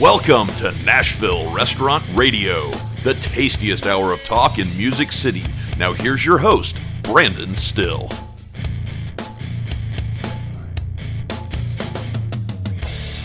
[0.00, 2.72] Welcome to Nashville Restaurant Radio,
[3.04, 5.44] the tastiest hour of talk in Music City.
[5.78, 8.08] Now, here's your host, Brandon Styll.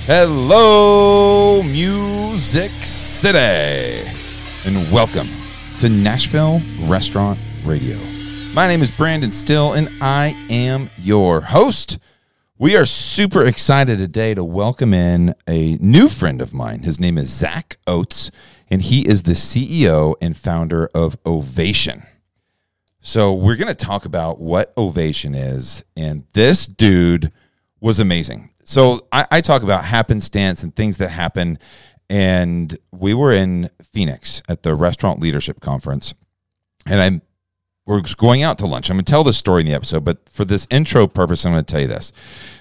[0.05, 4.07] Hello, Music City,
[4.63, 5.27] and welcome
[5.79, 7.97] to Nashville Restaurant Radio.
[8.53, 11.97] My name is Brandon Styll, and I am your host.
[12.61, 16.83] We are super excited today to welcome in a new friend of mine.
[16.83, 18.31] His name is Zach Oates,
[18.69, 22.03] and he is the CEO and founder of Ovation.
[22.99, 27.31] So, we're going to talk about what Ovation is, and this dude
[27.79, 28.49] was amazing.
[28.65, 31.59] So, I, I talk about happenstance and things that happen,
[32.09, 36.13] and we were in Phoenix at the Restaurant Leadership Conference,
[36.85, 37.21] and I'm
[37.89, 38.91] we're going out to lunch.
[38.91, 41.53] I'm going to tell this story in the episode, but for this intro purpose, I'm
[41.53, 42.11] going to tell you this.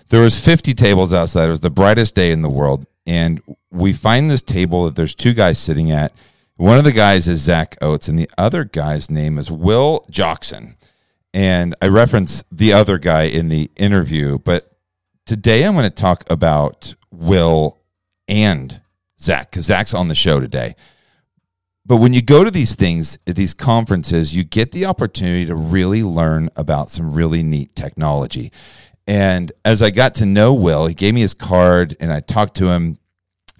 [0.08, 1.48] There was 50 tables outside.
[1.48, 5.14] It was the brightest day in the world, and we find this table that there's
[5.14, 6.14] two guys sitting at.
[6.56, 10.76] One of the guys is Zach Oates, and the other guy's name is Will Jackson.
[11.34, 14.78] And I reference the other guy in the interview, but
[15.26, 17.78] today I'm going to talk about Will
[18.28, 18.80] and
[19.20, 20.74] Zach because Zach's on the show today.
[21.88, 26.02] But when you go to these things, these conferences, you get the opportunity to really
[26.02, 28.52] learn about some really neat technology.
[29.06, 32.58] And as I got to know Will, he gave me his card and I talked
[32.58, 32.98] to him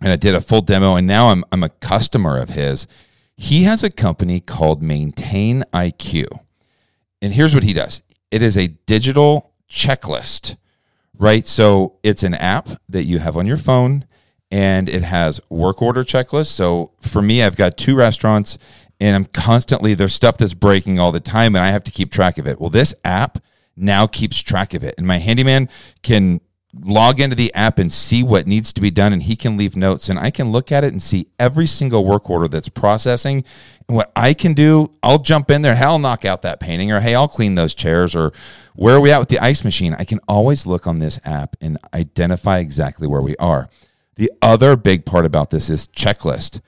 [0.03, 0.95] and I did a full demo.
[0.95, 2.87] And now I'm, I'm a customer of his.
[3.35, 6.27] He has a company called Maintain IQ.
[7.23, 10.57] And here's what he does it is a digital checklist,
[11.17, 11.47] right?
[11.47, 14.05] So it's an app that you have on your phone
[14.51, 16.47] and it has work order checklists.
[16.47, 18.59] So for me, I've got two restaurants
[19.01, 22.11] and I'm constantly there's stuff that's breaking all the time and I have to keep
[22.11, 22.61] track of it.
[22.61, 23.39] Well, this app
[23.77, 24.95] now keeps track of it.
[24.99, 25.69] And my handyman
[26.03, 26.41] can
[26.75, 29.75] log into the app and see what needs to be done and he can leave
[29.75, 33.43] notes and I can look at it and see every single work order that's processing
[33.89, 36.93] and what I can do I'll jump in there hey I'll knock out that painting
[36.93, 38.33] or hey I'll clean those chairs or
[38.75, 41.57] where are we at with the ice machine I can always look on this app
[41.63, 43.71] and identify exactly where we are
[44.19, 46.61] the other big part about this is checklist.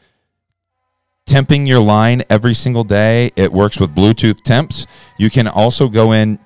[1.27, 3.33] Temping your line every single day.
[3.37, 4.87] It works with Bluetooth temps.
[5.19, 6.39] You can also go in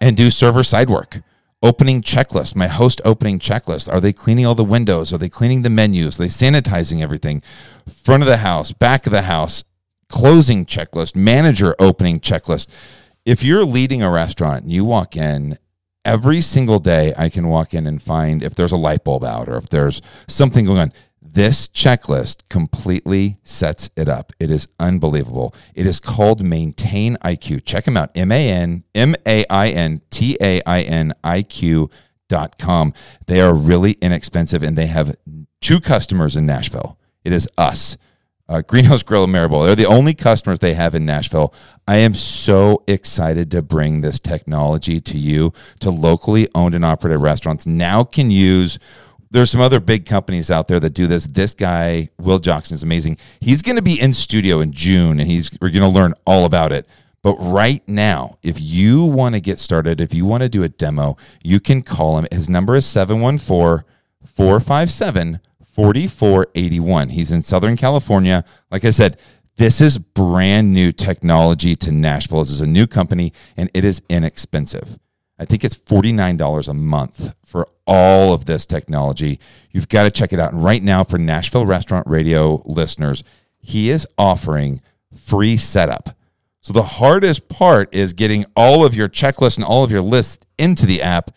[0.00, 1.22] and do server side work.
[1.62, 3.90] Opening checklist, my host opening checklist.
[3.90, 5.12] Are they cleaning all the windows?
[5.12, 6.18] Are they cleaning the menus?
[6.18, 7.40] Are they sanitizing everything?
[7.88, 9.62] Front of the house, back of the house,
[10.08, 12.66] closing checklist, manager opening checklist.
[13.24, 15.56] If you're leading a restaurant and you walk in
[16.04, 19.48] every single day I can walk in and find if there's a light bulb out
[19.48, 20.92] or if there's something going on.
[21.20, 24.32] This checklist completely sets it up.
[24.38, 25.54] It is unbelievable.
[25.74, 27.64] It is called Maintain IQ.
[27.64, 28.10] Check them out.
[28.14, 31.88] M A N M A I N T A I N I Q
[32.28, 32.92] dot com.
[33.28, 35.16] They are really inexpensive and they have
[35.60, 36.98] two customers in Nashville.
[37.24, 37.96] It is us
[38.52, 39.64] uh, Greenhouse Grill and Maribel.
[39.64, 41.54] They're the only customers they have in Nashville.
[41.88, 47.20] I am so excited to bring this technology to you, to locally owned and operated
[47.20, 47.66] restaurants.
[47.66, 48.78] Now can use.
[49.30, 51.26] There's some other big companies out there that do this.
[51.26, 53.16] This guy, Will Jackson, is amazing.
[53.40, 56.44] He's going to be in studio in June, and he's we're going to learn all
[56.44, 56.86] about it.
[57.22, 60.68] But right now, if you want to get started, if you want to do a
[60.68, 62.26] demo, you can call him.
[62.30, 63.84] His number is 714
[64.26, 65.40] 457
[65.72, 67.10] 4481.
[67.10, 68.44] He's in Southern California.
[68.70, 69.18] Like I said,
[69.56, 72.40] this is brand new technology to Nashville.
[72.40, 74.98] This is a new company and it is inexpensive.
[75.38, 79.40] I think it's $49 a month for all of this technology.
[79.70, 80.52] You've got to check it out.
[80.52, 83.24] And right now, for Nashville Restaurant Radio listeners,
[83.58, 84.80] he is offering
[85.16, 86.16] free setup.
[86.60, 90.44] So the hardest part is getting all of your checklists and all of your lists
[90.58, 91.32] into the app.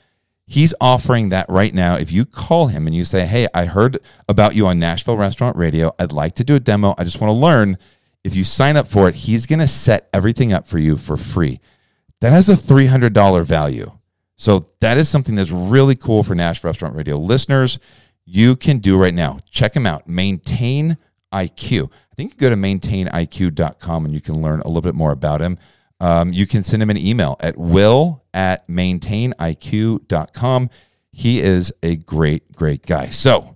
[0.48, 1.96] He's offering that right now.
[1.96, 3.98] If you call him and you say, Hey, I heard
[4.30, 5.94] about you on Nashville Restaurant Radio.
[5.98, 6.94] I'd like to do a demo.
[6.98, 7.78] I just want to learn.
[8.24, 11.16] If you sign up for it, he's going to set everything up for you for
[11.18, 11.60] free.
[12.22, 13.92] That has a $300 value.
[14.38, 17.80] So that is something that's really cool for Nashville Restaurant Radio listeners.
[18.26, 19.40] You can do right now.
[19.50, 20.08] Check him out.
[20.08, 20.98] Maintain
[21.32, 21.92] IQ.
[21.92, 25.42] I think you go to maintainiq.com and you can learn a little bit more about
[25.42, 25.58] him
[26.00, 30.70] um, you can send him an email at will at maintainiq.com.
[31.12, 33.08] He is a great, great guy.
[33.08, 33.56] So,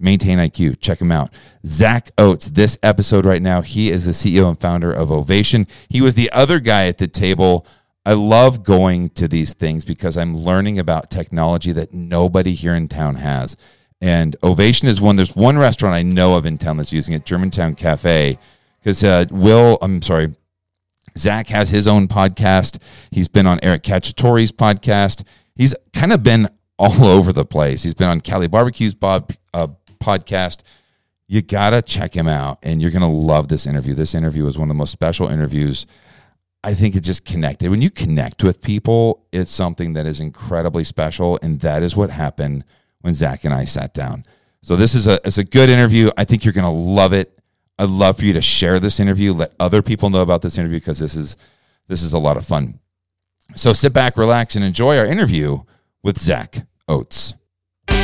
[0.00, 1.32] Maintain IQ, check him out.
[1.66, 5.66] Zach Oates, this episode right now, he is the CEO and founder of Ovation.
[5.88, 7.66] He was the other guy at the table.
[8.06, 12.86] I love going to these things because I'm learning about technology that nobody here in
[12.86, 13.56] town has.
[14.00, 17.26] And Ovation is one, there's one restaurant I know of in town that's using it,
[17.26, 18.38] Germantown Cafe.
[18.78, 20.32] Because uh, Will, I'm sorry,
[21.16, 22.78] Zach has his own podcast.
[23.10, 25.24] He's been on Eric Cacciatore's podcast.
[25.54, 27.82] He's kind of been all over the place.
[27.82, 29.68] He's been on Cali Barbecue's Bob, uh,
[30.00, 30.60] podcast.
[31.26, 33.94] you gotta check him out, and you're gonna love this interview.
[33.94, 35.86] This interview is one of the most special interviews.
[36.64, 37.70] I think it just connected.
[37.70, 42.10] When you connect with people, it's something that is incredibly special, and that is what
[42.10, 42.64] happened
[43.00, 44.24] when Zach and I sat down.
[44.62, 46.10] So this is a it's a good interview.
[46.16, 47.37] I think you're gonna love it.
[47.78, 50.78] I'd love for you to share this interview, let other people know about this interview
[50.80, 51.36] because this is
[51.86, 52.80] this is a lot of fun.
[53.54, 55.60] So sit back, relax, and enjoy our interview
[56.02, 57.34] with Zach Oates.
[57.88, 57.96] I'll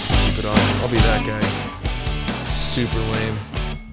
[0.00, 0.58] just keep it on.
[0.80, 1.40] I'll be that guy.
[2.54, 3.38] Super lame.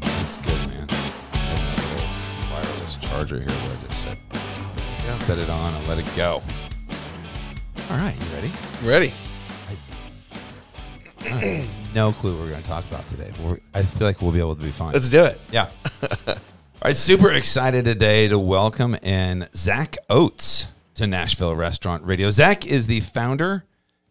[0.02, 0.88] That's good, man.
[0.92, 4.18] I have my wireless charger here where I just set,
[5.06, 5.14] Yeah.
[5.16, 6.44] set it on and let it go.
[7.90, 8.52] All right, you ready?
[8.84, 9.14] Ready?
[11.96, 14.32] No clue what we're going to talk about today, but we're, I feel like we'll
[14.32, 14.94] be able to be fine.
[14.94, 15.42] Let's do it.
[15.52, 15.70] Yeah.
[16.28, 16.36] All
[16.86, 22.30] right, super excited today to welcome in Zach Oates to Nashville Restaurant Radio.
[22.30, 23.66] Zach is the founder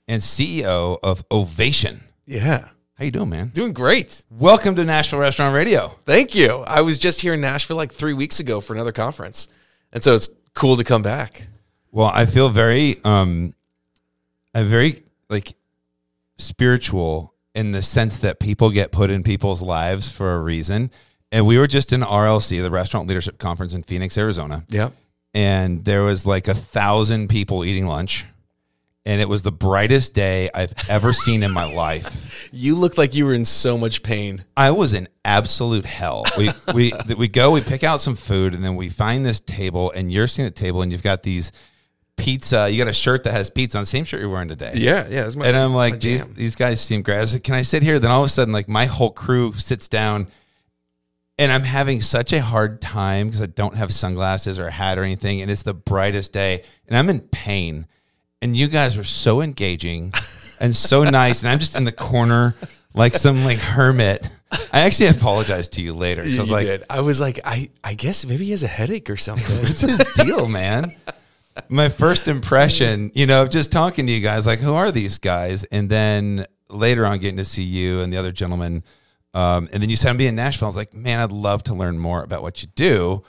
[0.09, 2.01] and CEO of Ovation.
[2.27, 2.69] Yeah.
[2.95, 3.49] How you doing, man?
[3.55, 4.25] Doing great.
[4.29, 5.95] Welcome to Nashville Restaurant Radio.
[6.05, 6.65] Thank you.
[6.67, 9.47] I was just here in Nashville like three weeks ago for another conference.
[9.93, 11.47] And so it's cool to come back.
[11.93, 13.55] Well, I feel very, um,
[14.53, 15.55] I'm very like
[16.39, 20.91] spiritual in the sense that people get put in people's lives for a reason.
[21.33, 24.65] And we were just in RLC, the Restaurant Leadership Conference in Phoenix, Arizona.
[24.69, 24.91] Yeah.
[25.35, 28.27] and there was like a thousand people eating lunch
[29.05, 33.15] and it was the brightest day i've ever seen in my life You looked like
[33.15, 34.43] you were in so much pain.
[34.57, 38.65] i was in absolute hell we we we go we pick out some food and
[38.65, 41.53] then we find this table and you're sitting at the table and you've got these
[42.19, 44.73] pizza you got a shirt that has pizza on the same shirt you're wearing today
[44.75, 45.07] Yeah.
[45.09, 45.23] Yeah.
[45.25, 47.83] That's my, and i'm like these, these guys seem great i said can i sit
[47.83, 50.27] here then all of a sudden like my whole crew sits down
[51.41, 54.99] and I'm having such a hard time because I don't have sunglasses or a hat
[54.99, 57.87] or anything, and it's the brightest day, and I'm in pain.
[58.43, 60.13] And you guys were so engaging
[60.61, 62.57] and so nice, and I'm just in the corner
[62.93, 64.29] like some like hermit.
[64.73, 66.25] I actually apologized to you later.
[66.25, 66.83] So I You was like, did.
[66.91, 69.57] I was like, I, I guess maybe he has a headache or something.
[69.63, 70.91] "What's his deal, man?"
[71.69, 75.19] My first impression, you know, of just talking to you guys, like, who are these
[75.19, 75.65] guys?
[75.65, 78.85] And then later on, getting to see you and the other gentleman.
[79.35, 80.67] Um, and then you said, I'm being in Nashville.
[80.67, 83.23] I was like, man, I'd love to learn more about what you do.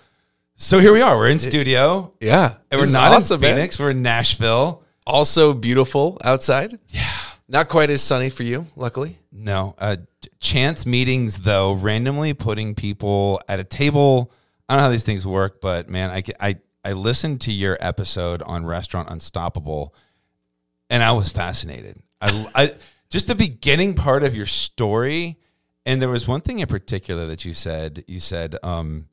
[0.56, 1.18] So here we are.
[1.18, 2.14] We're in studio.
[2.20, 2.56] yeah.
[2.72, 3.56] And we're not awesome, in man.
[3.56, 3.80] Phoenix.
[3.80, 4.84] We're in Nashville.
[5.08, 6.78] Also beautiful outside.
[6.90, 7.10] Yeah.
[7.48, 9.18] Not quite as sunny for you, luckily.
[9.32, 9.74] No.
[9.78, 9.96] Uh,
[10.40, 14.32] chance meetings, though, randomly putting people at a table.
[14.68, 17.78] I don't know how these things work, but man, I, I, I listened to your
[17.80, 19.94] episode on Restaurant Unstoppable
[20.90, 22.02] and I was fascinated.
[22.22, 22.72] I, I
[23.10, 25.38] just the beginning part of your story.
[25.86, 28.04] And there was one thing in particular that you said.
[28.08, 29.08] You said, um,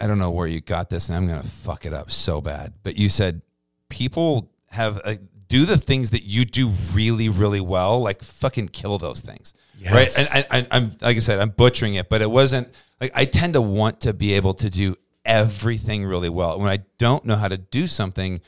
[0.00, 2.40] I don't know where you got this, and I'm going to fuck it up so
[2.40, 2.74] bad.
[2.82, 3.42] But you said
[3.88, 5.14] people have uh,
[5.48, 9.52] do the things that you do really, really well, like fucking kill those things,
[9.92, 10.18] right?
[10.18, 12.68] And I, I, I'm like I said, I'm butchering it, but it wasn't
[13.00, 16.58] like I tend to want to be able to do everything really well.
[16.58, 18.40] When I don't know how to do something,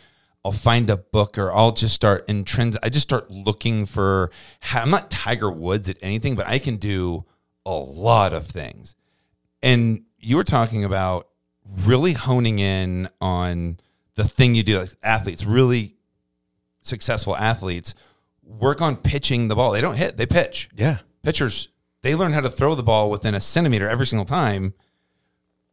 [0.44, 2.84] I'll find a book or I'll just start intrinsic.
[2.84, 4.30] I just start looking for.
[4.60, 7.24] How, I'm not Tiger Woods at anything, but I can do
[7.64, 8.94] a lot of things.
[9.62, 11.28] And you were talking about
[11.86, 13.78] really honing in on
[14.16, 14.80] the thing you do.
[14.80, 15.96] Like athletes, really
[16.80, 17.94] successful athletes,
[18.42, 19.72] work on pitching the ball.
[19.72, 20.68] They don't hit; they pitch.
[20.74, 20.98] Yeah.
[21.22, 21.70] Pitchers,
[22.02, 24.74] they learn how to throw the ball within a centimeter every single time,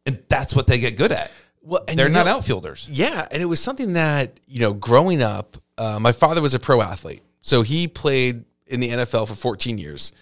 [0.06, 1.30] and that's what they get good at.
[1.62, 2.88] Well, and They're not know- outfielders.
[2.90, 6.58] Yeah, and it was something that you know, growing up, uh, my father was a
[6.58, 10.12] pro athlete, so he played in the NFL for 14 years,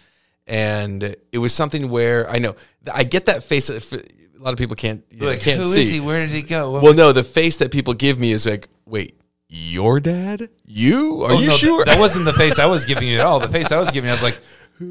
[0.46, 2.56] and it was something where I know
[2.92, 3.70] I get that face.
[3.70, 4.02] A
[4.38, 5.88] lot of people can't you know, Like, can't who is see.
[5.94, 6.00] he?
[6.00, 6.70] Where did he go?
[6.70, 10.48] What Well, no, the face that people give me is like, wait, your dad?
[10.64, 11.22] You?
[11.24, 11.84] Are Oh, you no, sure?
[11.84, 13.38] That, that wasn't the face I was giving you at all.
[13.38, 14.40] The face I was giving you, I was like,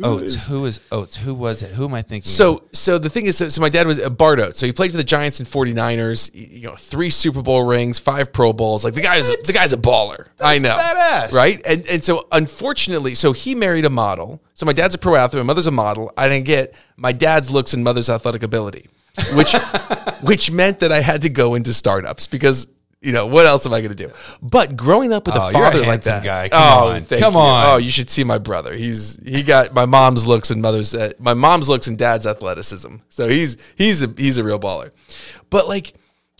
[0.03, 0.35] Oates.
[0.35, 1.17] Oh, who is oh, Oates?
[1.17, 1.71] Who was it?
[1.71, 2.29] Who am I thinking?
[2.29, 2.33] of?
[2.33, 4.59] So, so the thing is, so, so my dad was uh, a Bart Oates.
[4.59, 6.31] So he played for the Giants and 49ers.
[6.33, 8.83] You know, three Super Bowl rings, five Pro Bowls.
[8.83, 10.27] Like the guy's the guy's a baller.
[10.39, 11.33] I know, badass.
[11.33, 11.61] right?
[11.65, 14.41] And and so unfortunately, so he married a model.
[14.53, 15.43] So my dad's a pro athlete.
[15.43, 16.11] My mother's a model.
[16.17, 18.87] I didn't get my dad's looks and mother's athletic ability,
[19.33, 19.53] which
[20.21, 22.67] which meant that I had to go into startups because.
[23.01, 24.11] You know what else am I going to do?
[24.41, 26.49] But growing up with Oh, a you're a father like that, guy.
[26.49, 27.05] Come oh, on.
[27.05, 27.39] Come you.
[27.39, 27.65] on.
[27.67, 28.73] Oh, you should see my brother.
[28.73, 32.95] He's he got my mom's looks and mother's uh, my mom's looks and dad's athleticism.
[33.07, 34.91] So he's he's a he's a real baller.
[35.49, 35.93] But like,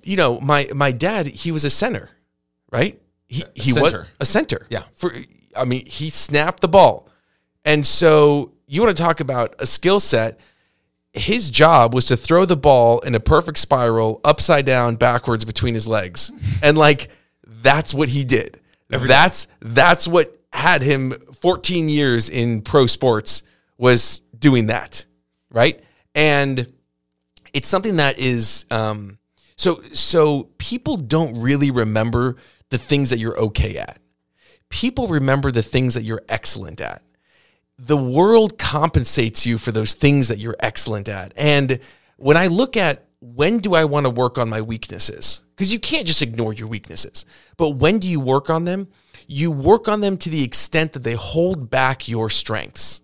[0.04, 2.10] you know, my my dad, he was a center,
[2.72, 3.00] right?
[3.28, 4.68] He he was a center.
[4.70, 4.84] Yeah.
[4.96, 5.14] For
[5.56, 7.08] I mean, he snapped the ball.
[7.64, 10.40] And so you want to talk about a skill set
[11.14, 15.74] his job was to throw the ball in a perfect spiral upside down backwards between
[15.74, 16.32] his legs
[16.64, 17.10] and like
[17.46, 23.44] that's what he did that's that's what had him 14 years in pro sports
[23.78, 25.06] was doing that,
[25.52, 25.80] right?
[26.16, 26.74] And
[27.54, 29.20] it's something that is um,
[29.56, 32.36] so so people don't really remember
[32.70, 34.00] the things that you're okay at.
[34.70, 37.02] People remember the things that you're excellent at.
[37.80, 41.34] The world compensates you for those things that you're excellent at.
[41.36, 41.80] And
[42.18, 45.42] when I look at when do I want to work on my weaknesses?
[45.56, 47.26] Because you can't just ignore your weaknesses.
[47.58, 48.88] But when do you work on them?
[49.28, 53.02] You work on them to the extent that they hold back your strengths.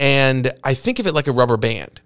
[0.00, 2.00] And I think of it like a rubber band.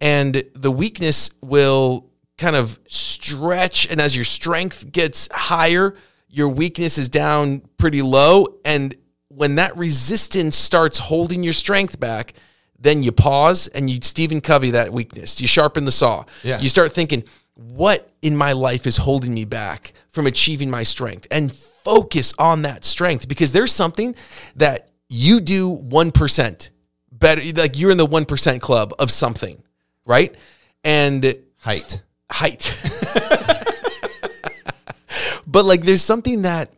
[0.00, 3.86] And the weakness will kind of stretch.
[3.90, 5.94] And as your strength gets higher,
[6.28, 8.46] your weakness is down pretty low.
[8.64, 8.94] And
[9.34, 12.34] when that resistance starts holding your strength back,
[12.78, 15.40] then you pause and you Stephen Covey that weakness.
[15.40, 16.24] You sharpen the saw.
[16.42, 16.60] Yeah.
[16.60, 17.24] You start thinking,
[17.54, 21.26] what in my life is holding me back from achieving my strength?
[21.30, 24.14] And focus on that strength because there's something
[24.56, 26.70] that you do 1%
[27.12, 27.42] better.
[27.54, 29.62] Like you're in the 1% club of something,
[30.04, 30.34] right?
[30.82, 32.02] And Height.
[32.30, 32.78] height.
[35.46, 36.70] but like there's something that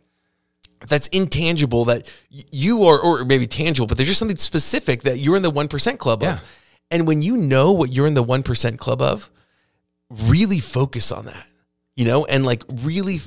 [0.87, 5.35] that's intangible that you are or maybe tangible, but there's just something specific that you're
[5.35, 6.33] in the 1% club Yeah.
[6.35, 6.43] of.
[6.89, 9.29] And when you know what you're in the 1% club of,
[10.09, 11.45] really focus on that.
[11.95, 13.21] You know, and like really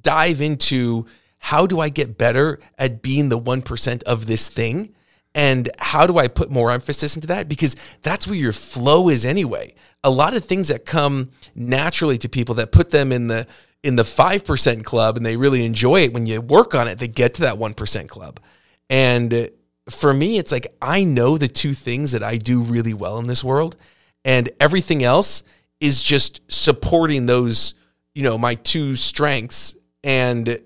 [0.00, 1.06] dive into
[1.38, 4.94] how do I get better at being the 1% of this thing?
[5.34, 7.48] And how do I put more emphasis into that?
[7.48, 9.74] Because that's where your flow is anyway.
[10.02, 13.46] A lot of things that come naturally to people that put them in the
[13.84, 17.06] in the 5% club and they really enjoy it when you work on it, they
[17.06, 18.40] get to that 1% club.
[18.88, 19.50] And
[19.90, 23.26] for me, it's like I know the two things that I do really well in
[23.26, 23.76] this world,
[24.24, 25.42] and everything else
[25.80, 27.74] is just supporting those,
[28.14, 30.60] you know, my two strengths and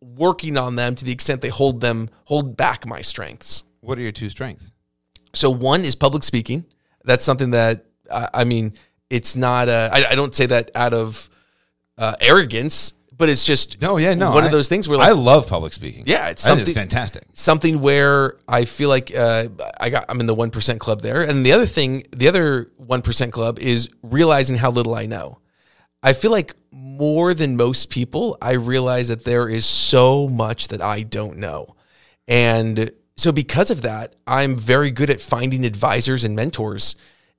[0.00, 3.62] working on them to the extent they hold them hold back my strengths.
[3.80, 4.72] What are your two strengths?
[5.34, 6.64] So one is public speaking.
[7.04, 8.72] That's something that I, I mean,
[9.08, 9.68] it's not.
[9.68, 11.30] Uh, I, I don't say that out of
[11.98, 14.30] uh, arrogance, but it's just No, yeah, no.
[14.32, 16.04] one I- of those things where I love public speaking.
[16.06, 17.24] Yeah, it's something- fantastic.
[17.34, 19.48] something where I feel like uh,
[19.80, 21.22] I got I'm in the one percent club there.
[21.22, 25.38] And the other thing, the other one percent club is realizing how little I know.
[26.02, 30.82] I feel like more than most people, I realize that there is so much that
[30.82, 31.74] I don't know.
[32.28, 36.96] And so because of that, I'm very good at finding advisors and mentors.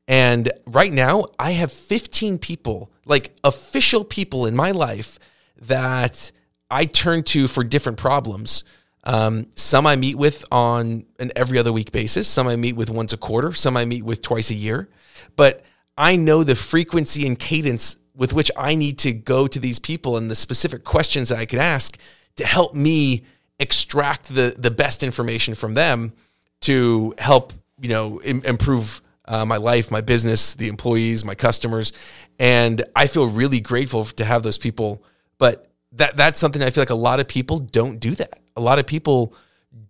[0.07, 5.19] And right now, I have 15 people, like official people in my life
[5.61, 6.31] that
[6.69, 8.63] I turn to for different problems.
[9.03, 12.27] Um, some I meet with on an every other week basis.
[12.27, 13.53] Some I meet with once a quarter.
[13.53, 14.89] Some I meet with twice a year.
[15.35, 15.63] But
[15.97, 20.17] I know the frequency and cadence with which I need to go to these people
[20.17, 21.97] and the specific questions that I could ask
[22.35, 23.25] to help me
[23.59, 26.13] extract the the best information from them
[26.61, 31.93] to help you know im- improve uh, my life, my business, the employees, my customers,
[32.39, 35.03] and I feel really grateful to have those people.
[35.37, 38.39] But that that's something I feel like a lot of people don't do that.
[38.55, 39.33] A lot of people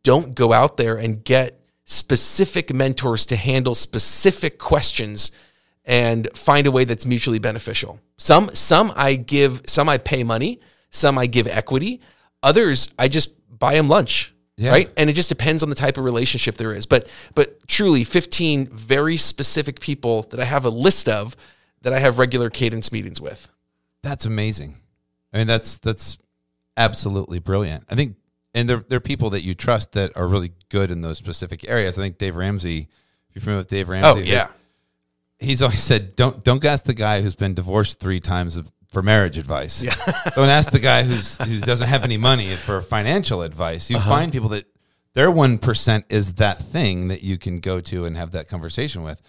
[0.04, 5.32] don't go out there and get specific mentors to handle specific questions
[5.86, 8.00] and find a way that's mutually beneficial.
[8.18, 12.02] Some some I give, some I pay money, some I give equity.
[12.44, 14.34] Others I just buy them lunch.
[14.58, 14.72] Yeah.
[14.72, 14.90] Right.
[14.98, 16.86] And it just depends on the type of relationship there is.
[16.88, 21.36] But but truly 15 very specific people that I have a list of
[21.84, 23.52] that I have regular cadence meetings with.
[24.02, 24.78] That's amazing.
[25.32, 26.18] I mean, that's that's
[26.76, 27.84] absolutely brilliant.
[27.90, 28.16] I think,
[28.56, 31.68] and there there are people that you trust that are really good in those specific
[31.70, 31.98] areas.
[31.98, 32.88] I think Dave Ramsey.
[33.30, 34.48] If you're familiar with Dave oh, Ramsey, Oh yeah.
[35.38, 39.38] he's always said, "Don't don't ask the guy who's been divorced three times for marriage
[39.38, 39.84] advice.
[39.84, 39.96] Yeah.
[40.36, 43.90] don't ask the guy who's who doesn't have any money for financial advice.
[43.90, 44.10] You Uh-huh.
[44.10, 44.66] find people that
[45.14, 49.04] their one percent is that thing that you can go to and have that conversation
[49.04, 49.22] with.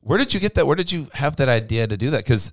[0.00, 0.66] Where did you get that?
[0.66, 2.24] Where did you have that idea to do that?
[2.24, 2.52] Because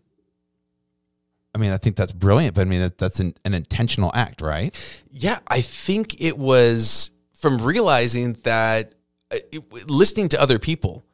[1.53, 4.41] I mean, I think that's brilliant, but I mean, that, that's an, an intentional act,
[4.41, 4.75] right?
[5.09, 8.93] Yeah, I think it was from realizing that
[9.31, 11.05] uh, it, listening to other people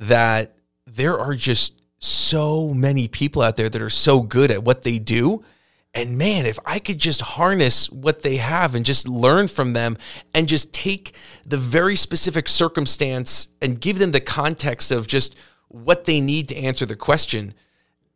[0.00, 4.82] that there are just so many people out there that are so good at what
[4.82, 5.44] they do.
[5.94, 9.96] And man, if I could just harness what they have and just learn from them
[10.34, 11.14] and just take
[11.46, 15.34] the very specific circumstance and give them the context of just
[15.68, 17.54] what they need to answer the question,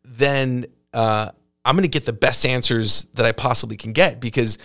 [0.04, 1.30] then uh,
[1.64, 4.58] I'm going to get the best answers that I possibly can get because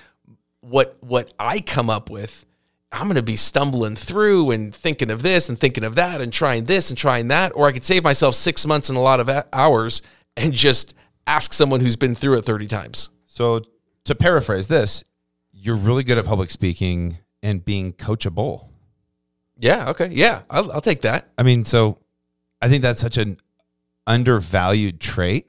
[0.62, 2.46] what what I come up with,
[2.92, 6.32] I'm going to be stumbling through and thinking of this and thinking of that and
[6.32, 9.20] trying this and trying that, or I could save myself six months and a lot
[9.20, 10.02] of hours
[10.38, 10.96] and just
[11.28, 13.10] ask someone who's been through it 30 times.
[13.26, 13.62] So
[14.06, 15.04] to paraphrase this,
[15.52, 18.68] you're really good at public speaking and being coachable.
[19.58, 19.90] Yeah.
[19.90, 20.08] Okay.
[20.08, 20.44] Yeah.
[20.50, 21.30] I'll, I'll take that.
[21.38, 21.98] I mean, so
[22.62, 23.38] I think that's such an
[24.08, 25.48] undervalued trait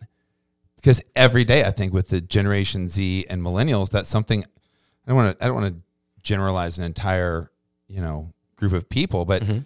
[0.76, 5.16] because every day I think with the Generation Z and millennials, that's something I don't
[5.16, 5.80] want to I don't want to
[6.26, 7.50] generalize an entire
[7.88, 9.58] you know group of people, but mm-hmm.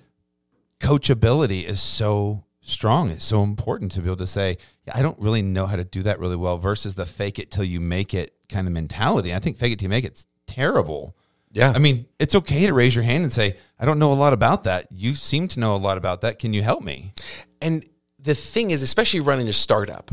[0.78, 3.10] coachability is so strong.
[3.10, 5.84] It's so important to be able to say, yeah, I don't really know how to
[5.84, 9.34] do that really well versus the fake it till you make it kind of mentality.
[9.34, 11.16] I think fake it till you make it's terrible.
[11.52, 11.72] Yeah.
[11.74, 14.32] I mean, it's okay to raise your hand and say, I don't know a lot
[14.32, 14.86] about that.
[14.92, 16.38] You seem to know a lot about that.
[16.38, 17.12] Can you help me?
[17.60, 17.84] And
[18.18, 20.10] the thing is, especially running a startup,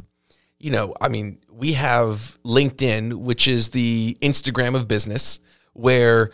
[0.58, 5.40] you know, I mean, we have LinkedIn, which is the Instagram of business,
[5.78, 6.32] where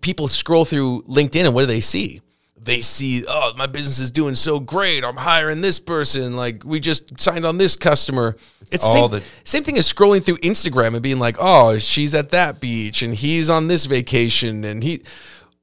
[0.00, 2.20] people scroll through LinkedIn and what do they see?
[2.56, 5.04] They see, oh, my business is doing so great.
[5.04, 6.34] I'm hiring this person.
[6.34, 8.36] Like, we just signed on this customer.
[8.70, 12.14] It's, all same, the- same thing as scrolling through Instagram and being like, oh, she's
[12.14, 14.64] at that beach and he's on this vacation.
[14.64, 15.02] And he,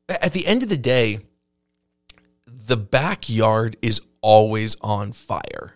[0.08, 1.22] at the end of the day,
[2.46, 5.74] the backyard is always on fire.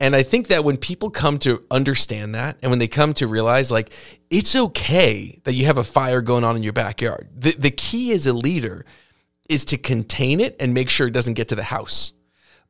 [0.00, 3.26] And I think that when people come to understand that and when they come to
[3.26, 3.92] realize like
[4.30, 7.28] it's okay that you have a fire going on in your backyard.
[7.36, 8.86] The the key as a leader
[9.48, 12.12] is to contain it and make sure it doesn't get to the house.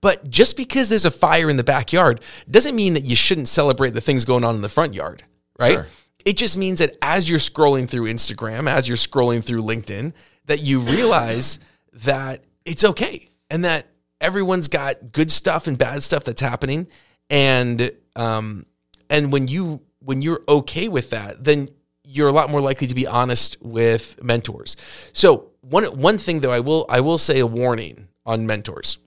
[0.00, 2.20] But just because there's a fire in the backyard
[2.50, 5.22] doesn't mean that you shouldn't celebrate the things going on in the front yard,
[5.58, 5.74] right?
[5.74, 5.86] Sure.
[6.24, 10.14] It just means that as you're scrolling through Instagram, as you're scrolling through LinkedIn,
[10.46, 11.60] that you realize
[11.92, 13.86] that it's okay and that
[14.20, 16.88] everyone's got good stuff and bad stuff that's happening.
[17.30, 18.66] And um,
[19.08, 21.68] and when you when you're okay with that, then
[22.04, 24.76] you're a lot more likely to be honest with mentors.
[25.12, 28.98] So one one thing though, I will I will say a warning on mentors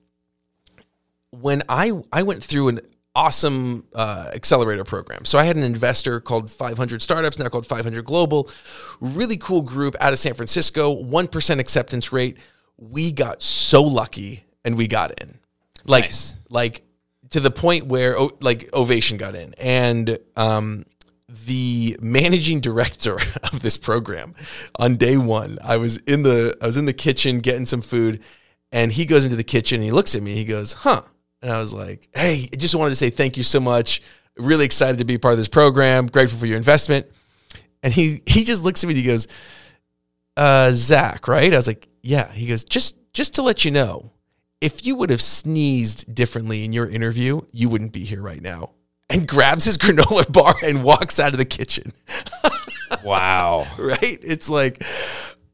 [1.32, 2.80] when I I went through an
[3.16, 5.26] awesome uh, accelerator program.
[5.26, 8.50] So I had an investor called 500 Startups, now called 500 Global,
[9.00, 12.38] really cool group out of San Francisco, one percent acceptance rate.
[12.78, 15.40] We got so lucky and we got in,
[15.86, 16.36] like Nice.
[16.50, 16.84] like
[17.34, 19.54] to the point where like Ovation got in.
[19.60, 20.18] And.
[20.36, 20.86] um
[21.48, 23.14] the managing director
[23.52, 24.36] of this program
[24.78, 28.22] on day one i was in the i was in the kitchen getting some food
[28.72, 31.02] and he goes into the kitchen and he looks at me he goes huh.
[31.42, 34.02] And i was like hey i just wanted to say thank you so much.
[34.38, 36.06] Really excited to be part of this program.
[36.08, 37.08] Grateful for your investment.
[37.82, 39.28] And he he just looks at me and he goes
[40.38, 41.52] uh zach right?
[41.52, 42.32] I was like yeah.
[42.32, 44.12] He goes just just to let you know
[44.64, 48.70] if you would have sneezed differently in your interview you wouldn't be here right now
[49.10, 51.92] and grabs his granola bar and walks out of the kitchen
[53.04, 53.68] Wow.
[53.78, 54.20] right?
[54.22, 54.84] It's like,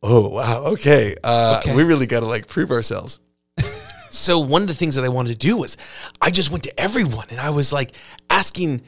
[0.03, 1.75] oh wow, okay, uh, Okay.
[1.75, 3.19] we really got to like prove ourselves.
[4.11, 5.77] so one of the things that I wanted to do was,
[6.21, 7.93] I just went to everyone and I was like
[8.29, 8.81] asking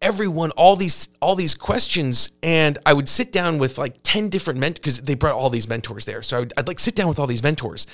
[0.00, 4.58] everyone all these all these questions, and I would sit down with like ten different
[4.58, 6.22] mentors because they brought all these mentors there.
[6.22, 7.86] So I would, I'd like sit down with all these mentors,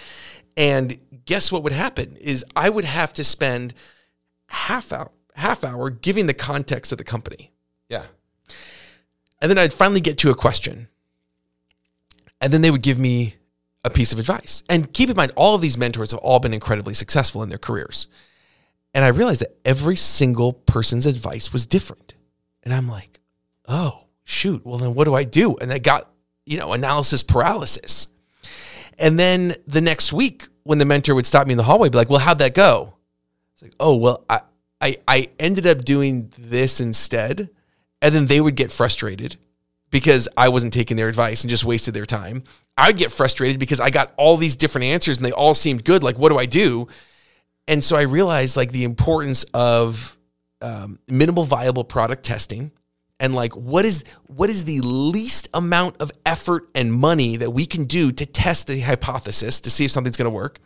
[0.57, 3.75] and guess what would happen is I would have to spend
[4.49, 7.53] half hour half hour giving the context of the company.
[7.89, 8.05] Yeah.
[9.41, 10.89] And then I'd finally get to a question.
[12.41, 13.35] And then they would give me
[13.85, 14.63] a piece of advice.
[14.69, 17.59] And keep in mind, all of these mentors have all been incredibly successful in their
[17.59, 18.07] careers.
[18.95, 22.15] And I realized that every single person's advice was different.
[22.63, 23.21] And I'm like,
[23.67, 24.65] oh, shoot.
[24.65, 25.57] Well, then what do I do?
[25.57, 26.11] And I got,
[26.47, 28.09] you know, analysis paralysis.
[28.99, 31.99] And then the next week, when the mentor would stop me in the hallway, be
[31.99, 32.95] like, well, how'd that go?
[33.55, 34.41] It's like, oh, well, I,
[34.81, 37.51] I, I ended up doing this instead.
[38.03, 39.37] And then they would get frustrated
[39.91, 42.45] because I wasn't taking their advice and just wasted their time.
[42.77, 46.03] I'd get frustrated because I got all these different answers and they all seemed good.
[46.03, 46.89] Like, what do I do?
[47.69, 50.19] And so I realized like the importance of
[50.61, 52.73] um, minimal viable product testing
[53.21, 57.65] and like what is what is the least amount of effort and money that we
[57.65, 60.59] can do to test the hypothesis to see if something's going to work.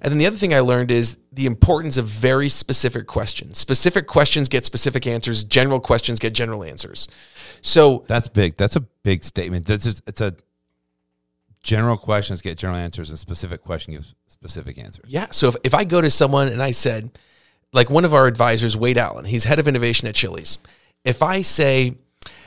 [0.00, 3.58] And then the other thing I learned is the importance of very specific questions.
[3.58, 5.44] Specific questions get specific answers.
[5.44, 7.08] General questions get general answers.
[7.62, 8.56] So That's big.
[8.56, 9.66] That's a big statement.
[9.66, 10.34] That's just, it's a
[11.62, 15.06] general questions get general answers and specific question gives specific answers.
[15.08, 15.28] Yeah.
[15.30, 17.18] So if, if I go to someone and I said,
[17.72, 20.58] like one of our advisors, Wade Allen, he's head of innovation at Chili's.
[21.04, 21.96] If I say,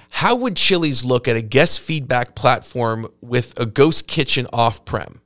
[0.09, 5.21] how would Chili's look at a guest feedback platform with a ghost kitchen off prem?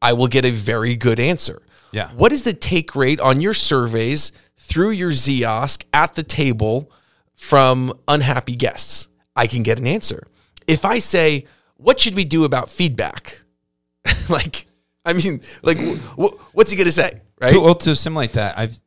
[0.00, 1.62] I will get a very good answer.
[1.90, 2.10] Yeah.
[2.10, 6.92] What is the take rate on your surveys through your Ziosk at the table
[7.34, 9.08] from unhappy guests?
[9.34, 10.26] I can get an answer.
[10.66, 13.42] If I say, what should we do about feedback?
[14.28, 14.66] like,
[15.04, 17.22] I mean, like, wh- wh- what's he going to say?
[17.40, 17.54] Right.
[17.54, 18.78] Well, to assimilate that, I've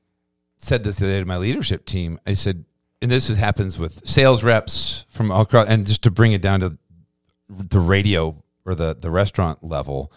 [0.57, 2.19] said this the other day to my leadership team.
[2.27, 2.65] I said,
[3.01, 6.41] and this is, happens with sales reps from all across, and just to bring it
[6.41, 6.77] down to
[7.49, 10.11] the radio or the, the restaurant level,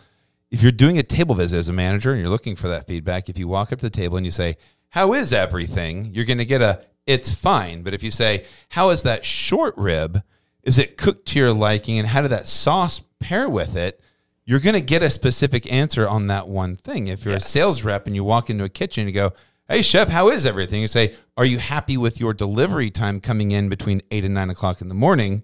[0.50, 3.28] if you're doing a table visit as a manager and you're looking for that feedback,
[3.28, 4.56] if you walk up to the table and you say,
[4.90, 8.90] "How is everything?" you're going to get a "It's fine." But if you say, "How
[8.90, 10.22] is that short rib?
[10.62, 11.98] Is it cooked to your liking?
[11.98, 14.00] And how did that sauce pair with it?"
[14.46, 17.06] You're going to get a specific answer on that one thing.
[17.06, 17.46] If you're Yes.
[17.46, 19.32] a sales rep and you walk into a kitchen and you go,
[19.68, 23.52] "Hey chef, how is everything?" You say, "Are you happy with your delivery time coming
[23.52, 25.42] in between eight and nine o'clock in the morning?"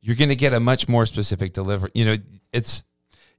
[0.00, 1.90] You're going to get a much more specific delivery.
[1.94, 2.16] You know,
[2.52, 2.84] it's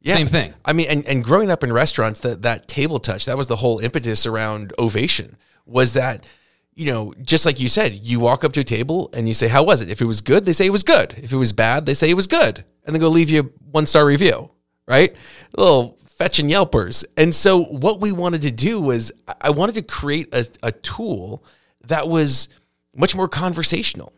[0.02, 0.16] Yeah.
[0.16, 0.54] same thing.
[0.66, 3.58] I mean, and, and growing up in restaurants, that that table touch, that was the
[3.58, 5.38] whole impetus around ovation.
[5.68, 6.26] Was that,
[6.74, 9.48] you know, just like you said, you walk up to a table and you say,
[9.48, 11.14] "How was it?" If it was good, they say it was good.
[11.18, 13.44] If it was bad, they say it was good, and then go leave you a
[13.72, 14.50] one star review,
[14.88, 15.16] right?
[15.58, 17.06] little fetching Yelpers.
[17.18, 21.44] And so, what we wanted to do was, I- wanted to create a, a tool
[21.86, 22.50] that was
[22.96, 24.14] much more conversational,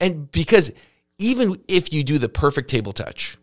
[0.00, 0.72] and because
[1.18, 3.36] even if you do the perfect table touch,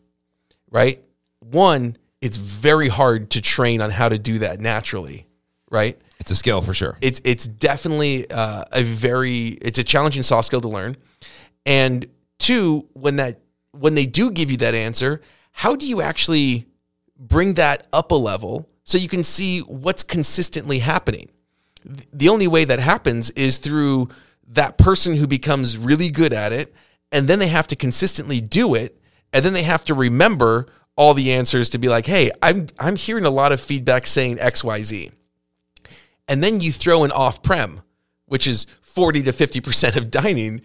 [0.71, 1.03] right?
[1.39, 5.27] One, it's very hard to train on how to do that naturally,
[5.69, 5.99] right?
[6.19, 6.97] It's a skill for sure.
[7.01, 10.97] It's it's definitely uh, a very it's a challenging soft skill to learn.
[11.65, 12.07] And
[12.39, 13.41] two, when that
[13.71, 16.65] when they do give you that answer, how do you actually
[17.19, 21.29] bring that up a level so you can see what's consistently happening?
[22.13, 24.09] The only way that happens is through
[24.49, 26.73] that person who becomes really good at it,
[27.11, 28.97] and then they have to consistently do it,
[29.33, 32.95] and then they have to remember all the answers to be like, "Hey, I'm I'm
[32.95, 35.11] hearing a lot of feedback saying X, Y, Z."
[36.27, 37.81] and then you throw in off prem,
[38.25, 40.61] which is 40 to 50% of dining.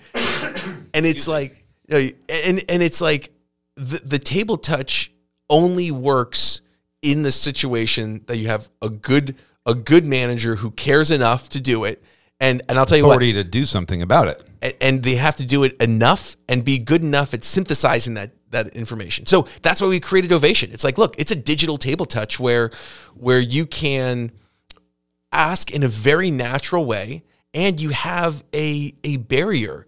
[0.94, 3.30] And it's like, uh, and, and it's like
[3.76, 5.11] the, the table touch
[5.52, 6.62] only works
[7.02, 9.36] in the situation that you have a good,
[9.66, 12.02] a good manager who cares enough to do it.
[12.40, 14.42] And, and I'll tell you what, to do something about it.
[14.62, 18.32] a- and they have to do it enough and be good enough at synthesizing that
[18.50, 19.24] that information.
[19.26, 20.72] So that's why we created Ovation.
[20.72, 22.70] It's like, look, it's a digital table touch where
[23.14, 24.30] where you can
[25.32, 27.22] ask in a very natural way
[27.54, 29.86] and you have a a barrier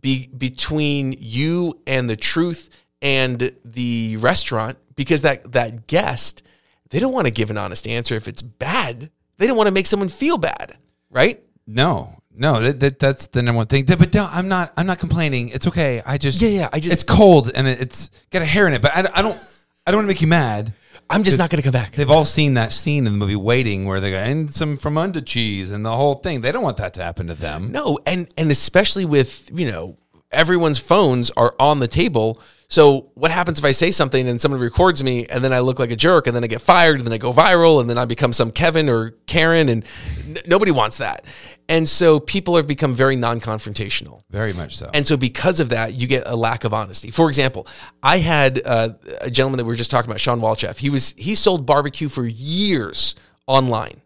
[0.00, 2.70] be, between you and the truth
[3.02, 6.42] and the restaurant because that that guest
[6.90, 9.10] they don't want to give an honest answer if it's bad.
[9.38, 10.76] They don't want to make someone feel bad,
[11.08, 11.42] right?
[11.66, 13.86] No, no, that, that that's the number one thing.
[13.86, 14.72] But no, I'm not.
[14.76, 15.48] I'm not complaining.
[15.48, 16.02] It's okay.
[16.04, 18.74] I just Yeah, yeah, I just- it's cold and it- it's got a hair in
[18.74, 18.82] it.
[18.82, 19.38] But I, I don't.
[19.86, 20.74] I don't want to make you mad.
[21.08, 21.92] I'm just not going to come back.
[21.92, 24.96] They've all seen that scene in the movie Waiting where they go and some from
[24.98, 26.42] under cheese and the whole thing.
[26.42, 27.72] They don't want that to happen to them.
[27.72, 29.96] No, and and especially with you know
[30.30, 32.40] everyone's phones are on the table.
[32.70, 35.80] So what happens if I say something and someone records me and then I look
[35.80, 37.98] like a jerk and then I get fired and then I go viral and then
[37.98, 39.84] I become some Kevin or Karen and
[40.28, 41.24] n- nobody wants that.
[41.68, 44.22] And so people have become very non-confrontational.
[44.30, 44.88] Very much so.
[44.94, 47.12] And so, because of that, you get a lack of honesty.
[47.12, 47.66] For example,
[48.02, 50.78] I had uh, a gentleman that we were just talking about, Shawn Walchef.
[50.78, 53.14] He was he sold barbecue for years
[53.46, 54.00] online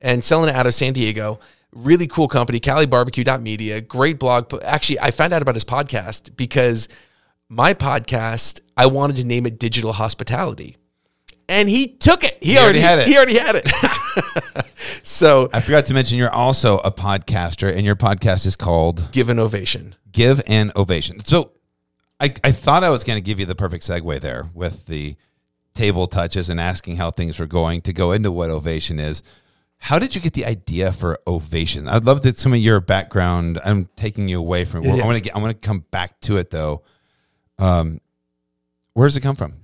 [0.00, 1.38] and selling it out of San Diego.
[1.72, 3.82] Really cool company, CaliBarbecue.media.
[3.82, 4.52] Great blog.
[4.62, 6.88] Actually, I found out about his podcast because
[7.48, 10.76] my podcast, I wanted to name it Digital Hospitality.
[11.48, 12.38] And he took it.
[12.42, 13.06] He, already had it.
[13.06, 13.68] He already had it.
[15.04, 19.30] so I forgot to mention you're also a podcaster, and your podcast is called give
[19.30, 19.94] an ovation.
[20.10, 21.20] Give an Ovation.
[21.20, 21.52] So
[22.18, 25.14] I, I thought I was going to give you the perfect segue there with the
[25.74, 29.22] table touches and asking how things were going to go into what Ovation is.
[29.76, 31.86] How did you get the idea for Ovation?
[31.86, 33.60] I'd love that some of your background.
[33.62, 34.82] I'm taking you away from.
[34.82, 35.04] Yeah, I yeah.
[35.04, 35.36] want to get.
[35.36, 36.82] I want to come back to it though.
[37.58, 38.00] Um,
[38.92, 39.54] where does it come from?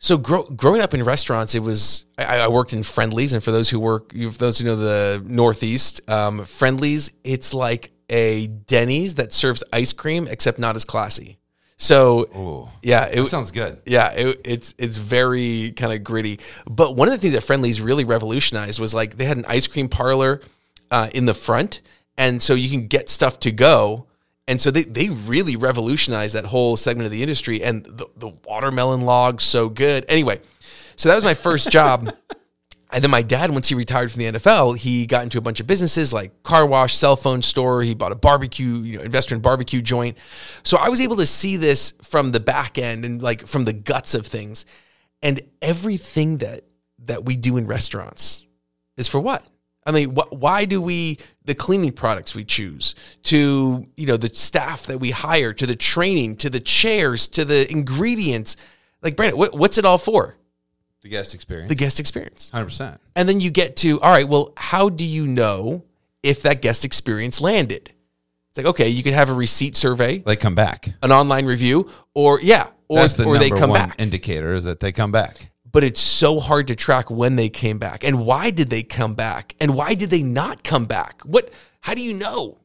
[0.00, 3.50] So grow, growing up in restaurants, it was I, I worked in Friendly's, and for
[3.50, 8.46] those who work, you- for those who know the Northeast, um, Friendly's, it's like a
[8.46, 11.38] Denny's that serves ice cream, except not as classy.
[11.76, 13.80] So Oh, yeah, it sounds good.
[13.86, 16.40] yeah, it, it's it's very kind of gritty.
[16.68, 19.66] But one of the things that Friendly's really revolutionized was like they had an ice
[19.66, 20.40] cream parlor
[20.90, 21.80] uh, in the front,
[22.16, 24.06] and so you can get stuff to go.
[24.48, 27.62] And so they, they really revolutionized that whole segment of the industry.
[27.62, 30.06] And the, the watermelon log so good.
[30.08, 30.40] Anyway,
[30.96, 32.12] so that was my first job.
[32.90, 35.60] And then my dad, once he retired from the NFL, he got into a bunch
[35.60, 37.82] of businesses like car wash, cell phone store.
[37.82, 40.16] He bought a barbecue, you know, investor in barbecue joint.
[40.62, 43.74] So I was able to see this from the back end and like from the
[43.74, 44.64] guts of things.
[45.20, 46.64] And everything that
[47.04, 48.46] that we do in restaurants
[48.96, 49.44] is for what?
[49.88, 54.32] I mean, wh- why do we the cleaning products we choose to you know the
[54.34, 58.56] staff that we hire to the training to the chairs to the ingredients?
[59.02, 60.36] Like Brandon, what, what's it all for?
[61.02, 61.68] The guest experience.
[61.68, 62.50] The guest experience.
[62.50, 63.00] Hundred percent.
[63.16, 65.84] And then you get to, all right, well, how do you know
[66.22, 67.92] if that guest experience landed?
[68.50, 70.88] It's like, okay, you could have a receipt survey, They come back.
[71.02, 73.94] an online review, or yeah, or, That's the or number they come one back.
[74.00, 75.50] indicator is that they come back.
[75.70, 79.14] But it's so hard to track when they came back and why did they come
[79.14, 81.22] back and why did they not come back?
[81.22, 81.50] What
[81.80, 82.58] how do you know?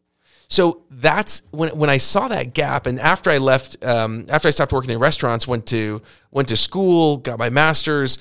[0.48, 4.52] So that's when when I saw that gap, and after I left, um, after I
[4.52, 8.20] stopped working in restaurants, went to went to school, got my master's,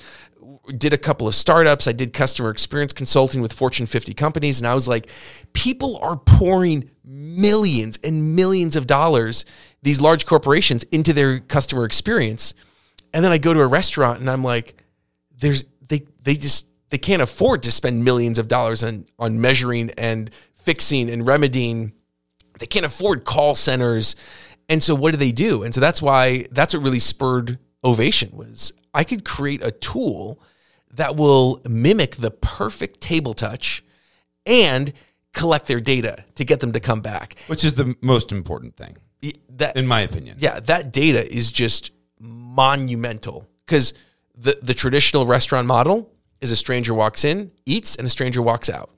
[0.77, 1.87] did a couple of startups.
[1.87, 5.09] I did customer experience consulting with Fortune 50 companies, and I was like,
[5.53, 9.45] people are pouring millions and millions of dollars,
[9.83, 12.53] these large corporations, into their customer experience,
[13.13, 14.81] and then I go to a restaurant, and I'm like,
[15.37, 19.91] there's they they just they can't afford to spend millions of dollars on on measuring
[19.91, 21.93] and fixing and remedying
[22.59, 24.15] they can't afford call centers.
[24.69, 25.63] And so what do they do?
[25.63, 30.39] And so that's why that's what really spurred Ovation was I could create a tool
[30.93, 33.83] that will mimic the perfect table touch
[34.45, 34.93] and
[35.33, 37.35] collect their data to get them to come back.
[37.47, 38.97] Which is the most important thing,
[39.49, 40.37] that, in my opinion.
[40.39, 41.91] Yeah, that data is just
[42.23, 43.93] monumental because
[44.35, 48.69] the, the traditional restaurant model is a stranger walks in, eats, and a stranger walks
[48.69, 48.89] out.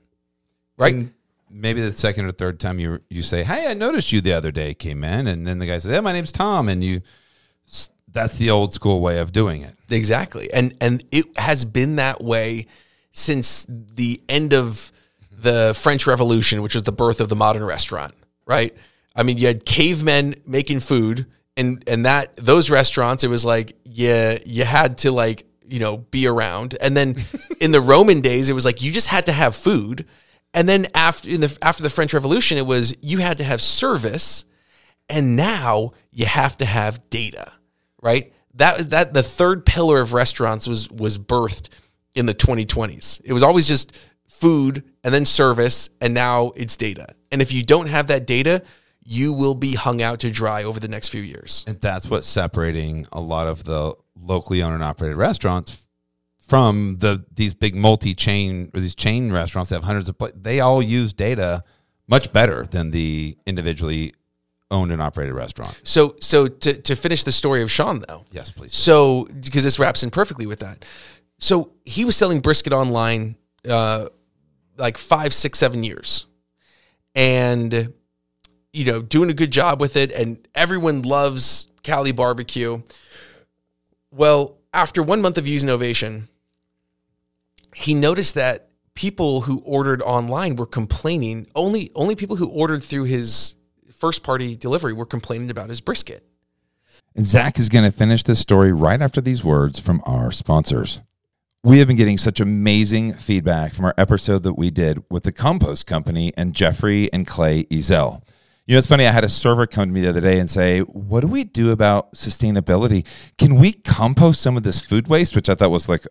[0.78, 0.94] Right?
[0.94, 1.12] And
[1.50, 4.52] maybe the second or third time you you say, "Hey, I noticed you the other
[4.52, 7.02] day came in," and then the guy says, "Yeah, my name's Tom," and you
[8.12, 9.74] that's the old school way of doing it.
[9.90, 10.52] Exactly.
[10.52, 12.66] And and it has been that way
[13.12, 14.92] since the end of
[15.30, 18.14] the French Revolution, which was the birth of the modern restaurant,
[18.46, 18.74] right?
[19.14, 23.76] I mean, you had cavemen making food and and that those restaurants it was like
[23.84, 26.76] yeah, you had to like, you know, be around.
[26.80, 27.16] And then
[27.60, 30.06] in the Roman days it was like you just had to have food
[30.56, 33.60] and then after in the after the French Revolution, it was you had to have
[33.60, 34.46] service,
[35.06, 37.52] and now you have to have data,
[38.02, 38.32] right?
[38.54, 41.68] That was that the third pillar of restaurants was was birthed
[42.14, 43.20] in the 2020s.
[43.22, 43.92] It was always just
[44.26, 47.08] food and then service, and now it's data.
[47.30, 48.62] And if you don't have that data,
[49.06, 51.64] you will be hung out to dry over the next few years.
[51.66, 55.86] And that's what's separating a lot of the locally owned and operated restaurants
[56.40, 60.60] from the these big multi chain or these chain restaurants that have hundreds of they
[60.60, 61.62] all use data
[62.08, 64.12] much better than the individually
[64.72, 65.80] owned and operated restaurant.
[65.84, 68.24] So so to to finish the story of Sean though.
[68.32, 68.74] Yes, please.
[68.74, 70.84] So because this wraps in perfectly with that.
[71.38, 73.36] So he was selling brisket online
[73.68, 74.08] uh
[74.76, 76.26] like five, six, seven years.
[77.14, 77.94] And
[78.76, 82.82] you know, doing a good job with it and everyone loves Cali barbecue.
[84.10, 86.28] Well, after one month of using Ovation,
[87.74, 91.46] he noticed that people who ordered online were complaining.
[91.54, 93.54] Only only people who ordered through his
[93.94, 96.22] first party delivery were complaining about his brisket.
[97.14, 101.00] And Zach is going to finish this story right after these words from our sponsors.
[101.64, 105.32] We have been getting such amazing feedback from our episode that we did with the
[105.32, 108.20] compost company and Jeffrey and Clay Ezel.
[108.66, 109.06] You know, it's funny.
[109.06, 111.44] I had a server come to me the other day and say, What do we
[111.44, 113.06] do about sustainability?
[113.38, 115.36] Can we compost some of this food waste?
[115.36, 116.06] Which I thought was like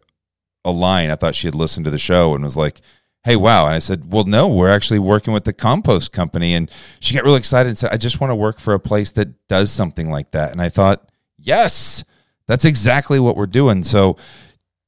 [0.66, 1.12] a line.
[1.12, 2.82] I thought she had listened to the show and was like,
[3.26, 3.66] hey, wow.
[3.66, 6.54] And I said, well, no, we're actually working with the compost company.
[6.54, 9.12] And she got really excited and said, I just want to work for a place
[9.12, 10.52] that does something like that.
[10.52, 12.04] And I thought, yes,
[12.48, 13.84] that's exactly what we're doing.
[13.84, 14.18] So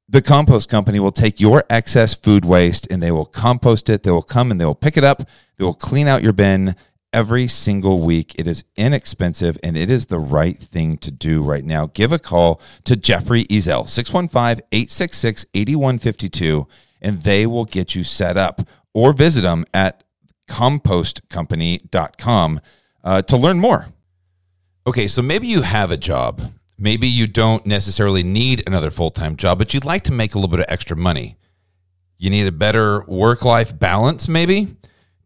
[0.08, 4.03] the compost company will take your excess food waste and they will compost it.
[4.03, 5.23] They will come and they will pick it up.
[5.58, 6.75] They will clean out your bin
[7.17, 8.36] every single week.
[8.38, 11.88] It is inexpensive and it is the right thing to do right now.
[11.88, 16.67] Give a call to Jeffrey Ezel, 615 866 8152,
[17.01, 18.62] and they will get you set up
[18.93, 20.03] or visit them at
[20.47, 22.60] compostcompany.com
[23.03, 23.88] uh, to learn more.
[24.86, 26.39] Okay, so maybe you have a job.
[26.77, 30.38] Maybe you don't necessarily need another full time job, but you'd like to make a
[30.38, 31.36] little bit of extra money.
[32.19, 34.67] You need a better work life balance, maybe?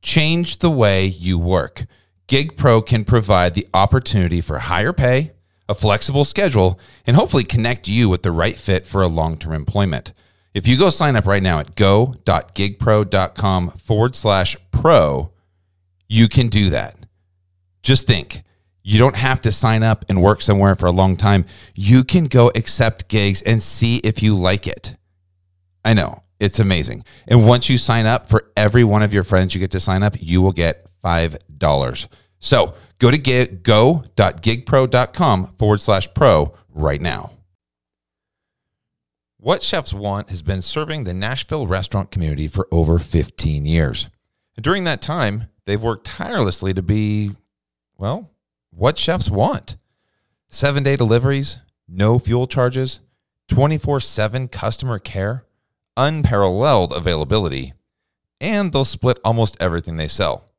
[0.02, 1.86] Change the way you work.
[2.28, 5.32] GigPro can provide the opportunity for higher pay,
[5.68, 9.54] a flexible schedule, and hopefully connect you with the right fit for a long term
[9.54, 10.14] employment.
[10.54, 15.32] If you go sign up right now at go.gigpro.com forward slash pro,
[16.10, 16.96] you can do that.
[17.84, 18.44] Just think
[18.84, 21.46] you don't have to sign up and work somewhere for a long time.
[21.76, 24.96] You can go accept gigs and see if you like it.
[25.86, 27.06] I know it's amazing.
[27.28, 30.02] And once you sign up for every one of your friends you get to sign
[30.02, 32.08] up, you will get $5.
[32.40, 37.32] So go to gig, go.gigpro.com forward slash pro right now.
[39.38, 44.08] What Chefs Want has been serving the Nashville restaurant community for over 15 years.
[44.56, 47.32] And during that time, they've worked tirelessly to be,
[47.98, 48.32] well,
[48.72, 49.78] what chefs want.
[50.50, 53.00] Seven day deliveries, no fuel charges,
[53.48, 55.46] 24 7 customer care
[55.98, 57.74] unparalleled availability,
[58.40, 60.50] and they'll split almost everything they sell.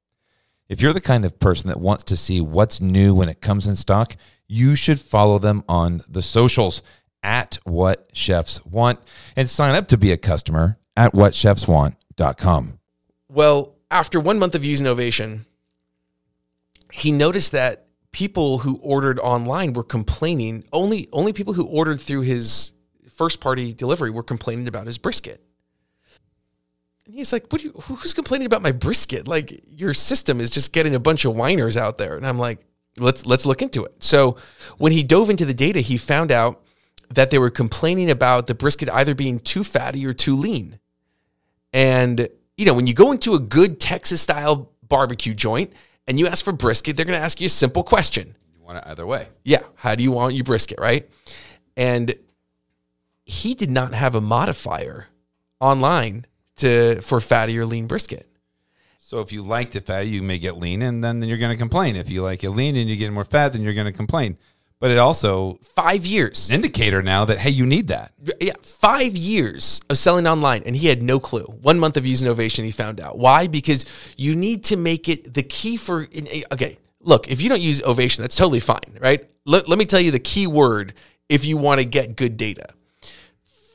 [0.68, 3.66] If you're the kind of person that wants to see what's new when it comes
[3.66, 4.16] in stock,
[4.46, 6.82] you should follow them on the socials
[7.22, 8.98] at what chefs want
[9.36, 12.78] and sign up to be a customer at whatchefswant.com.
[13.28, 15.46] Well, after one month of using Ovation,
[16.90, 20.64] he noticed that people who ordered online were complaining.
[20.72, 22.72] Only only people who ordered through his
[23.22, 25.40] first party delivery were complaining about his brisket.
[27.06, 27.60] And he's like, "What?
[27.60, 29.28] Do you, who's complaining about my brisket?
[29.28, 32.58] Like your system is just getting a bunch of whiners out there." And I'm like,
[32.98, 34.38] "Let's let's look into it." So
[34.76, 36.64] when he dove into the data, he found out
[37.10, 40.80] that they were complaining about the brisket either being too fatty or too lean.
[41.72, 45.72] And you know, when you go into a good Texas style barbecue joint
[46.08, 48.34] and you ask for brisket, they're going to ask you a simple question.
[48.52, 49.28] You want it either way.
[49.44, 51.08] Yeah, how do you want your brisket, right?
[51.76, 52.16] And
[53.24, 55.08] he did not have a modifier
[55.60, 58.28] online to for fatty or lean brisket.
[58.98, 61.52] So if you liked it fatty, you may get lean, and then, then you're going
[61.52, 61.96] to complain.
[61.96, 64.38] If you like it lean and you get more fat, then you're going to complain.
[64.80, 66.50] But it also 5 years.
[66.50, 68.12] indicator now that hey, you need that.
[68.40, 71.44] Yeah, 5 years of selling online and he had no clue.
[71.44, 73.16] 1 month of using Ovation he found out.
[73.16, 73.46] Why?
[73.46, 73.84] Because
[74.16, 76.08] you need to make it the key for
[76.52, 79.28] okay, look, if you don't use Ovation, that's totally fine, right?
[79.44, 80.94] Let, let me tell you the key word
[81.28, 82.74] if you want to get good data.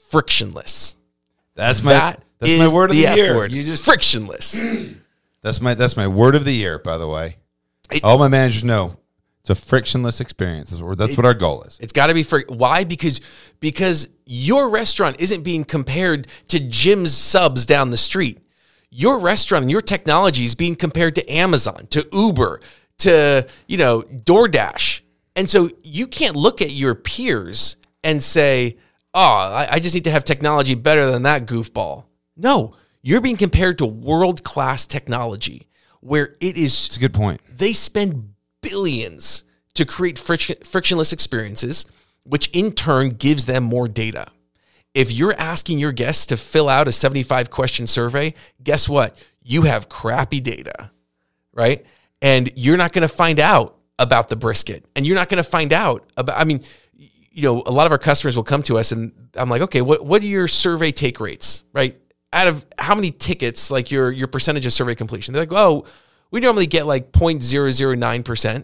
[0.10, 0.96] Frictionless.
[1.56, 3.36] That's my That that's my word of the, F year.
[3.36, 3.52] word.
[3.52, 4.64] You just frictionless.
[5.42, 6.80] that's my that's my word of the year.
[6.80, 7.38] By the way,
[7.92, 8.98] It- all my managers know
[9.42, 10.70] it's a frictionless experience.
[10.72, 11.80] That's what, that's what our goal is.
[11.82, 12.84] It's got to be for why?
[12.84, 13.22] Because
[13.60, 18.40] because your restaurant isn't being compared to Jim's subs down the street.
[18.90, 22.62] Your restaurant and your technology is being compared to Amazon, to Uber,
[23.00, 25.02] to you know DoorDash,
[25.36, 28.82] and so you can't look at your peers and say, "Oh,
[29.18, 33.38] Ah, I, I just need to have technology better than that goofball." No, you're being
[33.38, 35.68] compared to world class technology,
[36.02, 37.42] where it is It's a good point.
[37.54, 41.86] they spend billions to create friction, frictionless experiences,
[42.24, 44.28] which in turn gives them more data.
[44.94, 49.24] If you're asking your guests to fill out a 75 question survey, guess what?
[49.44, 50.92] You have crappy data,
[51.54, 51.86] right?
[52.22, 54.86] And you're not going to find out about the brisket.
[54.96, 56.62] And you're not going to find out about, I mean,
[57.38, 59.82] you know, a lot of our customers will come to us and I'm like, okay,
[59.84, 61.96] what, what are your survey take rates, right?
[62.34, 65.34] Out of how many tickets, like your, your percentage of survey completion?
[65.36, 65.86] They're like, oh,
[66.32, 68.64] we normally get like 0.009%.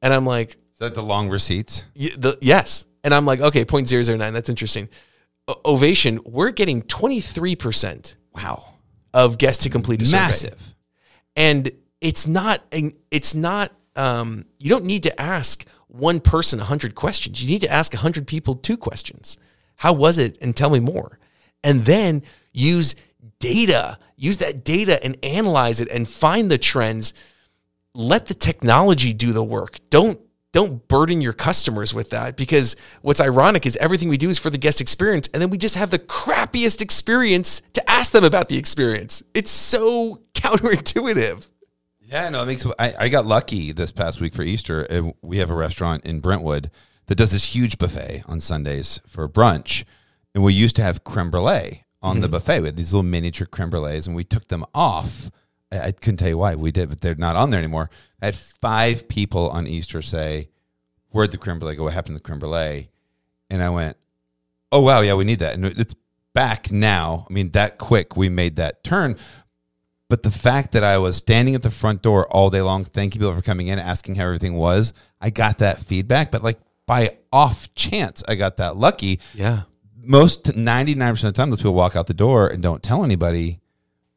[0.00, 1.84] And I'm like, Is that the long receipts?
[1.94, 2.86] Y- the, yes.
[3.04, 4.32] And I'm like, okay, 0.009.
[4.32, 4.88] That's interesting.
[5.46, 8.66] O- Ovation, we're getting 23% Wow,
[9.12, 10.22] of guests to complete a survey.
[10.22, 10.74] massive.
[11.36, 12.62] And it's not,
[13.10, 17.42] it's not, um, you don't need to ask one person 100 questions.
[17.42, 19.36] You need to ask 100 people two questions.
[19.76, 20.38] How was it?
[20.40, 21.18] And tell me more.
[21.62, 22.94] And then use
[23.38, 27.12] data, use that data and analyze it and find the trends.
[27.94, 29.78] Let the technology do the work.
[29.90, 30.18] Don't
[30.52, 34.50] don't burden your customers with that because what's ironic is everything we do is for
[34.50, 38.50] the guest experience and then we just have the crappiest experience to ask them about
[38.50, 39.22] the experience.
[39.34, 41.48] It's so counterintuitive.
[42.12, 42.66] Yeah, no, it makes.
[42.78, 44.82] I, I got lucky this past week for Easter.
[44.82, 46.70] and We have a restaurant in Brentwood
[47.06, 49.84] that does this huge buffet on Sundays for brunch,
[50.34, 52.32] and we used to have creme brulee on the mm-hmm.
[52.32, 52.60] buffet.
[52.60, 55.30] We had these little miniature creme brulees, and we took them off.
[55.72, 57.88] I, I couldn't tell you why we did, but they're not on there anymore.
[58.20, 60.50] I had five people on Easter say,
[61.12, 61.84] "Where'd the creme brulee go?
[61.84, 62.90] What happened to the creme brulee?"
[63.48, 63.96] And I went,
[64.70, 65.94] "Oh wow, yeah, we need that." And it's
[66.34, 67.26] back now.
[67.28, 69.16] I mean, that quick we made that turn.
[70.12, 73.18] But the fact that I was standing at the front door all day long, thanking
[73.18, 76.30] people for coming in, asking how everything was, I got that feedback.
[76.30, 79.20] But like by off chance, I got that lucky.
[79.32, 79.62] Yeah.
[79.96, 83.60] Most 99% of the time, those people walk out the door and don't tell anybody.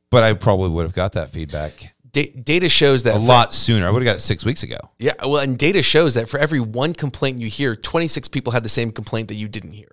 [0.10, 3.53] But I probably would have got that feedback Da- data shows that a for- lot
[3.53, 3.88] sooner.
[3.88, 4.75] I would have got it six weeks ago.
[4.99, 8.63] Yeah, well, and data shows that for every one complaint you hear, 26 people had
[8.63, 9.91] the same complaint that you didn't hear.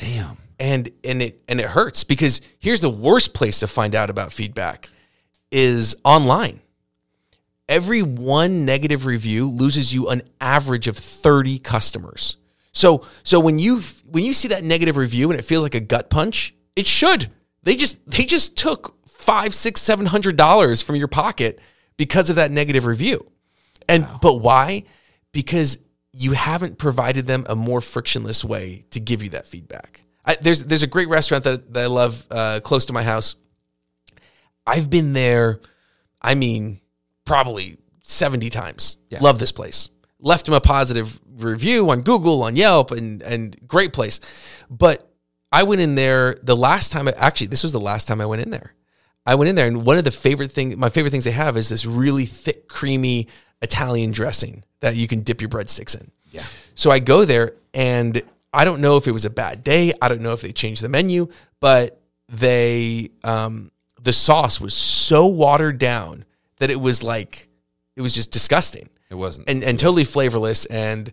[0.00, 0.38] Damn.
[0.58, 4.32] And and it and it hurts because here's the worst place to find out about
[4.32, 4.88] feedback
[5.50, 6.60] is online.
[7.68, 12.36] Every one negative review loses you an average of 30 customers.
[12.76, 15.80] So so when you when you see that negative review and it feels like a
[15.80, 17.30] gut punch, it should.
[17.62, 21.58] They just they just took five, six, seven hundred dollars from your pocket
[21.96, 23.30] because of that negative review.
[23.88, 24.84] And but why?
[25.32, 25.78] Because
[26.12, 30.02] you haven't provided them a more frictionless way to give you that feedback.
[30.24, 33.36] I, there's there's a great restaurant that, that I love uh, close to my house.
[34.66, 35.60] I've been there.
[36.20, 36.80] I mean,
[37.24, 38.96] probably seventy times.
[39.20, 39.90] Love this place.
[40.18, 44.20] Left him a positive review on Google, on Yelp, and and great place.
[44.68, 45.10] But
[45.52, 47.08] I went in there the last time.
[47.08, 48.74] I, actually, this was the last time I went in there.
[49.24, 51.56] I went in there, and one of the favorite thing, my favorite things they have
[51.56, 53.28] is this really thick, creamy
[53.60, 56.10] Italian dressing that you can dip your breadsticks in.
[56.30, 56.44] Yeah.
[56.74, 59.92] So I go there and I don't know if it was a bad day.
[60.00, 61.28] I don't know if they changed the menu,
[61.60, 63.70] but they um,
[64.06, 66.24] the sauce was so watered down
[66.58, 67.48] that it was like
[67.96, 68.88] it was just disgusting.
[69.10, 69.50] It wasn't.
[69.50, 70.64] and and totally flavorless.
[70.66, 71.10] And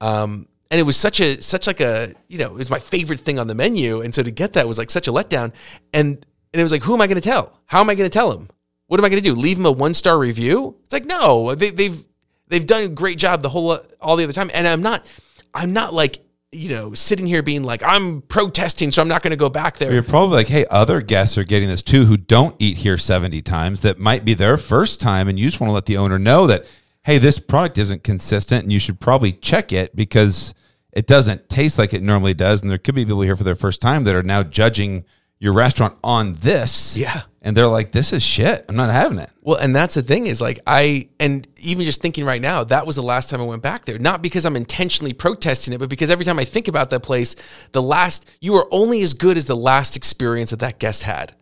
[0.00, 3.20] um and it was such a such like a you know it was my favorite
[3.20, 4.00] thing on the menu.
[4.00, 5.52] And so to get that was like such a letdown.
[5.92, 7.56] And and it was like who am I going to tell?
[7.66, 8.48] How am I going to tell him
[8.88, 9.36] what am I going to do?
[9.36, 10.76] Leave him a one star review?
[10.82, 12.04] It's like no they, they've
[12.48, 14.50] they've done a great job the whole all the other time.
[14.52, 15.08] And I'm not
[15.54, 16.18] I'm not like
[16.54, 19.78] you know sitting here being like I'm protesting so I'm not going to go back
[19.78, 22.96] there You're probably like, hey, other guests are getting this too who don't eat here
[22.96, 23.80] 70 times.
[23.80, 25.28] That might be their first time.
[25.28, 26.66] And you just want to let the owner know that,
[27.02, 30.54] hey, this product isn't consistent and you should probably check it because
[30.92, 32.62] it doesn't taste like it normally does.
[32.62, 35.04] And there could be people here for their first time that are now judging
[35.44, 36.96] your restaurant on this.
[36.96, 37.20] Yeah.
[37.42, 38.64] And they're like, this is shit.
[38.66, 39.30] I'm not having it.
[39.42, 42.86] Well, and that's the thing is like I and even just thinking right now, that
[42.86, 43.98] was the last time I went back there.
[43.98, 47.36] Not because I'm intentionally protesting it, but because every time I think about that place,
[47.72, 51.34] the last you are only as good as the last experience that that guest had.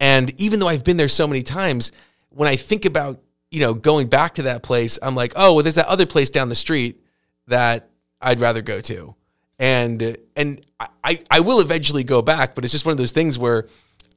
[0.00, 1.92] And even though I've been there so many times,
[2.30, 3.20] when I think about,
[3.50, 6.30] you know, going back to that place, I'm like, "Oh, well there's that other place
[6.30, 7.04] down the street
[7.48, 7.90] that
[8.22, 9.14] I'd rather go to."
[9.58, 10.64] And and
[11.02, 13.68] I I will eventually go back, but it's just one of those things where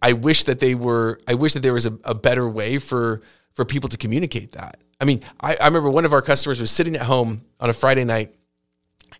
[0.02, 1.20] I wish that they were.
[1.28, 3.22] I wish that there was a, a better way for
[3.54, 4.80] for people to communicate that.
[5.02, 7.74] I mean, I, I remember one of our customers was sitting at home on a
[7.74, 8.36] Friday night,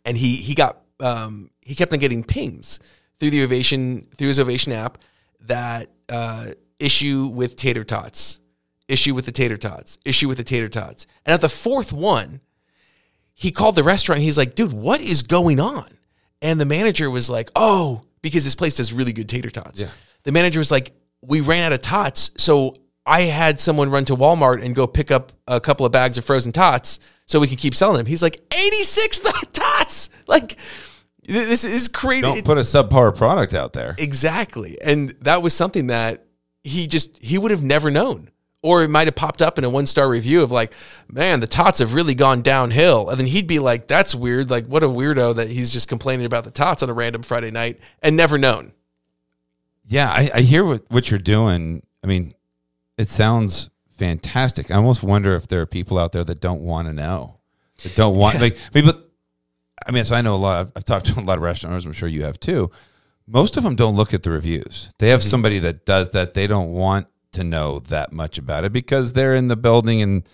[0.06, 2.80] and he he got um, he kept on getting pings
[3.20, 5.00] through the Ovation through his Ovation app
[5.42, 6.48] that uh,
[6.80, 8.40] issue with tater tots,
[8.88, 12.42] issue with the tater tots, issue with the tater tots, and at the fourth one,
[13.34, 14.22] he called the restaurant.
[14.22, 15.97] He's like, "Dude, what is going on?"
[16.42, 19.90] And the manager was like, "Oh, because this place does really good tater tots." Yeah.
[20.24, 22.76] The manager was like, "We ran out of tots, so
[23.06, 26.26] I had someone run to Walmart and go pick up a couple of bags of
[26.26, 29.20] frozen tots so we could keep selling them." He's like, "86
[29.54, 30.58] tots!" Like
[31.28, 32.22] this is crazy.
[32.22, 33.96] Don't put a subpar product out there.
[33.98, 34.78] Exactly.
[34.82, 36.26] And that was something that
[36.64, 38.30] he just he would have never known.
[38.68, 40.74] Or it might have popped up in a one star review of like,
[41.10, 43.10] man, the tots have really gone downhill.
[43.10, 44.50] And then he'd be like, that's weird.
[44.50, 47.50] Like, what a weirdo that he's just complaining about the tots on a random Friday
[47.50, 48.74] night and never known.
[49.86, 51.82] Yeah, I, I hear what, what you're doing.
[52.04, 52.34] I mean,
[52.98, 54.70] it sounds fantastic.
[54.70, 57.40] I almost wonder if there are people out there that don't want to know,
[57.84, 58.58] that don't want like.
[58.58, 59.10] I mean, but
[59.88, 60.60] I mean, so I know a lot.
[60.60, 61.86] I've, I've talked to a lot of restaurateurs.
[61.86, 62.70] I'm sure you have too.
[63.28, 64.92] Most of them don't look at the reviews.
[65.00, 65.30] They have mm-hmm.
[65.30, 66.34] somebody that does that.
[66.34, 67.08] They don't want
[67.38, 70.28] to know that much about it because they're in the building and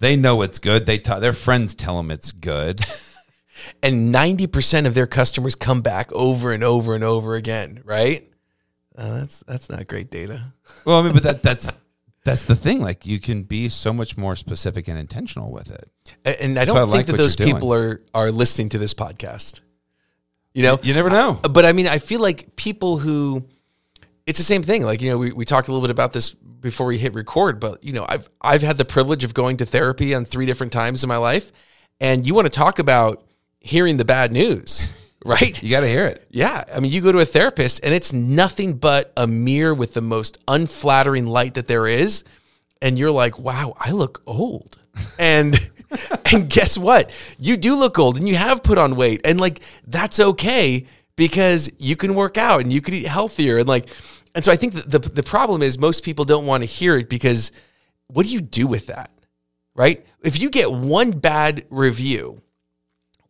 [0.00, 0.86] they know it's good.
[0.86, 2.80] They ta- their friends tell them it's good.
[3.82, 8.28] And 90% of their customers come back over and over and over again, right?
[8.96, 10.52] Uh, that's that's not great data.
[10.84, 11.70] well, I mean, but that that's
[12.24, 12.80] that's the thing.
[12.80, 15.88] Like you can be so much more specific and intentional with it.
[16.24, 17.56] A- And I don't I think like that those you're doing.
[17.56, 19.60] people are are listening to this podcast.
[20.54, 21.34] You know, You never know.
[21.48, 23.46] but I mean, I feel like people who
[24.26, 24.82] it's the same thing.
[24.82, 27.60] Like, you know, we, we talked a little bit about this before we hit record,
[27.60, 30.72] but you know, I've I've had the privilege of going to therapy on three different
[30.72, 31.52] times in my life.
[32.00, 33.22] And you want to talk about
[33.60, 34.88] hearing the bad news,
[35.24, 35.62] right?
[35.62, 36.26] You got to hear it.
[36.30, 36.64] Yeah.
[36.74, 40.00] I mean, you go to a therapist and it's nothing but a mirror with the
[40.00, 42.24] most unflattering light that there is.
[42.80, 44.78] And you're like, wow, I look old.
[45.18, 45.58] And
[46.32, 47.10] and guess what?
[47.38, 49.20] You do look old and you have put on weight.
[49.24, 50.86] And like that's okay
[51.16, 53.58] because you can work out and you can eat healthier.
[53.58, 53.88] And like
[54.34, 56.96] and so I think that the the problem is most people don't want to hear
[56.96, 57.52] it because
[58.08, 59.10] what do you do with that?
[59.74, 60.06] Right?
[60.22, 62.42] If you get one bad review,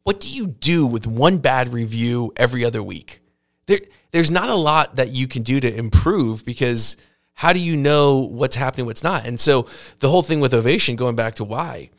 [0.03, 3.21] what do you do with one bad review every other week?
[3.67, 3.81] There,
[4.11, 6.97] there's not a lot that you can do to improve because
[7.35, 9.27] how do you know what's happening, what's not?
[9.27, 9.67] And so
[10.01, 11.91] the whole thing with Ovation, going back to why,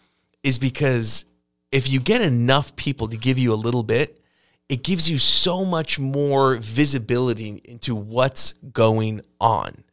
[0.44, 1.26] is because
[1.72, 4.22] if you get enough people to give you a little bit,
[4.70, 9.84] it gives you so much more visibility into what's going on.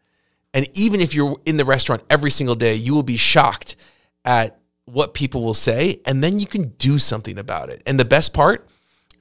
[0.55, 3.77] And even if you're in the restaurant every single day, you will be shocked
[4.25, 7.83] at what people will say, and then you can do something about it.
[7.87, 8.69] And the best part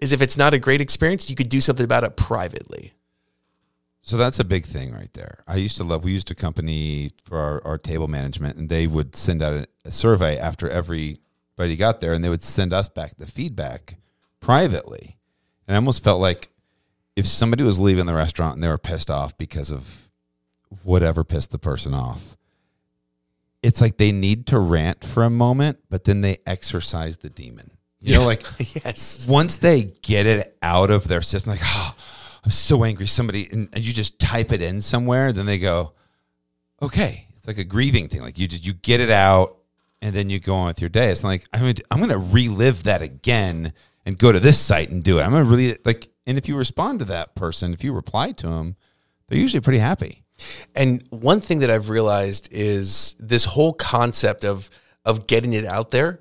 [0.02, 2.94] is if it's not a great experience, you could do something about it privately.
[4.02, 5.44] So that's a big thing right there.
[5.48, 8.88] I used to love, we used a company for our, our table management, and they
[8.88, 12.90] would send out a, a survey after everybody got there, and they would send us
[12.90, 13.98] back the feedback
[14.40, 15.19] privately.
[15.70, 16.50] And I almost felt like
[17.16, 20.10] if somebody was leaving the restaurant and they were pissed off because of
[20.82, 22.36] whatever pissed the person off,
[23.62, 27.70] it's like they need to rant for a moment, but then they exercise the demon.
[28.02, 28.44] You know, like
[28.84, 29.28] yes.
[29.30, 31.96] once they get it out of their system, like, oh,
[32.44, 33.06] I'm so angry.
[33.06, 35.94] Somebody, and, and you just type it in somewhere, then they go,
[36.82, 37.28] okay.
[37.38, 38.22] It's like a grieving thing.
[38.22, 39.58] Like you just, you get it out
[40.02, 41.12] and then you go on with your day.
[41.12, 43.72] It's like, I'm, gonna- I'm going to relive that again
[44.06, 45.24] and go to this site and do it.
[45.24, 46.08] I'm gonna really like.
[46.26, 48.76] And if you respond to that person, if you reply to them,
[49.28, 50.24] they're usually pretty happy.
[50.76, 54.70] And one thing that I've realized is this whole concept of
[55.06, 56.20] of getting it out there.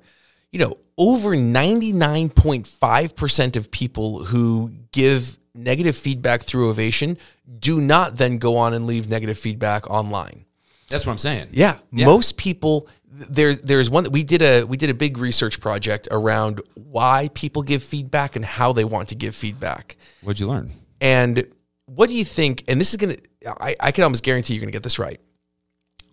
[0.51, 7.17] You know, over 99.5% of people who give negative feedback through Ovation
[7.59, 10.45] do not then go on and leave negative feedback online.
[10.89, 11.49] That's what I'm saying.
[11.51, 12.87] Yeah, most people
[13.29, 17.29] there there's one that we did a we did a big research project around why
[17.33, 19.97] people give feedback and how they want to give feedback.
[20.21, 20.71] What'd you learn?
[21.01, 21.45] And
[21.85, 22.63] what do you think?
[22.67, 23.15] And this is gonna
[23.59, 25.19] I, I can almost guarantee you're gonna get this right.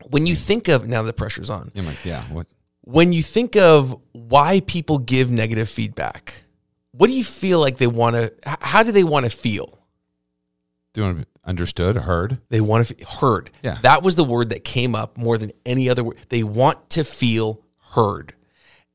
[0.08, 1.70] When you think of now the pressure's on.
[1.76, 2.22] I'm like, yeah.
[2.24, 2.46] What?
[2.82, 6.44] When you think of why people give negative feedback,
[6.92, 9.78] what do you feel like they want to how do they want to feel?
[10.96, 12.38] Do you want to be understood, heard?
[12.48, 13.50] They want to feel heard.
[13.62, 13.76] Yeah.
[13.82, 16.16] That was the word that came up more than any other word.
[16.30, 18.32] They want to feel heard.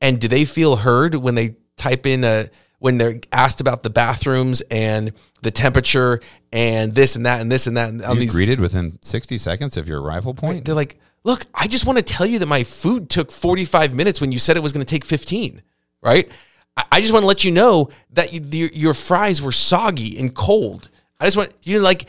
[0.00, 2.50] And do they feel heard when they type in a
[2.80, 6.20] when they're asked about the bathrooms and the temperature
[6.52, 9.76] and this and that and this and that and You these greeted within 60 seconds
[9.76, 10.64] of your arrival point.
[10.64, 14.20] they're like, "Look, I just want to tell you that my food took 45 minutes
[14.20, 15.62] when you said it was going to take 15."
[16.02, 16.28] Right?
[16.76, 20.18] I, I just want to let you know that you, your, your fries were soggy
[20.18, 20.90] and cold.
[21.22, 22.06] I just want you know, like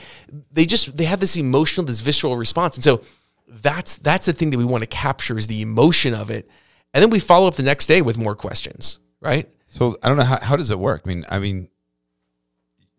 [0.51, 3.01] they just they have this emotional, this visceral response, and so
[3.47, 6.49] that's that's the thing that we want to capture is the emotion of it,
[6.93, 8.99] and then we follow up the next day with more questions.
[9.21, 9.49] Right?
[9.67, 11.03] So I don't know how, how does it work.
[11.05, 11.69] I mean, I mean,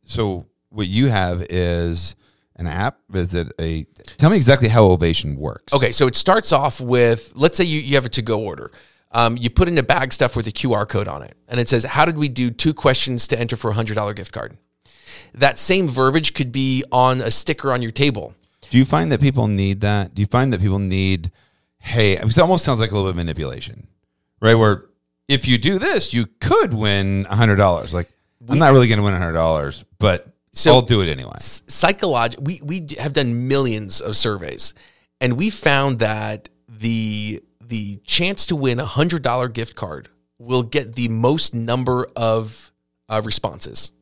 [0.04, 2.14] so what you have is
[2.56, 2.98] an app.
[3.12, 3.84] Is it a?
[4.16, 5.72] Tell me exactly how Ovation works.
[5.72, 8.70] Okay, so it starts off with let's say you, you have a to go order.
[9.10, 11.68] Um, you put in a bag stuff with a QR code on it, and it
[11.68, 14.58] says, How did we do two questions to enter for a $100 gift card?
[15.34, 18.34] That same verbiage could be on a sticker on your table.
[18.70, 20.14] Do you find that people need that?
[20.14, 21.30] Do you find that people need?
[21.78, 23.88] Hey, it almost sounds like a little bit of manipulation,
[24.40, 24.54] right?
[24.54, 24.86] Where
[25.28, 27.92] if you do this, you could win a hundred dollars.
[27.92, 28.08] Like
[28.48, 31.32] I'm not really going to win a hundred dollars, but So- I'll do it anyway.
[31.38, 34.72] Psychological, we, we have done millions of surveys,
[35.20, 40.08] and we found that the the chance to win a hundred dollar gift card
[40.38, 42.72] will get the most number of
[43.08, 43.92] uh, responses.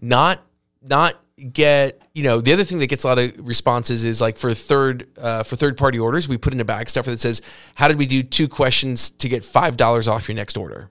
[0.00, 0.42] Not
[0.82, 1.14] not
[1.52, 4.52] get you know the other thing that gets a lot of responses is like for
[4.54, 7.40] third uh, for third party orders we put in a bag stuffer that says
[7.76, 10.90] how did we do two questions to get five dollars off your next order?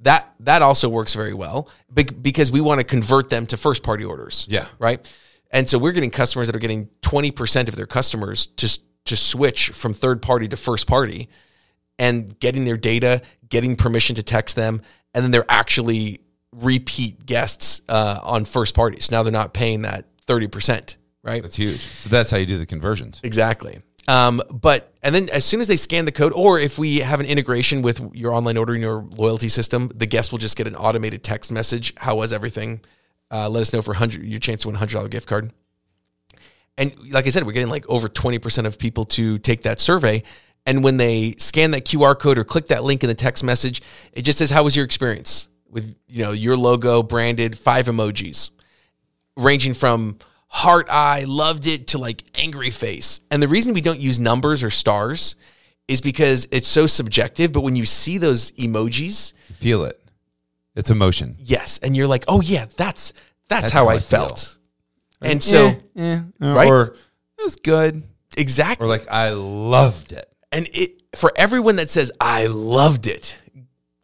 [0.00, 3.82] That that also works very well bec- because we want to convert them to first
[3.82, 4.46] party orders.
[4.48, 4.66] Yeah.
[4.78, 5.12] right?
[5.50, 9.70] And so we're getting customers that are getting 20% of their customers to to switch
[9.70, 11.28] from third party to first party
[11.98, 14.82] and getting their data, getting permission to text them,
[15.14, 16.20] and then they're actually
[16.62, 19.10] repeat guests uh, on first parties.
[19.10, 21.42] Now they're not paying that 30%, right?
[21.42, 21.78] That's huge.
[21.78, 23.20] So that's how you do the conversions.
[23.22, 23.80] Exactly.
[24.08, 27.20] Um, but and then as soon as they scan the code, or if we have
[27.20, 30.74] an integration with your online ordering or loyalty system, the guest will just get an
[30.74, 31.92] automated text message.
[31.98, 32.80] How was everything?
[33.30, 35.52] Uh, let us know for hundred your chance to win a hundred dollar gift card.
[36.78, 39.78] And like I said, we're getting like over twenty percent of people to take that
[39.78, 40.22] survey.
[40.64, 43.82] And when they scan that QR code or click that link in the text message,
[44.14, 48.50] it just says, "How was your experience?" With you know your logo branded, five emojis
[49.36, 53.20] ranging from heart eye, loved it to like angry face.
[53.30, 55.36] And the reason we don't use numbers or stars
[55.86, 57.52] is because it's so subjective.
[57.52, 60.00] But when you see those emojis, You feel it.
[60.74, 61.34] It's emotion.
[61.38, 63.12] yes, and you're like, oh yeah, that's
[63.48, 64.56] that's, That's how, how I, I felt.
[65.20, 66.68] And so yeah, Right?
[66.68, 66.82] or
[67.38, 68.02] it was good,
[68.36, 70.32] exactly, or like I loved it.
[70.52, 73.36] and it for everyone that says I loved it.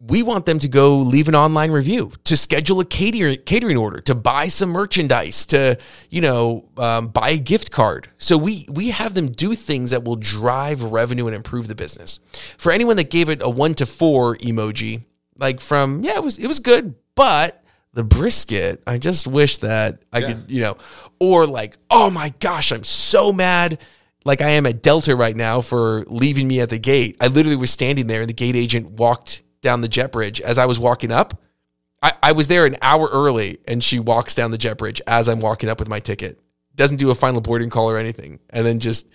[0.07, 4.01] We want them to go leave an online review, to schedule a catering catering order,
[4.01, 5.79] to buy some merchandise, to
[6.11, 8.09] you know um, buy a gift card.
[8.19, 12.19] So we we have them do things that will drive revenue and improve the business.
[12.59, 15.05] For anyone that gave it a one to four emoji,
[15.39, 20.03] like from yeah, it was it was good, but the brisket, I just wish that
[20.13, 20.77] I could you know,
[21.19, 23.79] or like oh my gosh, I'm so mad
[24.25, 27.17] like I am at Delta right now for leaving me at the gate.
[27.21, 30.59] I literally was standing there and the gate agent walked down the jet bridge as
[30.59, 31.41] I was walking up.
[32.01, 35.29] I, I was there an hour early and she walks down the jet bridge as
[35.29, 36.39] I'm walking up with my ticket.
[36.77, 38.39] Doesn't do a final boarding call or anything.
[38.51, 39.09] And then just,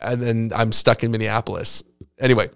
[0.00, 1.82] and then I'm stuck in Minneapolis.
[2.18, 2.48] Anyway.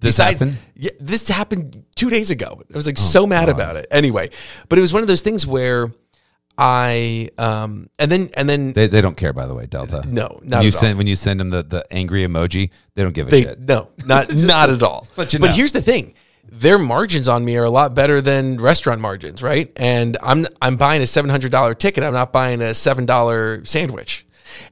[0.00, 0.58] This besides- happened?
[0.74, 2.62] Yeah, this happened two days ago.
[2.72, 3.86] I was like so mad about it.
[3.90, 4.28] Anyway,
[4.68, 5.90] but it was one of those things where
[6.58, 10.04] I, um, and then, and then, They, they don't care, by the way, Delta.
[10.06, 10.80] no, When not you at all.
[10.80, 13.60] send when you send them the, the angry emoji, they don't give a They shit.
[13.60, 15.06] no, not not at all.
[15.16, 15.48] but know.
[15.48, 16.14] here's the thing:
[16.56, 19.72] their margins on me are a lot better than restaurant margins, right?
[19.76, 22.04] And I'm I'm buying a seven hundred dollar ticket.
[22.04, 24.24] I'm not buying a seven dollar sandwich,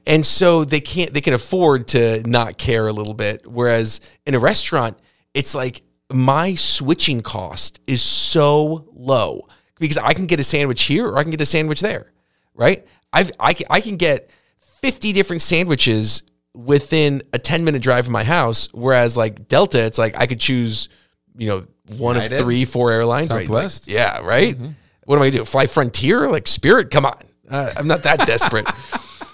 [0.07, 3.45] and so they can't they can afford to not care a little bit.
[3.45, 4.97] Whereas in a restaurant,
[5.33, 5.81] it's like
[6.11, 9.47] my switching cost is so low
[9.79, 12.13] because I can get a sandwich here or I can get a sandwich there,
[12.53, 12.85] right?
[13.11, 14.29] I've, I, can, I can get
[14.61, 16.23] 50 different sandwiches
[16.53, 18.69] within a 10 minute drive from my house.
[18.71, 20.87] Whereas like Delta, it's like I could choose,
[21.35, 21.65] you know,
[21.97, 22.35] one United?
[22.35, 23.29] of three, four airlines.
[23.29, 23.47] right?
[23.49, 24.55] Like, yeah, right.
[24.55, 24.69] Mm-hmm.
[25.05, 25.45] What am I to do?
[25.45, 26.29] Fly Frontier?
[26.29, 26.91] Like Spirit?
[26.91, 27.21] Come on.
[27.49, 28.69] Uh, I'm not that desperate.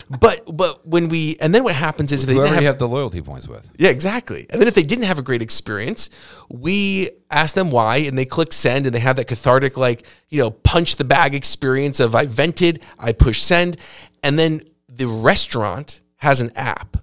[0.10, 2.88] But but when we and then what happens is if they didn't have have the
[2.88, 3.70] loyalty points with.
[3.78, 4.48] yeah, exactly.
[4.50, 6.10] And then if they didn't have a great experience,
[6.50, 10.42] we ask them why and they click send and they have that cathartic, like, you
[10.42, 13.78] know, punch the bag experience of I vented, I push send.
[14.24, 16.98] And then the restaurant has an app,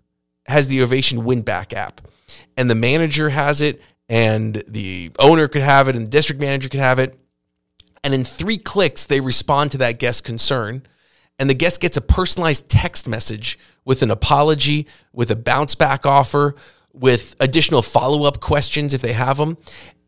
[0.48, 2.00] has the Ovation Win Back app.
[2.56, 6.68] And the manager has it, and the owner could have it, and the district manager
[6.68, 7.18] could have it.
[8.04, 10.86] And in three clicks, they respond to that guest concern.
[11.38, 16.06] And the guest gets a personalized text message with an apology, with a bounce back
[16.06, 16.54] offer,
[16.92, 19.58] with additional follow up questions if they have them.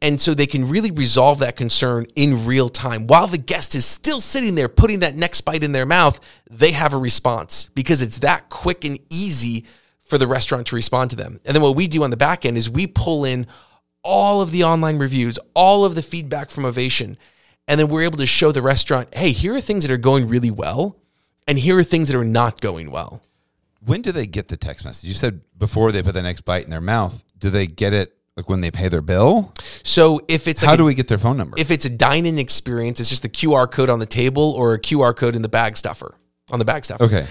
[0.01, 3.09] And so they can really resolve that concern in real time.
[3.09, 6.71] While the guest is still sitting there putting that next bite in their mouth, they
[6.71, 9.67] have a response because it's that quick and easy
[10.07, 11.41] for the restaurant to respond to them.
[11.45, 13.47] And then what we do on the back end is we pull in
[14.09, 17.19] all of the online reviews, all of the feedback from Ovation,
[17.69, 20.27] and then we're able to show the restaurant, hey, here are things that are going
[20.29, 20.97] really well,
[21.47, 23.23] and here are things that are not going well.
[23.85, 25.07] When do they get the text message?
[25.09, 27.23] You said before they put the next bite in their mouth.
[27.39, 29.53] Do they get it like when they pay their bill?
[29.85, 31.57] So if it's like How a- do we get their phone number?
[31.61, 34.79] if it's a dine-in experience, it's just the QR code on the table or a
[34.81, 36.15] QR code in the bag stuffer
[36.51, 37.05] on the bag stuffer.
[37.05, 37.27] okay.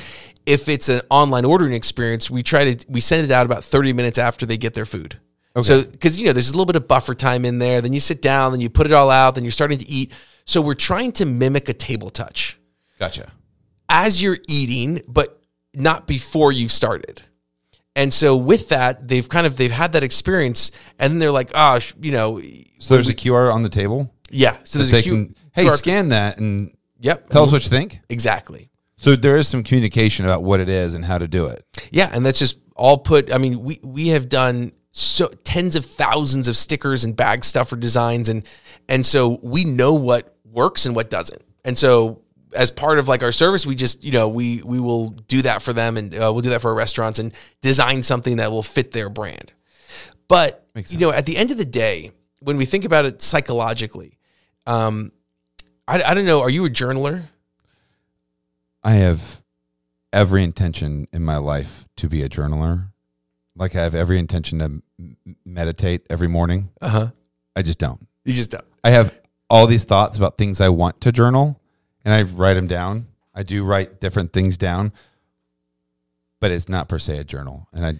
[0.46, 3.92] If it's an online ordering experience, we try to we send it out about 30
[3.94, 5.20] minutes after they get their food.
[5.64, 8.00] So because you know there's a little bit of buffer time in there, then you
[8.00, 10.12] sit down, then you put it all out, then you're starting to eat.
[10.46, 12.58] So we're trying to mimic a table touch
[13.00, 13.32] Gotcha.
[13.90, 15.42] as you're eating, but
[15.76, 17.22] not before you've started.
[17.96, 21.52] And so with that, they've kind of they've had that experience, and then they're like,
[21.56, 22.40] oh, you know,
[22.80, 24.14] So there's a QR on the table.
[24.30, 24.58] yeah.
[24.64, 27.30] So there's a Q, can, hey, QR scan that and Yep.
[27.30, 28.00] tell us what you think.
[28.10, 28.70] exactly.
[28.98, 31.64] So there is some communication about what it is and how to do it.
[31.92, 33.32] Yeah, and that's just all put.
[33.34, 37.76] I mean, we we have done so tens of thousands of stickers and bag stuffer
[37.76, 38.44] designs, and
[38.90, 41.44] and so we know what works and what doesn't.
[41.64, 42.22] And so
[42.56, 45.62] as part of like our service, we just you know we we will do that
[45.62, 47.32] for them, and uh, we'll do that for our restaurants and
[47.62, 49.54] design something that will fit their brand.
[50.28, 54.18] But you know, at the end of the day, when we think about it psychologically,
[54.66, 55.12] um,
[55.88, 56.42] I, I don't know.
[56.42, 57.28] Are you a journaler?
[58.84, 59.44] I have
[60.12, 62.92] every intention in my life to be a journaler.
[63.56, 64.82] Like I have every intention to
[65.46, 66.70] meditate every morning.
[66.82, 67.08] Uh huh.
[67.56, 68.08] I just don't.
[68.26, 68.66] You just don't.
[68.84, 69.14] I have
[69.50, 71.60] all these thoughts about things I want to journal
[72.06, 73.08] and I write them down.
[73.34, 74.92] I do write different things down,
[76.40, 77.68] but it's not per se a journal.
[77.74, 77.94] And I,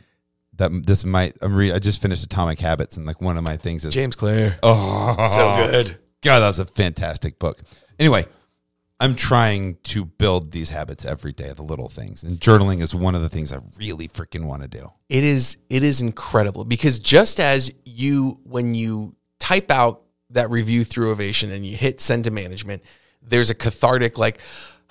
[0.56, 3.58] that this might, I'm re, I just finished Atomic Habits and like one of my
[3.58, 4.58] things is, James Clear.
[4.64, 5.98] oh, So good.
[6.22, 7.62] God, that was a fantastic book.
[8.00, 8.26] Anyway,
[9.00, 12.24] I'm trying to build these habits every day, the little things.
[12.24, 14.92] And journaling is one of the things I really freaking want to do.
[15.10, 20.84] it is it is incredible because just as you when you type out that review
[20.84, 22.84] through ovation and you hit send to management
[23.22, 24.40] there's a cathartic like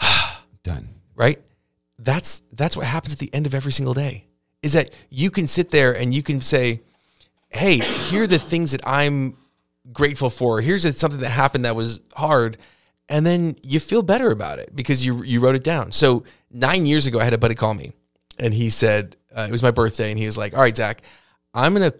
[0.62, 0.88] Done.
[1.14, 1.40] right
[1.98, 4.26] that's that's what happens at the end of every single day
[4.62, 6.80] is that you can sit there and you can say
[7.48, 9.36] hey here are the things that i'm
[9.92, 12.56] grateful for here's something that happened that was hard
[13.08, 16.86] and then you feel better about it because you you wrote it down so nine
[16.86, 17.92] years ago i had a buddy call me
[18.38, 21.02] and he said uh, it was my birthday and he was like all right zach
[21.54, 21.92] i'm gonna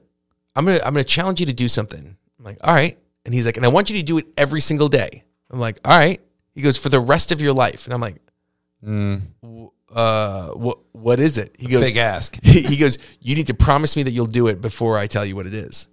[0.54, 3.46] i'm gonna i'm gonna challenge you to do something i'm like all right and he's
[3.46, 6.20] like and i want you to do it every single day i'm like all right
[6.54, 8.16] he goes for the rest of your life and i'm like
[9.94, 12.38] uh what what is it he goes Big ask.
[12.42, 15.24] he he goes, "You need to promise me that you'll do it before I tell
[15.24, 15.88] you what it is."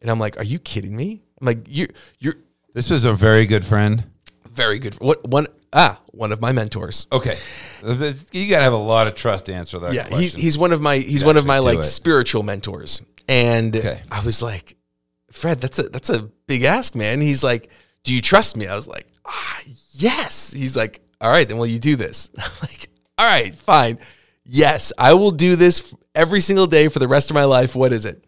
[0.00, 1.88] And I'm like, "Are you kidding me?" I'm like, "You're
[2.18, 2.34] you're
[2.74, 4.04] This was a very good friend.
[4.56, 4.94] Very good.
[4.94, 7.06] What one ah one of my mentors.
[7.12, 7.36] Okay.
[8.32, 10.20] You got to have a lot of trust to answer that yeah, question.
[10.20, 11.84] he's he's one of my he's one of my like it.
[11.84, 13.02] spiritual mentors.
[13.28, 14.02] And Okay.
[14.10, 14.76] I was like,
[15.30, 17.70] "Fred, that's a that's a big ask, man." He's like,
[18.04, 19.60] "Do you trust me?" I was like, "Ah,
[19.92, 22.88] yes." He's like, "All right, then will you do this?" I'm like,
[23.18, 23.98] "All right, fine.
[24.44, 27.74] Yes, I will do this every single day for the rest of my life.
[27.74, 28.24] What is it?"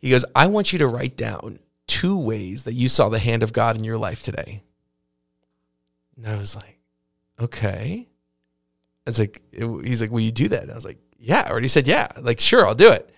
[0.00, 3.42] He goes, I want you to write down two ways that you saw the hand
[3.42, 4.62] of God in your life today.
[6.18, 6.78] And I was like,
[7.40, 8.06] okay.
[9.06, 10.62] I was like, it- he's like, will you do that?
[10.64, 12.08] And I was like, yeah, I already said, yeah.
[12.20, 13.08] Like, sure, I'll do it.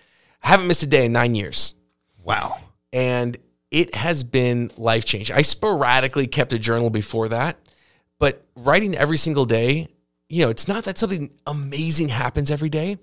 [0.43, 1.75] I haven't missed a day in nine years.
[2.23, 2.57] wow.
[2.93, 3.37] And
[3.71, 5.35] it has been life changing.
[5.35, 7.57] I sporadically kept a journal before that,
[8.19, 9.87] but writing every single day,
[10.27, 12.97] you know, it's not that something amazing happens every day.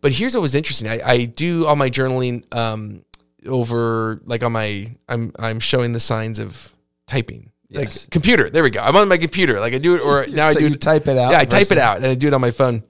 [0.00, 0.88] But here's what was interesting.
[0.88, 3.04] I, I do all my journaling um,
[3.46, 6.72] over like on my I'm I'm showing the signs of
[7.06, 7.51] typing.
[7.72, 8.50] Like computer.
[8.50, 8.80] There we go.
[8.80, 9.60] I'm on my computer.
[9.60, 11.70] Like I do it, or now I do you type it out Yeah, I type
[11.70, 12.82] it out and I do it on my phone.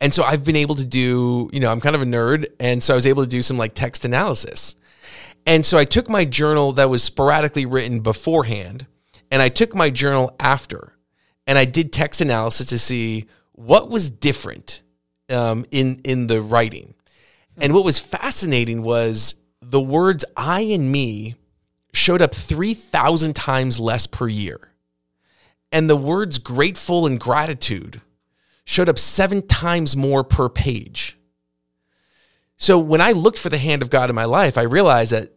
[0.00, 2.82] And so I've been able to do, you know, I'm kind of a nerd, and
[2.82, 4.76] so I was able to do some like text analysis.
[5.44, 8.86] And so I took my journal that was sporadically written beforehand,
[9.30, 10.94] and I took my journal after,
[11.46, 14.82] and I did text analysis to see what was different
[15.30, 16.94] um, in in the writing.
[17.56, 21.34] And what was fascinating was the words "I" and "me"
[21.98, 24.72] showed up three thousand times less per year,
[25.70, 28.00] and the words "grateful" and "gratitude"
[28.64, 31.16] showed up seven times more per page.
[32.56, 35.32] So when I looked for the hand of God in my life, I realized that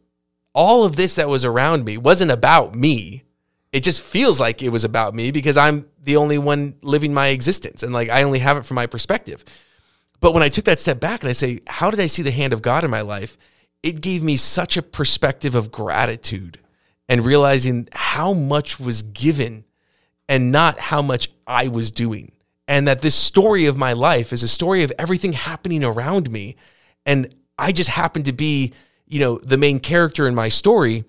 [0.53, 3.24] all of this that was around me wasn't about me.
[3.72, 7.28] It just feels like it was about me because I'm the only one living my
[7.28, 9.45] existence and like I only have it from my perspective.
[10.20, 12.32] But when I took that step back and I say, how did I see the
[12.32, 13.38] hand of God in my life?
[13.84, 16.60] It gave me such a perspective of gratitude
[17.10, 19.66] and realizing how much was given
[20.30, 22.32] and not how much I was doing.
[22.68, 26.56] And that this story of my life is a story of everything happening around me.
[27.06, 28.72] And I just happen to be,
[29.08, 31.04] you know, the main character in my story,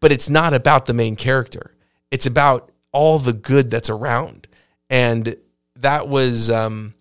[0.00, 1.74] but it's not about the main character.
[2.10, 4.48] It's about all the good that's around.
[4.90, 5.36] And
[5.76, 6.94] that was, um,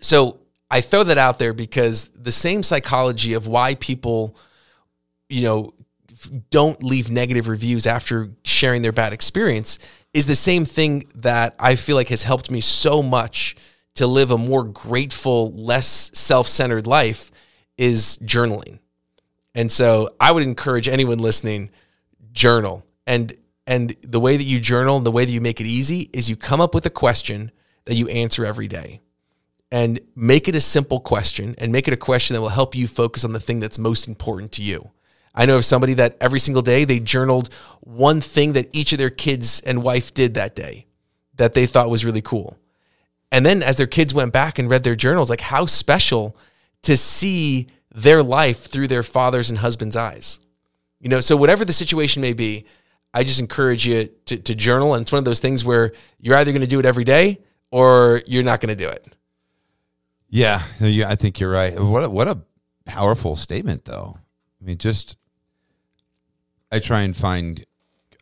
[0.00, 0.40] so
[0.70, 4.36] I throw that out there because the same psychology of why people,
[5.28, 5.74] you know,
[6.50, 9.78] don't leave negative reviews after sharing their bad experience
[10.12, 13.56] is the same thing that I feel like has helped me so much
[13.94, 17.30] to live a more grateful, less self-centered life
[17.76, 18.80] is journaling.
[19.54, 21.70] And so I would encourage anyone listening
[22.32, 22.84] journal.
[23.06, 23.34] And
[23.66, 26.30] and the way that you journal and the way that you make it easy is
[26.30, 27.50] you come up with a question
[27.84, 29.00] that you answer every day
[29.70, 32.88] and make it a simple question and make it a question that will help you
[32.88, 34.90] focus on the thing that's most important to you.
[35.34, 37.50] I know of somebody that every single day they journaled
[37.80, 40.86] one thing that each of their kids and wife did that day
[41.36, 42.58] that they thought was really cool.
[43.30, 46.36] And then as their kids went back and read their journals, like how special
[46.82, 50.40] to see their life through their father's and husband's eyes.
[51.00, 52.64] You know, so whatever the situation may be,
[53.14, 54.94] I just encourage you to, to journal.
[54.94, 57.38] And it's one of those things where you're either going to do it every day
[57.70, 59.06] or you're not going to do it.
[60.28, 61.78] Yeah, I think you're right.
[61.78, 62.38] What a, what a
[62.84, 64.18] powerful statement, though.
[64.60, 65.16] I mean, just
[66.70, 67.64] I try and find.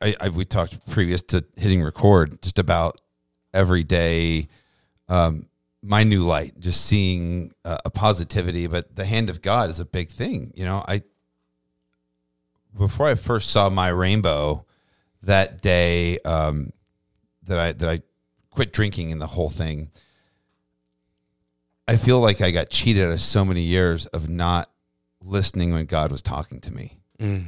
[0.00, 3.00] I, I we talked previous to hitting record just about
[3.54, 4.48] every day,
[5.09, 5.46] um,
[5.82, 8.66] my new light, just seeing a positivity.
[8.66, 10.52] But the hand of God is a big thing.
[10.54, 11.02] You know, I
[12.76, 14.66] before I first saw my rainbow
[15.22, 16.72] that day um,
[17.44, 18.00] that I that I
[18.50, 19.90] quit drinking and the whole thing.
[21.89, 24.70] I feel like I got cheated out of so many years of not
[25.22, 26.99] listening when God was talking to me.
[27.18, 27.47] Mm.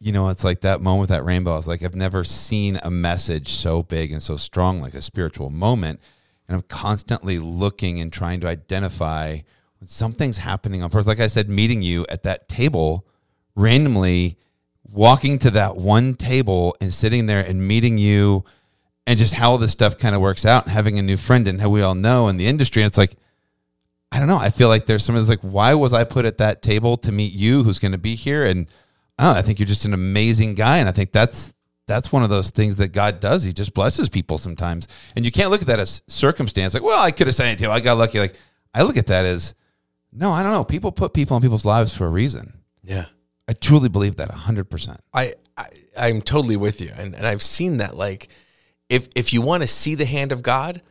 [0.00, 1.52] You know, it's like that moment with that rainbow.
[1.52, 5.02] I was like, I've never seen a message so big and so strong, like a
[5.02, 6.00] spiritual moment.
[6.48, 9.38] And I'm constantly looking and trying to identify
[9.78, 11.06] when something's happening on purpose.
[11.06, 13.06] Like I said, meeting you at that table
[13.54, 14.38] randomly,
[14.82, 18.44] walking to that one table and sitting there and meeting you
[19.06, 21.60] and just how this stuff kind of works out and having a new friend and
[21.60, 22.82] how we all know in the industry.
[22.82, 23.14] And it's like,
[24.12, 24.38] I don't know.
[24.38, 27.32] I feel like there's that's like, why was I put at that table to meet
[27.32, 28.44] you who's going to be here?
[28.44, 28.68] And
[29.18, 30.78] I know, I think you're just an amazing guy.
[30.78, 31.52] And I think that's,
[31.86, 33.42] that's one of those things that God does.
[33.42, 34.86] He just blesses people sometimes.
[35.16, 36.74] And you can't look at that as circumstance.
[36.74, 37.70] Like, well, I could have said it too.
[37.70, 38.20] I got lucky.
[38.20, 38.34] Like,
[38.74, 39.54] I look at that as,
[40.12, 40.64] no, I don't know.
[40.64, 42.60] People put people in people's lives for a reason.
[42.82, 43.06] Yeah.
[43.48, 44.98] I truly believe that 100%.
[45.12, 47.96] I, I I'm totally with you, and and I've seen that.
[47.96, 48.28] Like,
[48.88, 50.82] if if you want to see the hand of God,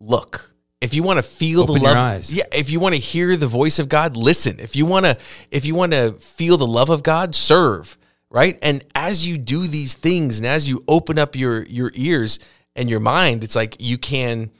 [0.00, 0.54] look.
[0.80, 2.44] If you want to feel Open the love, yeah.
[2.52, 4.58] If you want to hear the voice of God, listen.
[4.58, 5.18] If you want to,
[5.50, 7.96] if you want to feel the love of God, serve.
[8.32, 12.38] Right, and as you do these things, and as you open up your your ears
[12.76, 14.52] and your mind, it's like you can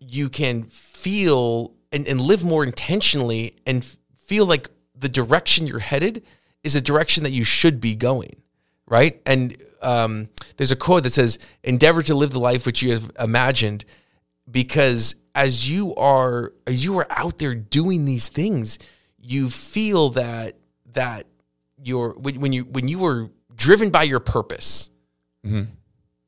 [0.00, 3.84] you can feel and, and live more intentionally and
[4.18, 6.24] feel like the direction you're headed
[6.64, 8.42] is a direction that you should be going
[8.86, 12.92] right and um, there's a quote that says endeavor to live the life which you
[12.92, 13.84] have imagined
[14.50, 18.78] because as you are as you are out there doing these things
[19.20, 20.56] you feel that
[20.92, 21.26] that
[21.82, 24.90] you're when, when you when you were driven by your purpose
[25.44, 25.70] mm-hmm.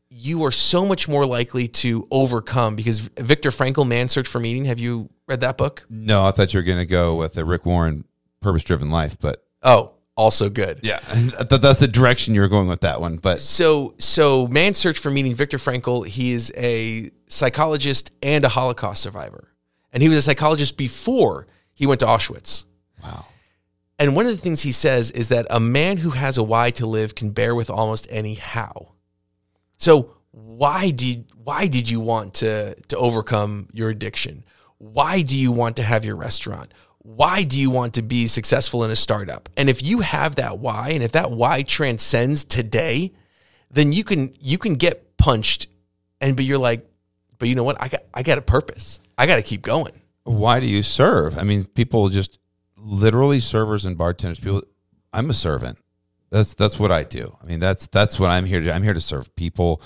[0.09, 4.67] you are so much more likely to overcome because Viktor Frankl, Man Search for Meaning.
[4.67, 5.85] Have you read that book?
[5.89, 8.05] No, I thought you were going to go with a Rick Warren
[8.41, 10.81] purpose driven life, but Oh, also good.
[10.83, 11.01] yeah,
[11.51, 13.17] that's the direction you were going with that one.
[13.17, 15.35] But So, so Man's Search for Meaning.
[15.35, 16.07] Viktor Frankl.
[16.07, 19.53] He is a psychologist and a Holocaust survivor,
[19.93, 22.65] and he was a psychologist before he went to Auschwitz.
[23.03, 23.27] wow.
[23.99, 26.71] And one of the things he says is that a man who has a why
[26.71, 28.95] to live can bear with almost any how.
[29.77, 34.45] So why did why did you want to to overcome your addiction?
[34.79, 36.73] Why do you want to have your restaurant?
[37.05, 39.51] Why do you want to be successful in a startup?
[39.59, 43.13] And if you have that why and if that why transcends today,
[43.71, 45.67] then you can you can get punched
[46.23, 46.81] and but you're like,
[47.39, 47.81] but you know what?
[47.81, 49.01] I got I got a purpose.
[49.19, 50.01] I got to keep going.
[50.25, 51.37] Why do you serve?
[51.39, 52.39] I mean, people just
[52.75, 54.41] literally servers and bartenders.
[54.41, 54.63] People,
[55.13, 55.79] I'm a servant.
[56.31, 57.37] That's that's what I do.
[57.43, 58.67] I mean, that's that's what I'm here to.
[58.67, 58.73] do.
[58.73, 59.83] I'm here to serve people,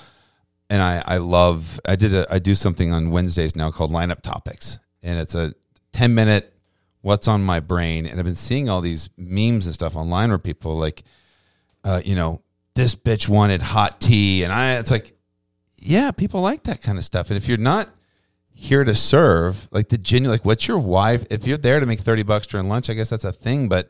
[0.70, 1.80] and I I love.
[1.84, 5.52] I did a I do something on Wednesdays now called lineup topics, and it's a
[5.92, 6.54] 10 minute
[7.00, 10.38] what's on my brain, and I've been seeing all these memes and stuff online where
[10.38, 11.02] people like,
[11.84, 12.42] uh, you know,
[12.74, 15.16] this bitch wanted hot tea, and I it's like,
[15.76, 17.90] yeah, people like that kind of stuff, and if you're not
[18.58, 21.24] here to serve, like the genuine, like what's your wife?
[21.30, 23.68] If you're there to make 30 bucks during lunch, I guess that's a thing.
[23.68, 23.88] But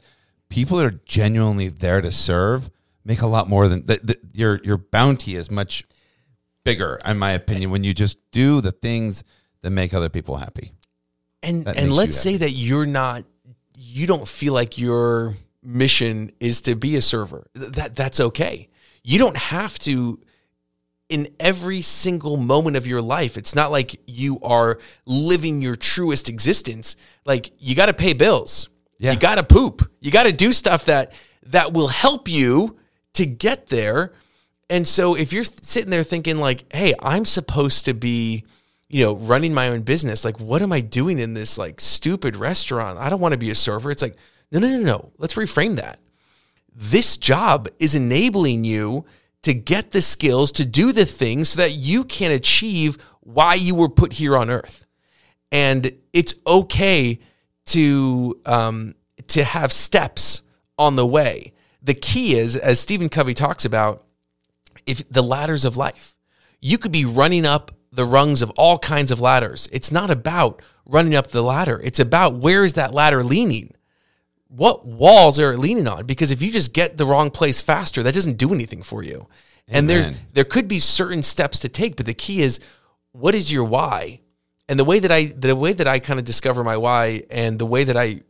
[0.51, 2.71] people that are genuinely there to serve
[3.03, 5.85] make a lot more than the, your, your bounty is much
[6.65, 9.25] bigger, in my opinion, when you just do the things
[9.63, 10.73] that make other people happy.
[11.43, 13.25] And That and let's say that you're not
[13.77, 17.47] you don't feel like your mission is to be a server.
[17.55, 18.69] That that's okay.
[19.03, 20.21] You don't have to
[21.09, 23.37] in every single moment of your life.
[23.37, 26.97] It's not like you are living your truest existence.
[27.25, 28.69] Like you got to pay bills.
[28.99, 29.13] Yeah.
[29.13, 29.91] You got to poop.
[30.01, 31.13] You got to do stuff that
[31.47, 32.79] that will help you
[33.15, 34.13] to get there.
[34.69, 38.45] And so if you're sitting there thinking like, "Hey, I'm supposed to be,
[38.89, 40.25] you know, running my own business.
[40.25, 42.99] Like what am I doing in this like stupid restaurant?
[42.99, 44.17] I don't want to be a server." It's like,
[44.51, 45.13] "No, no, no, no.
[45.19, 46.01] Let's reframe that."
[46.75, 49.05] This job is enabling you
[49.43, 53.75] to get the skills to do the things so that you can achieve why you
[53.75, 54.87] were put here on earth
[55.51, 57.19] and it's okay
[57.67, 58.95] to um,
[59.29, 60.43] to have steps
[60.79, 61.53] on the way.
[61.83, 64.05] The key is, as Stephen Covey talks about,
[64.87, 66.17] if the ladders of life,
[66.61, 69.69] you could be running up the rungs of all kinds of ladders.
[69.73, 71.81] It's not about running up the ladder.
[71.83, 73.75] It's about where is that ladder leaning.
[74.49, 76.07] What walls are it leaning on?
[76.07, 79.29] Because if you just get the wrong place faster, that doesn't do anything for you.
[79.69, 80.17] And there, Amen.
[80.33, 82.61] there could be certain steps to take, but the key is
[83.13, 84.21] what is your why?
[84.69, 87.59] And the way that I the way that I kind of discover my why and
[87.59, 88.21] the way that I,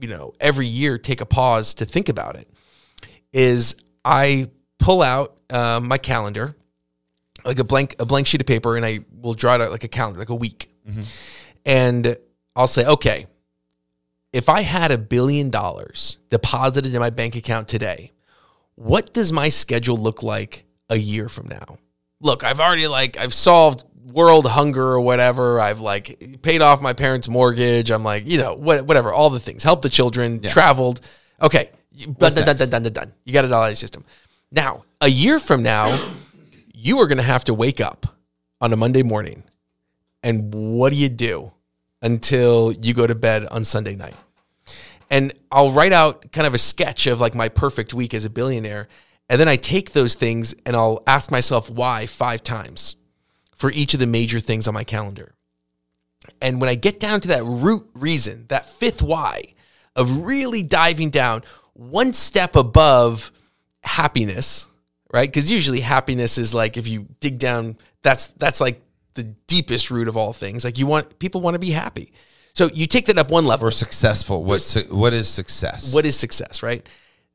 [0.00, 2.48] you know, every year take a pause to think about it
[3.32, 6.56] is I pull out um, my calendar,
[7.46, 9.84] like a blank a blank sheet of paper, and I will draw it out like
[9.84, 10.70] a calendar, like a week,
[11.64, 12.16] and
[12.54, 13.26] I'll say, okay,
[14.32, 18.12] if I had a billion dollars deposited in my bank account today,
[18.74, 21.78] what does my schedule look like a year from now?
[22.20, 25.60] Look, I've already like I've solved world hunger or whatever.
[25.60, 27.90] I've like paid off my parents' mortgage.
[27.90, 29.62] I'm like, you know, what, whatever, all the things.
[29.62, 31.00] Help the children, traveled.
[31.40, 31.70] Okay.
[31.98, 33.12] Done, done, done, done, done, done, done.
[33.24, 34.04] You got it all out of your system.
[34.52, 35.86] Now, a year from now,
[36.86, 38.06] you are going to have to wake up
[38.60, 39.42] on a Monday morning.
[40.22, 41.52] And what do you do
[42.02, 44.14] until you go to bed on Sunday night?
[45.10, 48.30] and I'll write out kind of a sketch of like my perfect week as a
[48.30, 48.88] billionaire.
[49.28, 52.96] And then I take those things and I'll ask myself why five times
[53.54, 55.34] for each of the major things on my calendar.
[56.42, 59.54] And when I get down to that root reason, that fifth why
[59.94, 63.32] of really diving down one step above
[63.82, 64.66] happiness,
[65.16, 65.28] right?
[65.28, 68.82] Because usually happiness is like if you dig down, that's that's like
[69.14, 70.62] the deepest root of all things.
[70.62, 72.12] Like you want people want to be happy.
[72.52, 74.44] So you take that up one level Or successful.
[74.44, 75.92] What su- what is success?
[75.94, 76.86] what is success right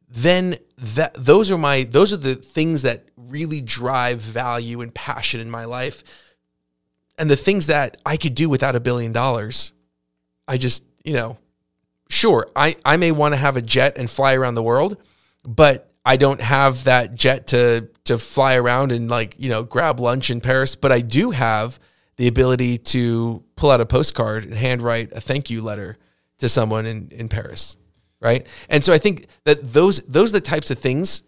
[0.07, 5.39] then that those are my those are the things that really drive value and passion
[5.39, 6.03] in my life
[7.17, 9.71] and the things that i could do without a billion dollars
[10.49, 11.37] i just you know
[12.09, 14.97] sure i i may want to have a jet and fly around the world
[15.45, 19.99] but i don't have that jet to to fly around and like you know grab
[19.99, 21.79] lunch in paris but i do have
[22.17, 25.97] the ability to pull out a postcard and handwrite a thank you letter
[26.37, 27.77] to someone in in paris
[28.21, 28.47] right?
[28.69, 31.23] And so I think that those those are the types of things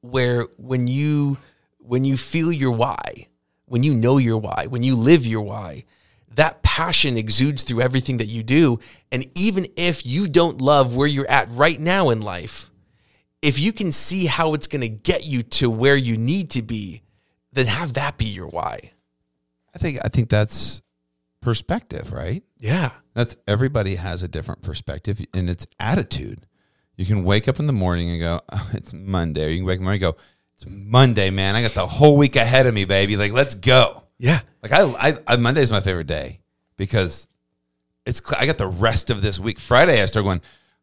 [0.00, 1.36] where when you
[1.78, 3.26] when you feel your why,
[3.66, 5.84] when you know your why, when you live your why,
[6.34, 8.78] that passion exudes through everything that you do.
[9.12, 12.70] And even if you don't love where you're at right now in life,
[13.42, 16.62] if you can see how it's going to get you to where you need to
[16.62, 17.02] be,
[17.52, 18.92] then have that be your why.
[19.74, 20.82] I think I think that's
[21.40, 22.42] perspective, right?
[22.58, 22.92] Yeah.
[23.14, 26.46] That's everybody has a different perspective and it's attitude.
[26.96, 29.46] You can wake up in the morning and go, oh, it's Monday.
[29.46, 30.22] Or you can wake up in the morning and go,
[30.54, 31.54] it's Monday, man.
[31.54, 33.16] I got the whole week ahead of me, baby.
[33.16, 34.02] Like, let's go.
[34.18, 34.40] Yeah.
[34.62, 36.40] Like I, I, I Monday is my favorite day
[36.76, 37.28] because
[38.04, 39.60] it's I got the rest of this week.
[39.60, 40.40] Friday I start going,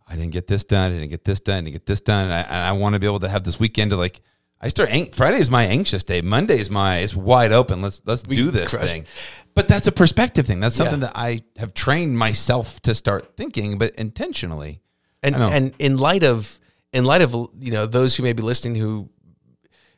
[0.08, 2.26] I didn't get this done, I didn't get this done, I didn't get this done.
[2.26, 4.22] And I, and I want to be able to have this weekend to like,
[4.62, 6.22] I start ang- is my anxious day.
[6.22, 7.82] Monday is my it's wide open.
[7.82, 8.90] Let's let's do this crush.
[8.90, 9.06] thing.
[9.54, 10.60] But that's a perspective thing.
[10.60, 11.08] That's something Yeah.
[11.08, 14.82] that I have trained myself to start thinking, but intentionally.
[15.24, 16.60] and and in light of
[16.94, 19.10] in light of you know those who may be listening who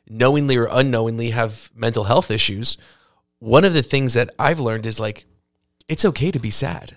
[0.08, 2.76] knowingly or unknowingly have mental health issues
[3.40, 5.26] one of the things that i've learned is like
[5.86, 6.96] it's okay to be sad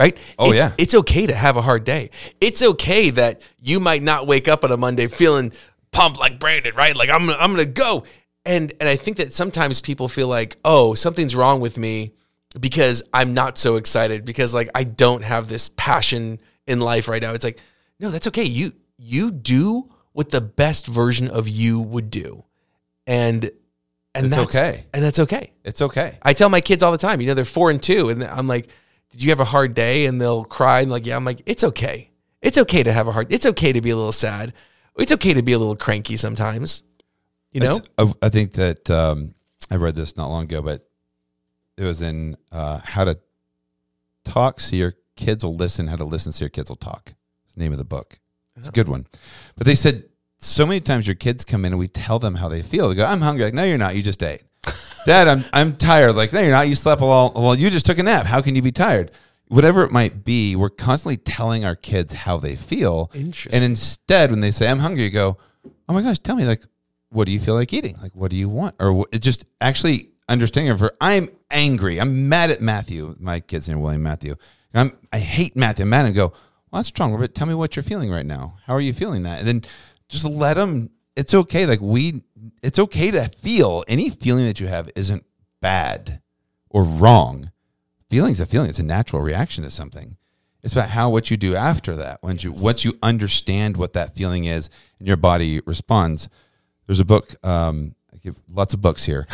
[0.00, 0.16] right?
[0.38, 0.72] Oh, It's- yeah.
[0.82, 2.10] it's okay to have a hard day.
[2.40, 5.52] It's okay that you might not wake up on a monday feeling
[5.92, 6.96] pumped like brandon right?
[6.96, 8.04] Like i'm i'm gonna go.
[8.46, 12.14] And and i think that sometimes people feel like oh something's wrong with me
[12.58, 17.20] because i'm not so excited because like i don't have this passion in life right
[17.22, 17.32] now.
[17.32, 17.60] It's like
[17.98, 18.44] no that's okay.
[18.44, 22.44] You you do what the best version of you would do.
[23.06, 23.50] And
[24.14, 24.84] and It's that's okay.
[24.94, 25.52] and that's okay.
[25.64, 26.18] It's okay.
[26.22, 28.46] I tell my kids all the time, you know, they're four and two, and I'm
[28.48, 28.68] like,
[29.10, 31.64] "Did you have a hard day?" And they'll cry, and like, "Yeah." I'm like, "It's
[31.64, 32.10] okay.
[32.42, 33.32] It's okay to have a hard.
[33.32, 34.52] It's okay to be a little sad.
[34.96, 36.82] It's okay to be a little cranky sometimes."
[37.52, 39.34] You know, I, I think that um,
[39.70, 40.88] I read this not long ago, but
[41.76, 43.18] it was in uh, How to
[44.24, 47.14] Talk So Your Kids Will Listen, How to Listen So Your Kids Will Talk.
[47.46, 48.20] It's the name of the book.
[48.56, 49.06] It's a good one.
[49.56, 50.04] But they said
[50.38, 52.88] so many times your kids come in and we tell them how they feel.
[52.88, 53.44] They go, I'm hungry.
[53.44, 53.96] Like, no, you're not.
[53.96, 54.42] You just ate.
[55.06, 56.14] Dad, I'm, I'm tired.
[56.14, 56.68] Like, no, you're not.
[56.68, 58.26] You slept all, well, you just took a nap.
[58.26, 59.10] How can you be tired?
[59.48, 63.10] Whatever it might be, we're constantly telling our kids how they feel.
[63.14, 63.54] Interesting.
[63.54, 65.38] And instead, when they say, I'm hungry, you go,
[65.88, 66.62] oh my gosh, tell me, like,
[67.08, 67.96] what do you feel like eating?
[68.00, 68.76] Like, what do you want?
[68.78, 70.92] Or it just actually understanding of her.
[71.00, 72.00] I'm angry.
[72.00, 73.16] I'm mad at Matthew.
[73.18, 74.36] My kid's name William Matthew.
[74.72, 75.82] I'm, I hate Matthew.
[75.82, 78.58] I'm mad and go, well, that's strong, but tell me what you're feeling right now.
[78.66, 79.40] How are you feeling that?
[79.40, 79.62] And then
[80.08, 81.66] just let them, it's okay.
[81.66, 82.22] Like we,
[82.62, 85.24] it's okay to feel any feeling that you have isn't
[85.60, 86.20] bad
[86.68, 87.50] or wrong.
[88.08, 88.68] Feeling's a feeling.
[88.68, 90.16] It's a natural reaction to something.
[90.62, 92.22] It's about how what you do after that.
[92.22, 96.28] Once you once you understand what that feeling is and your body responds.
[96.86, 97.34] There's a book.
[97.44, 99.26] Um, I give lots of books here.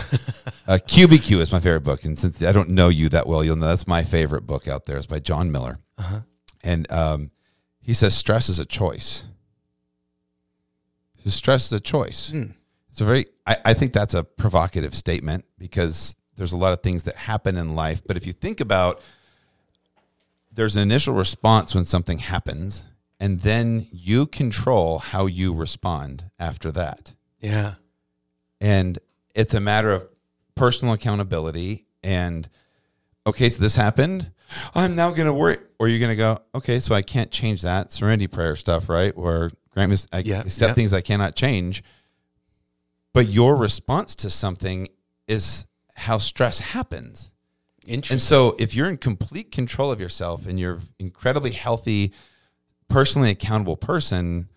[0.68, 3.56] uh, QBQ is my favorite book, and since I don't know you that well, you'll
[3.56, 4.98] know that's my favorite book out there.
[4.98, 5.78] It's by John Miller,
[6.62, 7.30] and um,
[7.80, 9.24] he says stress is a choice.
[11.30, 12.30] Stress is a choice.
[12.30, 12.52] Hmm.
[12.90, 13.26] It's a very.
[13.46, 17.56] I, I think that's a provocative statement because there's a lot of things that happen
[17.56, 19.00] in life, but if you think about
[20.52, 22.86] there's an initial response when something happens,
[23.20, 27.12] and then you control how you respond after that.
[27.40, 27.74] yeah,
[28.60, 28.98] And
[29.34, 30.08] it's a matter of
[30.54, 31.84] personal accountability.
[32.02, 32.48] And
[33.26, 34.30] okay, so this happened.
[34.74, 35.58] I'm now going to worry.
[35.78, 37.92] Or you're going to go, okay, so I can't change that.
[37.92, 39.12] Serenity prayer stuff, right?
[39.16, 40.74] Or grant me, I Yeah, accept yeah.
[40.74, 41.82] things I cannot change.
[43.12, 44.88] But your response to something
[45.26, 47.32] is how stress happens.
[47.86, 48.14] interesting.
[48.16, 52.12] And so, if you're in complete control of yourself and you're incredibly healthy,
[52.88, 54.48] personally accountable person,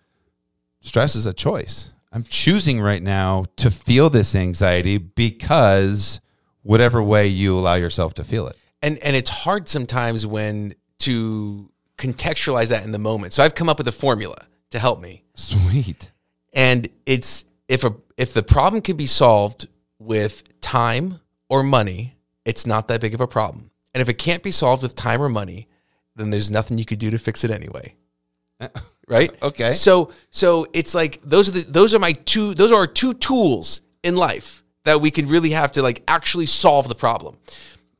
[0.80, 1.92] stress is a choice.
[2.12, 6.20] I'm choosing right now to feel this anxiety because
[6.62, 8.56] whatever way you allow yourself to feel it.
[8.82, 13.32] And and it's hard sometimes when to contextualize that in the moment.
[13.32, 15.24] So I've come up with a formula to help me.
[15.34, 16.10] Sweet.
[16.52, 19.68] and it's if a if the problem can be solved
[19.98, 24.42] with time or money it's not that big of a problem and if it can't
[24.42, 25.68] be solved with time or money
[26.16, 27.94] then there's nothing you could do to fix it anyway
[28.60, 28.68] uh,
[29.08, 29.72] right Okay.
[29.72, 33.12] so so it's like those are the those are my two those are our two
[33.14, 37.38] tools in life that we can really have to like actually solve the problem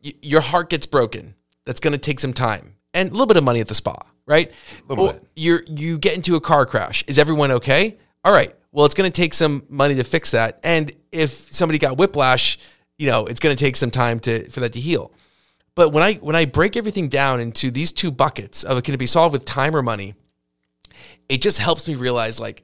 [0.04, 1.34] Y- your heart gets broken
[1.64, 3.96] that's going to take some time and a little bit of money at the spa
[4.26, 5.24] right A Little Or bit.
[5.36, 9.10] you're you get into a car crash is everyone okay all right well it's going
[9.10, 12.58] to take some money to fix that and if somebody got whiplash
[12.98, 15.12] you know it's going to take some time to for that to heal
[15.74, 18.98] but when i when i break everything down into these two buckets of can it
[18.98, 20.14] be solved with time or money
[21.28, 22.62] it just helps me realize like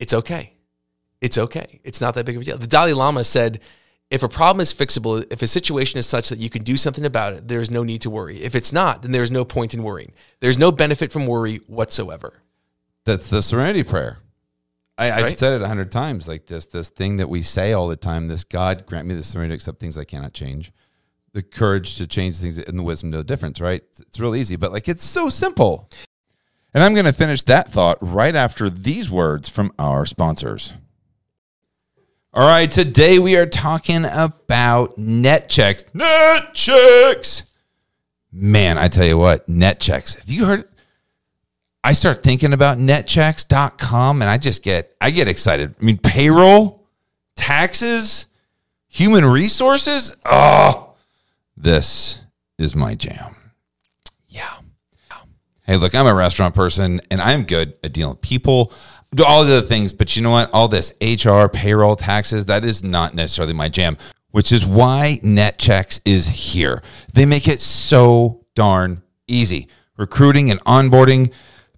[0.00, 0.52] it's okay.
[1.20, 1.80] It's okay.
[1.84, 2.58] It's not that big of a deal.
[2.58, 3.60] The Dalai Lama said,
[4.14, 7.04] if a problem is fixable, if a situation is such that you can do something
[7.04, 8.36] about it, there is no need to worry.
[8.42, 10.12] If it's not, then there's no point in worrying.
[10.40, 12.42] There's no benefit from worry whatsoever.
[13.04, 14.18] That's the serenity prayer.
[14.96, 15.38] I, I've Right?
[15.38, 18.28] said it a hundred times, like this this thing that we say all the time.
[18.28, 20.72] This God grant me the serenity to accept things I cannot change,
[21.32, 23.60] the courage to change things, and the wisdom to know the difference.
[23.60, 23.82] Right?
[23.90, 25.90] It's, it's real easy, but like it's so simple.
[26.72, 30.74] And I'm going to finish that thought right after these words from our sponsors.
[32.36, 35.94] All right, today we are talking about Netchex.
[35.94, 37.44] Net checks.
[38.32, 40.18] Man, I tell you what, Netchex.
[40.18, 40.64] Have you heard?
[41.84, 45.76] I start thinking about netchex.com and I just get I get excited.
[45.80, 46.88] I mean, payroll,
[47.36, 48.26] taxes,
[48.88, 50.16] human resources.
[50.24, 50.96] Oh,
[51.56, 52.18] this
[52.58, 53.36] is my jam.
[54.26, 54.56] Yeah.
[55.66, 58.72] Hey, look, I'm a restaurant person and I'm good at dealing with people.
[59.20, 60.52] All the other things, but you know what?
[60.52, 63.96] All this HR, payroll, taxes, that is not necessarily my jam,
[64.30, 66.82] which is why Netchex is here.
[67.12, 69.68] They make it so darn easy.
[69.96, 71.32] Recruiting and onboarding,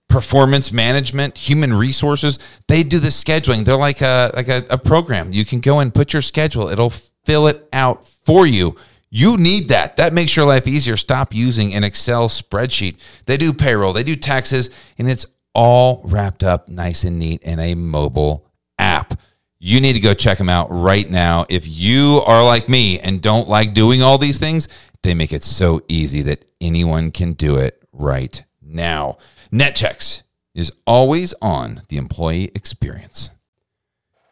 [0.08, 3.64] performance management, human resources, they do the scheduling.
[3.64, 5.32] They're like a like a, a program.
[5.32, 6.92] You can go and put your schedule, it'll
[7.24, 8.76] fill it out for you.
[9.10, 9.96] You need that.
[9.96, 10.96] That makes your life easier.
[10.96, 12.98] Stop using an Excel spreadsheet.
[13.26, 15.26] They do payroll, they do taxes, and it's
[15.56, 18.46] all wrapped up nice and neat in a mobile
[18.78, 19.18] app.
[19.58, 21.46] You need to go check them out right now.
[21.48, 24.68] If you are like me and don't like doing all these things,
[25.02, 29.16] they make it so easy that anyone can do it right now.
[29.50, 30.22] Netchex
[30.54, 33.30] is always on the employee experience.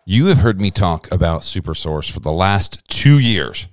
[0.04, 3.66] You have heard me talk about SuperSource for the last two years.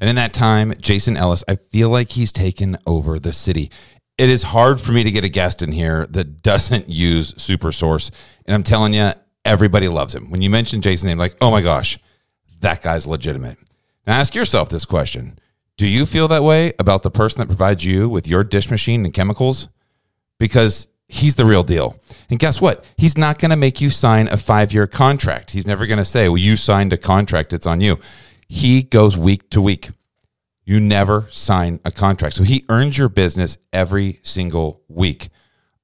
[0.00, 3.70] And in that time, Jason Ellis, I feel like he's taken over the city.
[4.18, 7.70] It is hard for me to get a guest in here that doesn't use Super
[7.70, 8.10] Source.
[8.46, 9.12] And I'm telling you,
[9.44, 10.30] everybody loves him.
[10.30, 11.98] When you mention Jason's name, like, oh my gosh,
[12.60, 13.58] that guy's legitimate.
[14.06, 15.38] Now ask yourself this question
[15.76, 19.04] Do you feel that way about the person that provides you with your dish machine
[19.04, 19.68] and chemicals?
[20.38, 21.96] Because he's the real deal.
[22.30, 22.84] And guess what?
[22.96, 25.50] He's not going to make you sign a five year contract.
[25.50, 27.98] He's never going to say, well, you signed a contract, it's on you.
[28.48, 29.90] He goes week to week.
[30.66, 32.34] You never sign a contract.
[32.34, 35.28] So he earns your business every single week.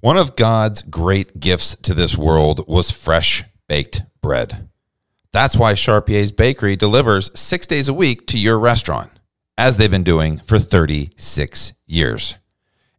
[0.00, 4.68] One of God's great gifts to this world was fresh baked bread.
[5.32, 9.12] That's why Charpier's Bakery delivers 6 days a week to your restaurant
[9.56, 12.34] as they've been doing for 36 years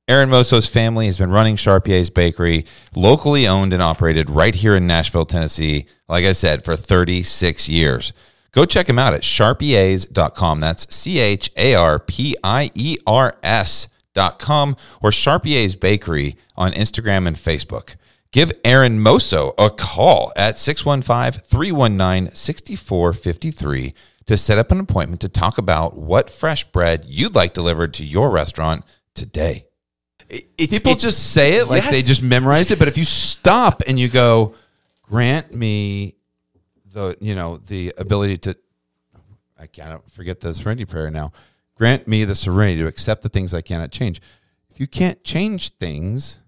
[0.10, 4.86] Aaron Moso's family has been running Charpier's Bakery, locally owned and operated right here in
[4.86, 8.12] Nashville, Tennessee, like I said, for 36 years.
[8.52, 10.60] Go check him out at charpiers.com.
[10.60, 17.26] That's C H A R P I E R S.com or Charpier's Bakery on Instagram
[17.26, 17.96] and Facebook.
[18.34, 23.94] Give Aaron Moso a call at 615 319 6453
[24.26, 28.04] to set up an appointment to talk about what fresh bread you'd like delivered to
[28.04, 28.84] your restaurant
[29.16, 29.68] today.
[30.58, 33.82] It's, People it's- just say it like they just memorized it, but if you stop
[33.88, 34.56] and you go,
[35.02, 36.16] grant me
[36.92, 38.58] the you know the ability to,
[39.60, 41.32] I cannot forget the serenity prayer now.
[41.76, 44.22] Grant me the serenity to accept the things I cannot change.
[44.70, 46.40] If you can't change things,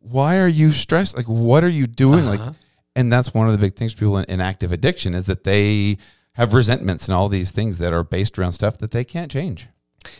[0.00, 1.16] why are you stressed?
[1.16, 2.20] Like, what are you doing?
[2.28, 2.46] Uh-huh.
[2.46, 2.54] Like,
[2.96, 5.98] and that's one of the big things people in, in active addiction is that they
[6.32, 9.68] have resentments and all these things that are based around stuff that they can't change.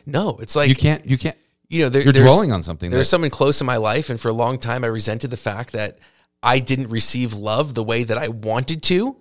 [0.06, 1.04] no, it's like you can't.
[1.06, 1.36] You can't.
[1.70, 2.90] You know, there, You're dwelling on something.
[2.90, 5.36] There's that- someone close in my life, and for a long time, I resented the
[5.38, 5.98] fact that
[6.42, 9.16] I didn't receive love the way that I wanted to.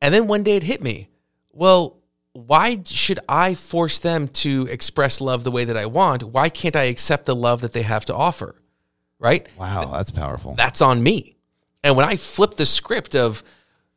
[0.00, 1.08] And then one day it hit me.
[1.52, 1.98] Well,
[2.32, 6.22] why should I force them to express love the way that I want?
[6.22, 8.56] Why can't I accept the love that they have to offer?
[9.18, 9.46] Right?
[9.58, 10.54] Wow, that's powerful.
[10.54, 11.36] That's on me.
[11.84, 13.42] And when I flip the script of,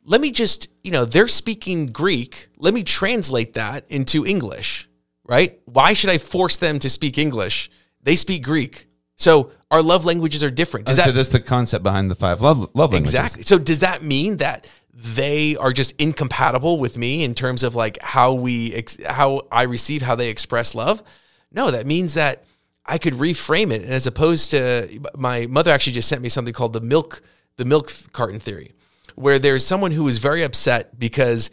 [0.03, 4.88] let me just, you know, they're speaking Greek, let me translate that into English,
[5.24, 5.60] right?
[5.65, 7.72] Why should I force them to speak English?
[8.06, 8.88] They speak Greek.
[9.18, 10.86] So our love languages are different.
[10.86, 13.14] Does so that that's the concept behind the five love, love languages.
[13.14, 13.44] exactly?
[13.44, 17.98] So does that mean that they are just incompatible with me in terms of like
[18.02, 21.03] how we ex- how I receive how they express love?
[21.52, 22.45] No, that means that
[22.86, 26.53] I could reframe it, and as opposed to my mother actually just sent me something
[26.53, 27.22] called the milk
[27.57, 28.73] the milk carton theory,
[29.15, 31.49] where there's someone who is very upset because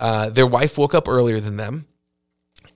[0.00, 1.86] uh, their wife woke up earlier than them,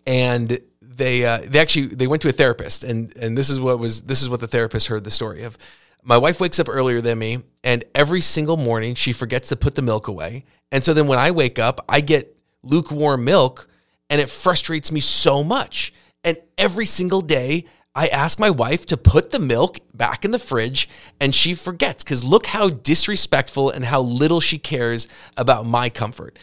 [0.06, 0.60] and
[0.98, 4.02] they uh, they actually they went to a therapist, and and this is what was
[4.02, 5.56] this is what the therapist heard the story of.
[6.02, 9.74] My wife wakes up earlier than me, and every single morning she forgets to put
[9.74, 13.68] the milk away, and so then when I wake up, I get lukewarm milk,
[14.10, 15.94] and it frustrates me so much.
[16.24, 17.64] And every single day,
[17.94, 20.88] I ask my wife to put the milk back in the fridge
[21.20, 26.38] and she forgets because look how disrespectful and how little she cares about my comfort.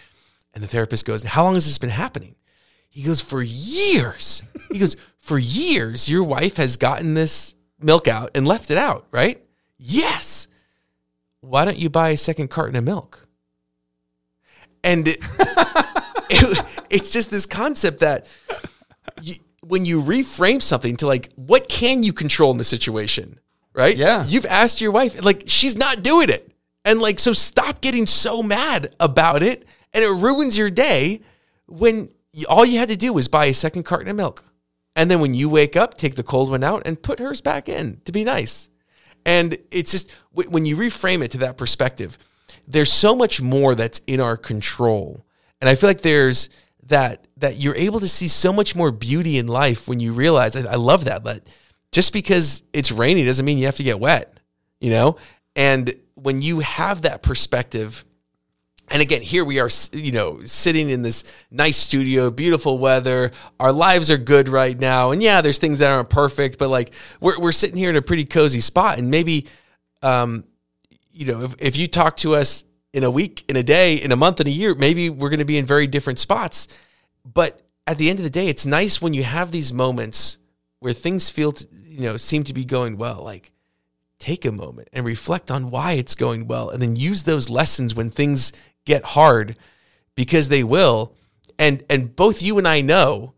[0.54, 2.36] And the therapist goes, How long has this been happening?
[2.96, 4.42] He goes, For years.
[4.72, 9.06] He goes, For years, your wife has gotten this milk out and left it out,
[9.12, 9.44] right?
[9.78, 10.48] Yes.
[11.42, 13.28] Why don't you buy a second carton of milk?
[14.82, 15.18] And it,
[16.30, 18.28] it- it's just this concept that
[19.22, 23.40] you, when you reframe something to like, what can you control in the situation?
[23.74, 23.98] Right?
[23.98, 24.24] Yeah.
[24.26, 26.50] You've asked your wife, like, she's not doing it.
[26.86, 31.22] And like, so stop getting so mad about it And it ruins your day
[31.66, 32.10] when
[32.50, 34.44] all you had to do was buy a second carton of milk.
[34.96, 37.68] And then when you wake up, take the cold one out and put hers back
[37.68, 38.70] in to be nice.
[39.26, 42.18] And it's just wh- when you reframe it to that perspective,
[42.68, 45.26] there's so much more that's in our control.
[45.60, 46.50] And I feel like there's
[46.88, 50.56] that that you're able to see so much more beauty in life when you realize
[50.56, 51.50] I, I love that that
[51.92, 54.40] just because it's rainy doesn't mean you have to get wet,
[54.80, 55.18] you know?
[55.56, 58.06] And when you have that perspective,
[58.90, 63.32] and again, here we are, you know, sitting in this nice studio, beautiful weather.
[63.60, 65.12] Our lives are good right now.
[65.12, 68.02] And yeah, there's things that aren't perfect, but like we're, we're sitting here in a
[68.02, 69.00] pretty cozy spot.
[69.00, 69.48] And maybe,
[70.04, 70.44] um,
[71.12, 72.64] you know, if, if you talk to us
[72.94, 75.40] in a week, in a day, in a month, in a year, maybe we're going
[75.40, 76.68] to be in very different spots.
[77.26, 80.38] But at the end of the day, it's nice when you have these moments
[80.80, 83.24] where things feel, to, you know, seem to be going well.
[83.24, 83.52] Like,
[84.20, 87.96] take a moment and reflect on why it's going well, and then use those lessons
[87.96, 88.54] when things
[88.86, 89.58] get hard
[90.16, 91.14] because they will.
[91.60, 93.34] And and both you and I know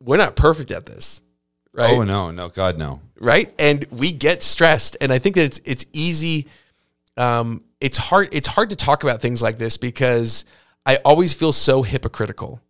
[0.00, 1.22] we're not perfect at this.
[1.72, 1.92] Right?
[1.92, 3.00] Oh no, no, God no.
[3.18, 3.52] Right?
[3.58, 4.96] And we get stressed.
[5.00, 6.46] And I think that it's it's easy
[7.16, 10.44] um it's hard it's hard to talk about things like this because
[10.84, 12.60] I always feel so hypocritical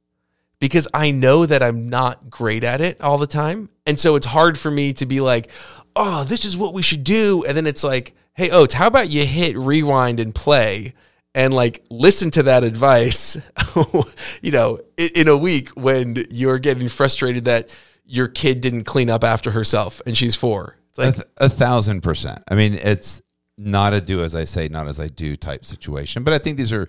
[0.58, 3.68] because I know that I'm not great at it all the time.
[3.86, 5.50] And so it's hard for me to be like,
[5.94, 9.10] "Oh, this is what we should do." And then it's like, "Hey, Oates, how about
[9.10, 10.94] you hit rewind and play?"
[11.36, 13.38] And like listen to that advice,
[14.42, 19.10] you know, in, in a week when you're getting frustrated that your kid didn't clean
[19.10, 20.78] up after herself and she's four.
[20.88, 22.42] It's like a, th- a thousand percent.
[22.48, 23.20] I mean, it's
[23.58, 26.24] not a do as I say, not as I do type situation.
[26.24, 26.88] But I think these are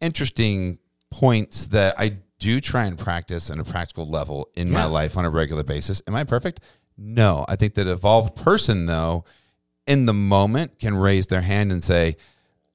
[0.00, 0.78] interesting
[1.10, 5.24] points that I do try and practice on a practical level in my life on
[5.24, 6.02] a regular basis.
[6.06, 6.60] Am I perfect?
[6.98, 7.46] No.
[7.48, 9.24] I think that evolved person though,
[9.86, 12.16] in the moment can raise their hand and say,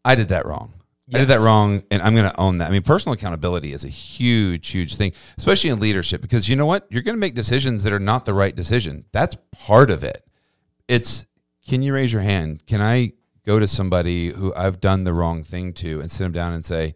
[0.04, 0.74] I did that wrong.
[1.14, 2.70] I did that wrong and I'm going to own that.
[2.70, 6.66] I mean, personal accountability is a huge, huge thing, especially in leadership, because you know
[6.66, 6.88] what?
[6.90, 9.06] You're going to make decisions that are not the right decision.
[9.12, 10.26] That's part of it.
[10.88, 11.26] It's
[11.68, 12.66] can you raise your hand?
[12.66, 13.14] Can I
[13.46, 16.66] go to somebody who I've done the wrong thing to and sit them down and
[16.66, 16.96] say,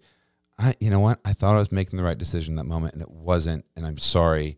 [0.58, 1.20] I, you know what?
[1.26, 3.86] I thought I was making the right decision in that moment and it wasn't, and
[3.86, 4.58] I'm sorry.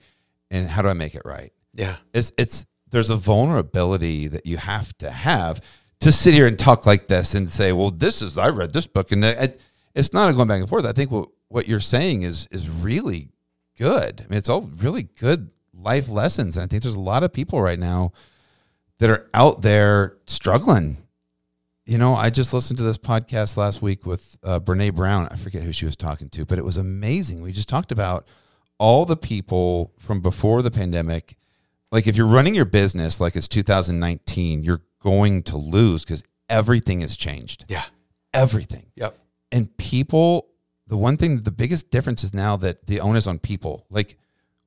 [0.49, 1.51] And how do I make it right?
[1.77, 1.97] yeah.
[2.13, 5.61] it's it's there's a vulnerability that you have to have
[5.99, 8.87] to sit here and talk like this and say, well, this is I read this
[8.87, 9.59] book and it,
[9.95, 10.85] it's not going back and forth.
[10.85, 13.29] I think what what you're saying is is really
[13.77, 14.21] good.
[14.21, 17.33] I mean, it's all really good life lessons, and I think there's a lot of
[17.33, 18.11] people right now
[18.99, 20.97] that are out there struggling.
[21.85, 25.27] You know, I just listened to this podcast last week with uh, Brene Brown.
[25.31, 27.41] I forget who she was talking to, but it was amazing.
[27.41, 28.27] We just talked about
[28.77, 31.37] all the people from before the pandemic.
[31.89, 37.01] Like, if you're running your business like it's 2019, you're going to lose because everything
[37.01, 37.65] has changed.
[37.67, 37.85] Yeah.
[38.33, 38.87] Everything.
[38.95, 39.17] Yep.
[39.51, 40.47] And people,
[40.87, 43.85] the one thing, the biggest difference is now that the onus on people.
[43.89, 44.17] Like,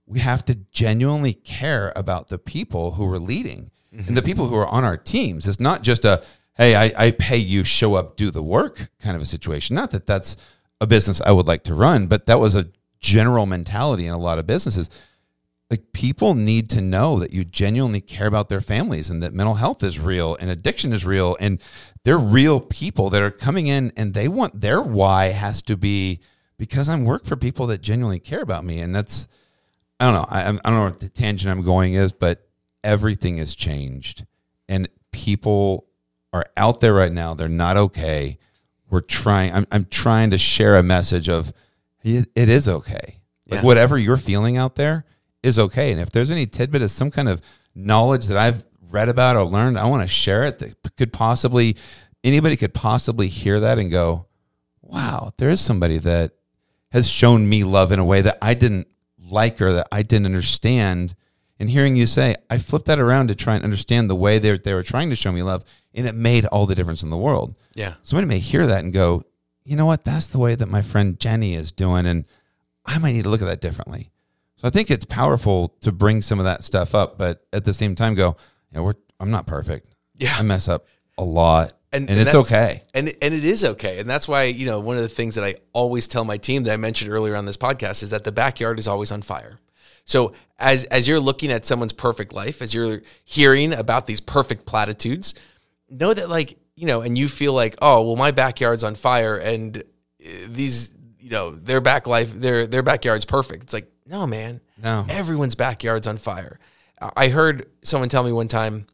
[0.06, 4.26] we have to genuinely care about the people who are leading and the mm-hmm.
[4.26, 5.46] people who are on our teams.
[5.46, 6.22] It's not just a,
[6.54, 9.76] hey, I, I pay you, show up, do the work kind of a situation.
[9.76, 10.36] Not that that's
[10.80, 14.18] a business I would like to run, but that was a general mentality in a
[14.18, 14.90] lot of businesses.
[15.70, 19.54] Like people need to know that you genuinely care about their families and that mental
[19.54, 21.62] health is real and addiction is real and
[22.02, 26.18] they're real people that are coming in and they want their why has to be
[26.58, 28.80] because I'm work for people that genuinely care about me.
[28.80, 29.28] And that's
[30.00, 32.48] I don't know I, I'm- don't know what the tangent I'm going is but
[32.82, 34.26] everything has changed.
[34.68, 35.86] And people
[36.32, 37.34] are out there right now.
[37.34, 38.38] They're not okay.
[38.88, 41.52] We're trying I'm, I'm trying to share a message of
[42.02, 43.20] it it is okay.
[43.48, 43.62] Like Yeah.
[43.62, 45.04] whatever you're feeling out there
[45.42, 47.40] is okay and if there's any tidbit of some kind of
[47.74, 51.76] knowledge that I've read about or learned I want to share it that could possibly
[52.24, 54.26] anybody could possibly hear that and go
[54.82, 56.32] wow there is somebody that
[56.92, 58.88] has shown me love in a way that I didn't
[59.30, 61.14] like or that I didn't understand.
[61.58, 64.56] And hearing you say, I flipped that around to try and understand the way they
[64.56, 65.64] they were trying to show me love,
[65.94, 67.54] and it made all the difference in the world.
[67.74, 67.94] Yeah.
[68.02, 69.22] Somebody may hear that and go,
[69.64, 70.04] you know what?
[70.04, 72.24] That's the way that my friend Jenny is doing, and
[72.84, 74.10] I might need to look at that differently.
[74.60, 77.72] So I think it's powerful to bring some of that stuff up, but at the
[77.72, 78.36] same time, go,
[78.72, 79.88] yeah, we're I'm not perfect.
[80.16, 80.36] Yeah.
[80.38, 82.82] I mess up a lot, and, And- and it's okay.
[82.92, 83.98] And and it is okay.
[84.00, 86.64] And that's why, you know, one of the things that I always tell my team
[86.64, 89.60] that I mentioned earlier on this podcast is that the backyard is always on fire.
[90.04, 94.66] So as as you're looking at someone's perfect life, as you're hearing about these perfect
[94.66, 95.34] platitudes,
[95.88, 99.36] know that like, you know, and you feel like, "Oh, well my backyard's on fire
[99.38, 99.82] and uh,
[100.48, 104.60] these, you know, their back life, their their backyard's perfect." It's like, "No, man.
[104.76, 105.06] No.
[105.08, 106.58] Everyone's backyard's on fire."
[107.16, 108.86] I heard someone tell me one time,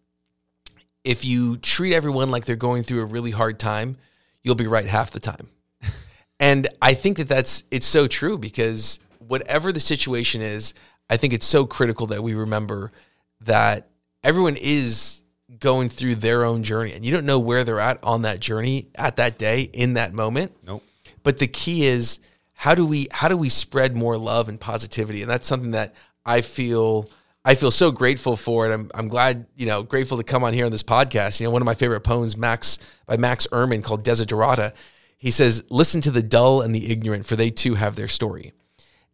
[1.04, 3.96] if you treat everyone like they're going through a really hard time,
[4.42, 5.48] you'll be right half the time.
[6.40, 10.74] and I think that that's it's so true because whatever the situation is,
[11.10, 12.92] I think it's so critical that we remember
[13.40, 13.88] that
[14.22, 15.22] everyone is
[15.58, 18.88] going through their own journey and you don't know where they're at on that journey
[18.94, 20.52] at that day in that moment.
[20.64, 20.82] Nope.
[21.22, 22.20] But the key is
[22.56, 25.22] how do we how do we spread more love and positivity?
[25.22, 27.08] And that's something that I feel
[27.44, 28.74] I feel so grateful for it.
[28.74, 31.38] I'm I'm glad, you know, grateful to come on here on this podcast.
[31.40, 34.72] You know, one of my favorite poems, Max by Max Ehrmann called Desiderata.
[35.18, 38.52] He says, Listen to the dull and the ignorant, for they too have their story.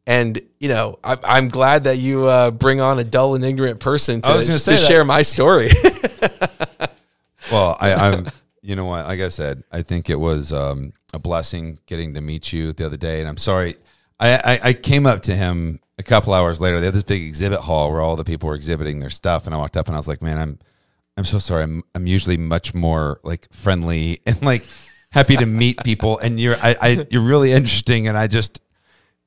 [0.07, 3.81] And you know, I, I'm glad that you uh, bring on a dull and ignorant
[3.81, 5.71] person to, I was gonna to share my story.
[7.51, 8.27] Well, I, I'm.
[8.63, 9.07] You know what?
[9.07, 12.87] Like I said, I think it was um, a blessing getting to meet you the
[12.87, 13.77] other day, and I'm sorry.
[14.21, 16.79] I, I, I came up to him a couple hours later.
[16.79, 19.55] They had this big exhibit hall where all the people were exhibiting their stuff, and
[19.55, 20.59] I walked up and I was like, "Man, I'm
[21.17, 21.65] I'm so sorry.
[21.65, 24.63] I'm I'm usually much more like friendly and like
[25.11, 28.61] happy to meet people, and you're I, I you're really interesting, and I just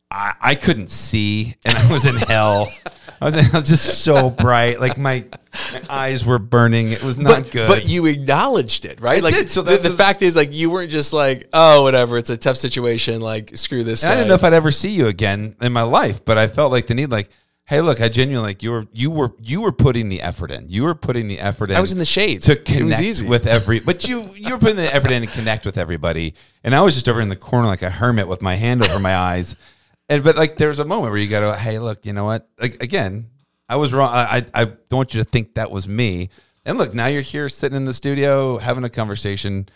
[0.09, 2.71] I, I couldn't see, and I was in hell.
[3.21, 5.25] I was, I was just so bright, like my,
[5.73, 6.91] my eyes were burning.
[6.91, 7.67] It was not but, good.
[7.67, 9.19] But you acknowledged it, right?
[9.19, 12.17] I like did, so the, the fact is, like you weren't just like, oh, whatever,
[12.17, 13.21] it's a tough situation.
[13.21, 14.11] Like screw this guy.
[14.11, 16.71] I didn't know if I'd ever see you again in my life, but I felt
[16.71, 17.29] like the need, like,
[17.65, 20.69] hey, look, I genuinely like you were you were you were putting the effort in.
[20.69, 21.75] You were putting the effort in.
[21.75, 22.43] I was in the shade.
[22.43, 23.27] to It was connect easy.
[23.27, 26.75] with every, but you you were putting the effort in to connect with everybody, and
[26.75, 29.15] I was just over in the corner like a hermit with my hand over my
[29.15, 29.55] eyes,
[30.09, 32.47] and but like there's a moment where you go, hey, look, you know what?
[32.59, 33.29] Like again,
[33.67, 34.09] I was wrong.
[34.13, 36.29] I I, I don't want you to think that was me.
[36.65, 39.69] And look, now you're here sitting in the studio having a conversation.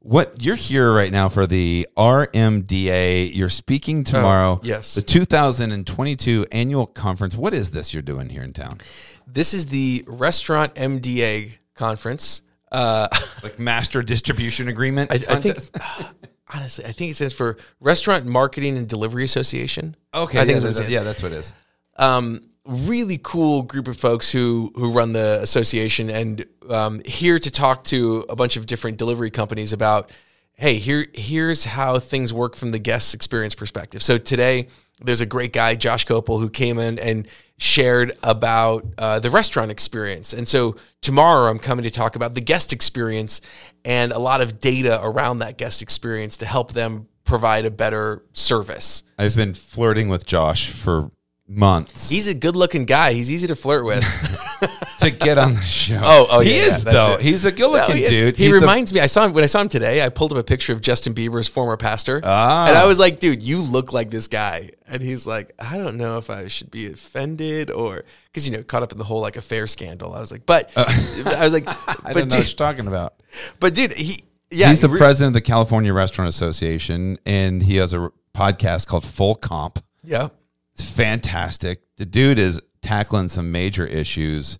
[0.00, 3.34] What you're here right now for the RMDA.
[3.34, 4.58] You're speaking tomorrow.
[4.58, 4.94] Oh, yes.
[4.94, 7.36] The 2022 annual conference.
[7.36, 8.80] What is this you're doing here in town?
[9.26, 12.42] this is the Restaurant MDA conference.
[12.70, 13.08] Uh,
[13.42, 15.10] Like master distribution agreement?
[15.28, 15.56] I, I think?
[16.52, 19.96] honestly, I think it stands for Restaurant Marketing and Delivery Association.
[20.12, 20.92] Okay, I think yeah, what that's, stands.
[20.92, 21.54] yeah, that's what it is.
[21.96, 27.50] um, really cool group of folks who who run the association and um, here to
[27.50, 30.10] talk to a bunch of different delivery companies about
[30.54, 34.66] hey here here's how things work from the guest experience perspective so today
[35.02, 37.28] there's a great guy josh Kopel, who came in and
[37.58, 40.32] shared about uh, the restaurant experience.
[40.32, 43.40] And so tomorrow i'm coming to talk about the guest experience
[43.84, 48.22] and a lot of data around that guest experience to help them provide a better
[48.32, 49.02] service.
[49.18, 51.10] I've been flirting with Josh for
[51.46, 54.02] months he's a good looking guy he's easy to flirt with
[55.00, 56.00] to get on the show.
[56.02, 57.14] Oh, oh, he yeah, is yeah, though.
[57.14, 57.20] it.
[57.20, 58.36] He's a good-looking No, he dude.
[58.38, 59.00] He He's the- reminds me.
[59.00, 60.02] I saw him when I saw him today.
[60.02, 62.68] I pulled up a picture of Justin Bieber's former pastor, Ah.
[62.68, 65.98] and I was like, "Dude, you look like this guy." And he's like, "I don't
[65.98, 69.20] know if I should be offended or because you know caught up in the whole
[69.20, 71.68] like affair scandal." I was like, "But I was like,
[72.06, 73.12] I don't know what you're talking about.
[73.60, 77.62] but dude, he yeah, he's the he re- president of the California Restaurant Association, and
[77.64, 79.80] he has a podcast called Full Comp.
[80.02, 80.28] yeah."
[80.74, 81.82] It's fantastic.
[81.96, 84.58] The dude is tackling some major issues,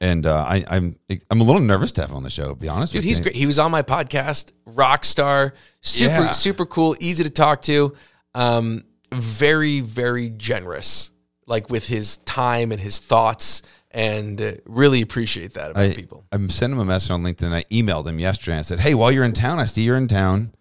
[0.00, 0.96] and uh, I, I'm
[1.30, 2.48] I'm a little nervous to have him on the show.
[2.50, 3.24] To be honest, Dude, with he's you.
[3.24, 3.36] great.
[3.36, 6.32] He was on my podcast, rock star, super, Yeah.
[6.32, 7.94] super cool, easy to talk to,
[8.34, 11.10] um, very, very generous,
[11.46, 13.60] like with his time and his thoughts,
[13.90, 16.24] and uh, really appreciate that about I, people.
[16.32, 17.52] I'm sending him a message on LinkedIn.
[17.52, 18.56] I emailed him yesterday.
[18.58, 20.54] I said, "Hey, while you're in town, I see you're in town.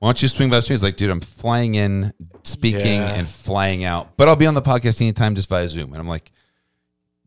[0.00, 2.12] Why don't you swing by the street?" He's like, "Dude, I'm flying in,
[2.42, 3.14] speaking, Yeah.
[3.14, 6.08] and flying out, but I'll be on the podcast anytime just via Zoom." And I'm
[6.08, 6.30] like,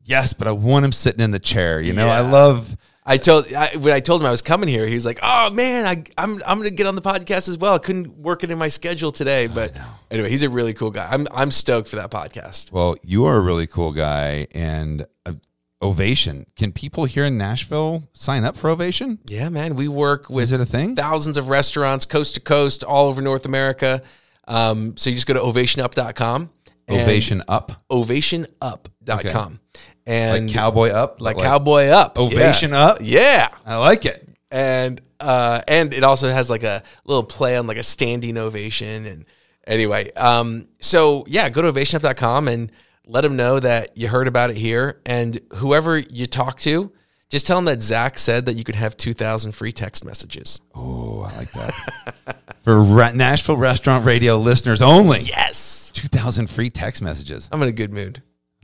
[0.03, 1.81] "Yes, but I want him sitting in the chair.
[1.81, 2.75] You know, I love."
[3.09, 5.49] I told I, when I told him I was coming here, he was like, "Oh
[5.51, 7.73] man, I, I'm I'm gonna get on the podcast as well.
[7.73, 9.73] I couldn't work it in my schedule today, but
[10.11, 11.07] anyway, he's a really cool guy.
[11.09, 12.69] I'm I'm stoked for that podcast.
[12.73, 15.33] Well, you are a really cool guy, and uh,
[15.81, 16.45] Ovation.
[16.55, 19.19] Can people here in Nashville sign up for Ovation?
[19.27, 20.95] Yeah, man, we work with Is it a thing?
[20.95, 24.01] thousands of restaurants coast to coast all over North America.
[24.47, 26.49] Um, so you just go to ovationup.com.
[26.87, 29.59] and Ovation up, Ovationup.com.
[30.05, 32.17] And like cowboy up, like cowboy up.
[32.17, 32.85] Ovation yeah.
[32.85, 32.97] up.
[33.01, 33.49] Yeah.
[33.65, 34.27] I like it.
[34.49, 39.05] And uh and it also has like a little play on like a standing ovation
[39.05, 39.25] and
[39.65, 42.71] anyway, um so yeah, go to ovationup.com and
[43.07, 46.91] let them know that you heard about it here and whoever you talk to,
[47.29, 50.59] just tell them that Zach said that you could have 2000 free text messages.
[50.75, 52.37] Oh, I like that.
[52.61, 55.19] For Ra- Nashville Restaurant Radio listeners only.
[55.21, 55.91] Yes.
[55.93, 57.49] 2,000 free text messages.
[57.51, 58.21] I'm in a good mood.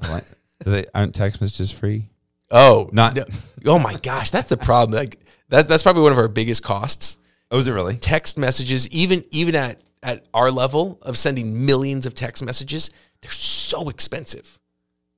[0.09, 0.23] Like-
[0.59, 2.09] they, aren't text messages free?
[2.51, 3.25] Oh, Not- no.
[3.65, 4.97] oh my gosh, that's the problem.
[4.97, 7.17] Like that, that's probably one of our biggest costs.
[7.51, 7.97] Oh, is it really?
[7.97, 12.91] Text messages, even even at at our level of sending millions of text messages,
[13.23, 14.59] they're so expensive,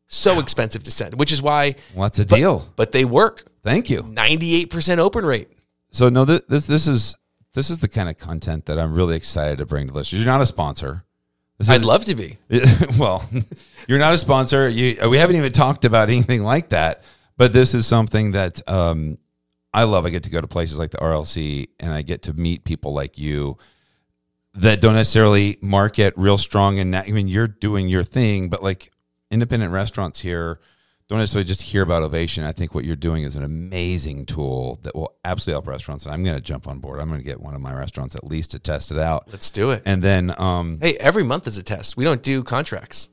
[0.08, 1.16] so expensive to send.
[1.20, 2.72] Which is why, What's a deal?
[2.78, 3.44] but they work.
[3.64, 4.04] Thank you.
[4.04, 5.50] Ninety eight percent open rate.
[5.92, 7.16] So no, th- this this is
[7.54, 10.22] this is the kind of content that I'm really excited to bring to listeners.
[10.24, 11.04] You're not a sponsor.
[11.58, 12.38] This I'd love to be.
[13.00, 13.28] well,
[13.88, 14.70] you're not a sponsor.
[14.70, 17.04] You, we haven't even talked about anything like that.
[17.38, 19.18] But this is something that um,
[19.74, 20.06] I love.
[20.06, 22.94] I get to go to places like the RLC, and I get to meet people
[22.94, 23.58] like you
[24.56, 26.80] that don't necessarily market real strong.
[26.80, 28.92] And I mean, you're doing your thing, but like
[29.32, 30.60] independent restaurants here
[31.08, 32.44] don't necessarily just hear about ovation.
[32.44, 36.06] I think what you're doing is an amazing tool that will absolutely help restaurants.
[36.06, 37.00] And I'm going to jump on board.
[37.00, 39.28] I'm going to get one of my restaurants at least to test it out.
[39.32, 39.84] Let's do it.
[39.86, 41.96] And then, um, Hey, every month is a test.
[41.96, 43.10] We don't do contracts.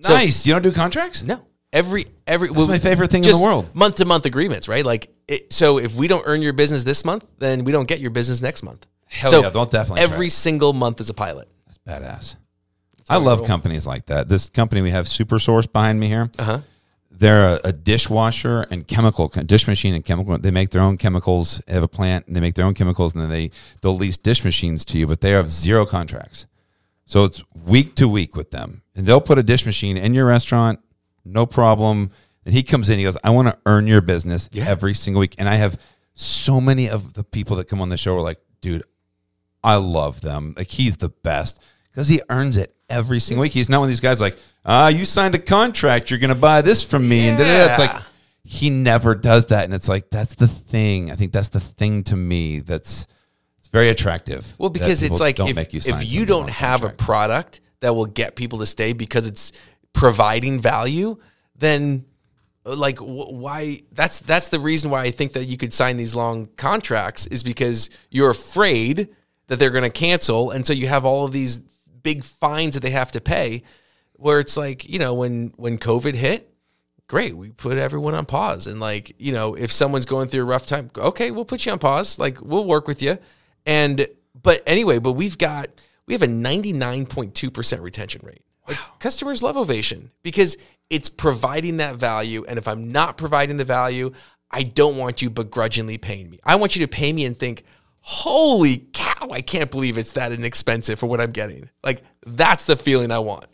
[0.00, 0.46] So- nice.
[0.46, 1.22] You don't do contracts?
[1.22, 1.44] No.
[1.72, 3.74] Every every That's my favorite thing in the world.
[3.74, 4.84] Month to month agreements, right?
[4.84, 7.98] Like it, so if we don't earn your business this month, then we don't get
[7.98, 8.86] your business next month.
[9.14, 11.48] Hell so yeah, don't definitely every single month is a pilot.
[11.66, 12.36] That's badass.
[13.08, 14.28] how I love companies like that.
[14.28, 16.30] This company we have, Super Source, behind me here.
[16.38, 16.60] Uh-huh.
[17.16, 20.36] They're a, a dishwasher and chemical dish machine and chemical.
[20.36, 21.62] They make their own chemicals.
[21.66, 24.16] They have a plant and they make their own chemicals, and then they they'll lease
[24.16, 25.06] dish machines to you.
[25.06, 26.46] But they have zero contracts,
[27.06, 30.26] so it's week to week with them, and they'll put a dish machine in your
[30.26, 30.80] restaurant,
[31.24, 32.10] no problem.
[32.44, 34.64] And he comes in, he goes, "I want to earn your business Yeah.
[34.68, 35.78] every single week." And I have
[36.14, 38.82] so many of the people that come on the show are like, "Dude,
[39.64, 40.54] I love them.
[40.56, 41.58] Like he's the best
[41.90, 43.52] because he earns it every single week.
[43.52, 46.60] He's not one of these guys like, ah, you signed a contract, you're gonna buy
[46.60, 47.70] this from me, and da-da-da.
[47.70, 48.02] it's like
[48.44, 51.10] he never does that, and it's like that's the thing.
[51.10, 53.06] I think that's the thing to me that's
[53.58, 54.54] it's very attractive.
[54.58, 58.36] Well, because it's like if, you if you don't have a product that will get
[58.36, 59.52] people to stay because it's
[59.94, 61.16] providing value,
[61.56, 62.04] then
[62.66, 66.14] uh, like why that's that's the reason why I think that you could sign these
[66.14, 69.08] long contracts is because you're afraid
[69.46, 71.64] that they're going to cancel and so you have all of these
[72.02, 73.62] big fines that they have to pay
[74.16, 76.54] where it's like, you know, when when COVID hit,
[77.08, 80.46] great, we put everyone on pause and like, you know, if someone's going through a
[80.46, 83.18] rough time, okay, we'll put you on pause, like we'll work with you.
[83.66, 84.06] And
[84.40, 85.68] but anyway, but we've got
[86.06, 88.42] we have a 99.2% retention rate.
[88.68, 90.56] Like customers love Ovation because
[90.90, 94.12] it's providing that value and if I'm not providing the value,
[94.50, 96.38] I don't want you begrudgingly paying me.
[96.44, 97.64] I want you to pay me and think,
[98.06, 102.76] "Holy cow, I can't believe it's that inexpensive for what I'm getting." Like that's the
[102.76, 103.46] feeling I want.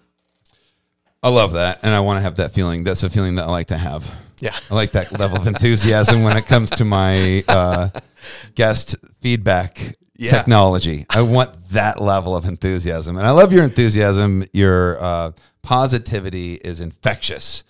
[1.22, 2.82] I love that, and I want to have that feeling.
[2.82, 4.10] That's a feeling that I like to have.
[4.40, 4.56] Yeah.
[4.70, 7.90] I like that level of enthusiasm when it comes to my uh,
[8.54, 10.30] guest feedback Yeah.
[10.30, 11.04] technology.
[11.10, 14.44] I want that level of enthusiasm, and I love your enthusiasm.
[14.54, 15.32] Your uh,
[15.62, 17.64] positivity is infectious.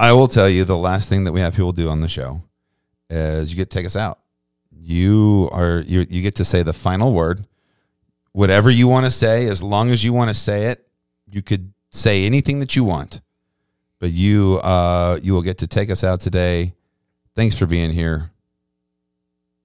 [0.00, 2.42] I will tell you the last thing that we have people do on the show
[3.08, 4.18] is you get to take us out.
[4.80, 7.46] You are you you get to say the final word.
[8.32, 10.86] Whatever you want to say, as long as you want to say it,
[11.30, 13.20] you could say anything that you want.
[14.00, 16.74] But you uh you will get to take us out today.
[17.34, 18.30] Thanks for being here.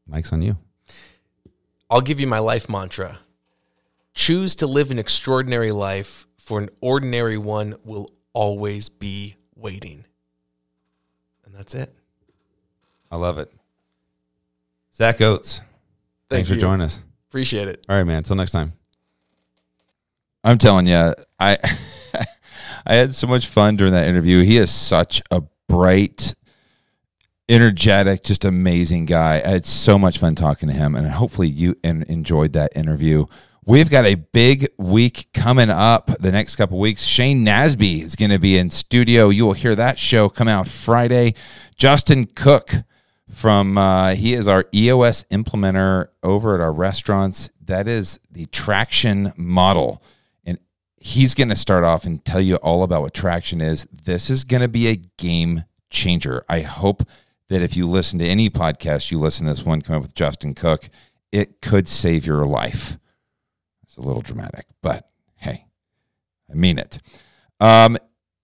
[0.08, 0.58] Mike's on you.
[1.90, 3.20] I'll give you my life mantra.
[4.14, 10.06] Choose to live an extraordinary life, for an ordinary one will always be waiting.
[11.46, 11.94] And that's it.
[13.12, 13.52] I love it.
[15.00, 15.60] Zach Oates.
[15.60, 15.68] Thank
[16.30, 17.02] thanks for joining us.
[17.30, 17.86] Appreciate it.
[17.88, 18.18] All right, man.
[18.18, 18.74] Until next time.
[20.44, 21.58] I'm telling you, I
[22.86, 24.44] I had so much fun during that interview.
[24.44, 26.36] He is such a bright,
[27.48, 29.42] energetic, just amazing guy.
[29.44, 33.26] I had so much fun talking to him, and hopefully you en- enjoyed that interview.
[33.66, 37.04] We've got a big week coming up the next couple weeks.
[37.06, 39.30] Shane Nasby is going to be in studio.
[39.30, 41.36] You will hear that show come out Friday.
[41.78, 42.72] Justin Cook
[43.30, 47.52] from uh, he is our EOS implementer over at our restaurants.
[47.64, 50.04] That is the traction model,
[50.44, 50.60] and
[50.98, 53.86] he's going to start off and tell you all about what traction is.
[53.86, 56.44] This is going to be a game changer.
[56.50, 57.04] I hope
[57.50, 60.16] that if you listen to any podcast, you listen to this one come up with
[60.16, 60.90] Justin Cook,
[61.32, 62.98] it could save your life.
[63.84, 65.66] It's a little dramatic, but hey,
[66.50, 67.00] I mean it.
[67.60, 67.98] Um,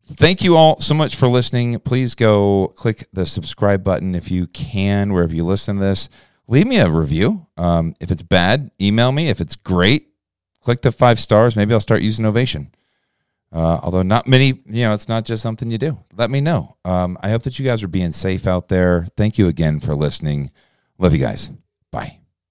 [0.08, 1.80] thank you all so much for listening.
[1.80, 6.10] Please go click the subscribe button if you can, wherever you listen to this.
[6.48, 7.48] Leave me a review.
[7.58, 9.30] Um, if it's bad, email me.
[9.30, 10.10] If it's great,
[10.62, 11.56] click the five stars.
[11.56, 12.72] Maybe I'll start using Ovation.
[13.52, 15.98] Uh, although not many, you know, it's not just something you do.
[16.16, 16.76] Let me know.
[16.84, 19.08] Um, I hope that you guys are being safe out there.
[19.16, 20.52] Thank you again for listening.
[20.98, 21.52] Love you guys.
[21.92, 22.25] Bye.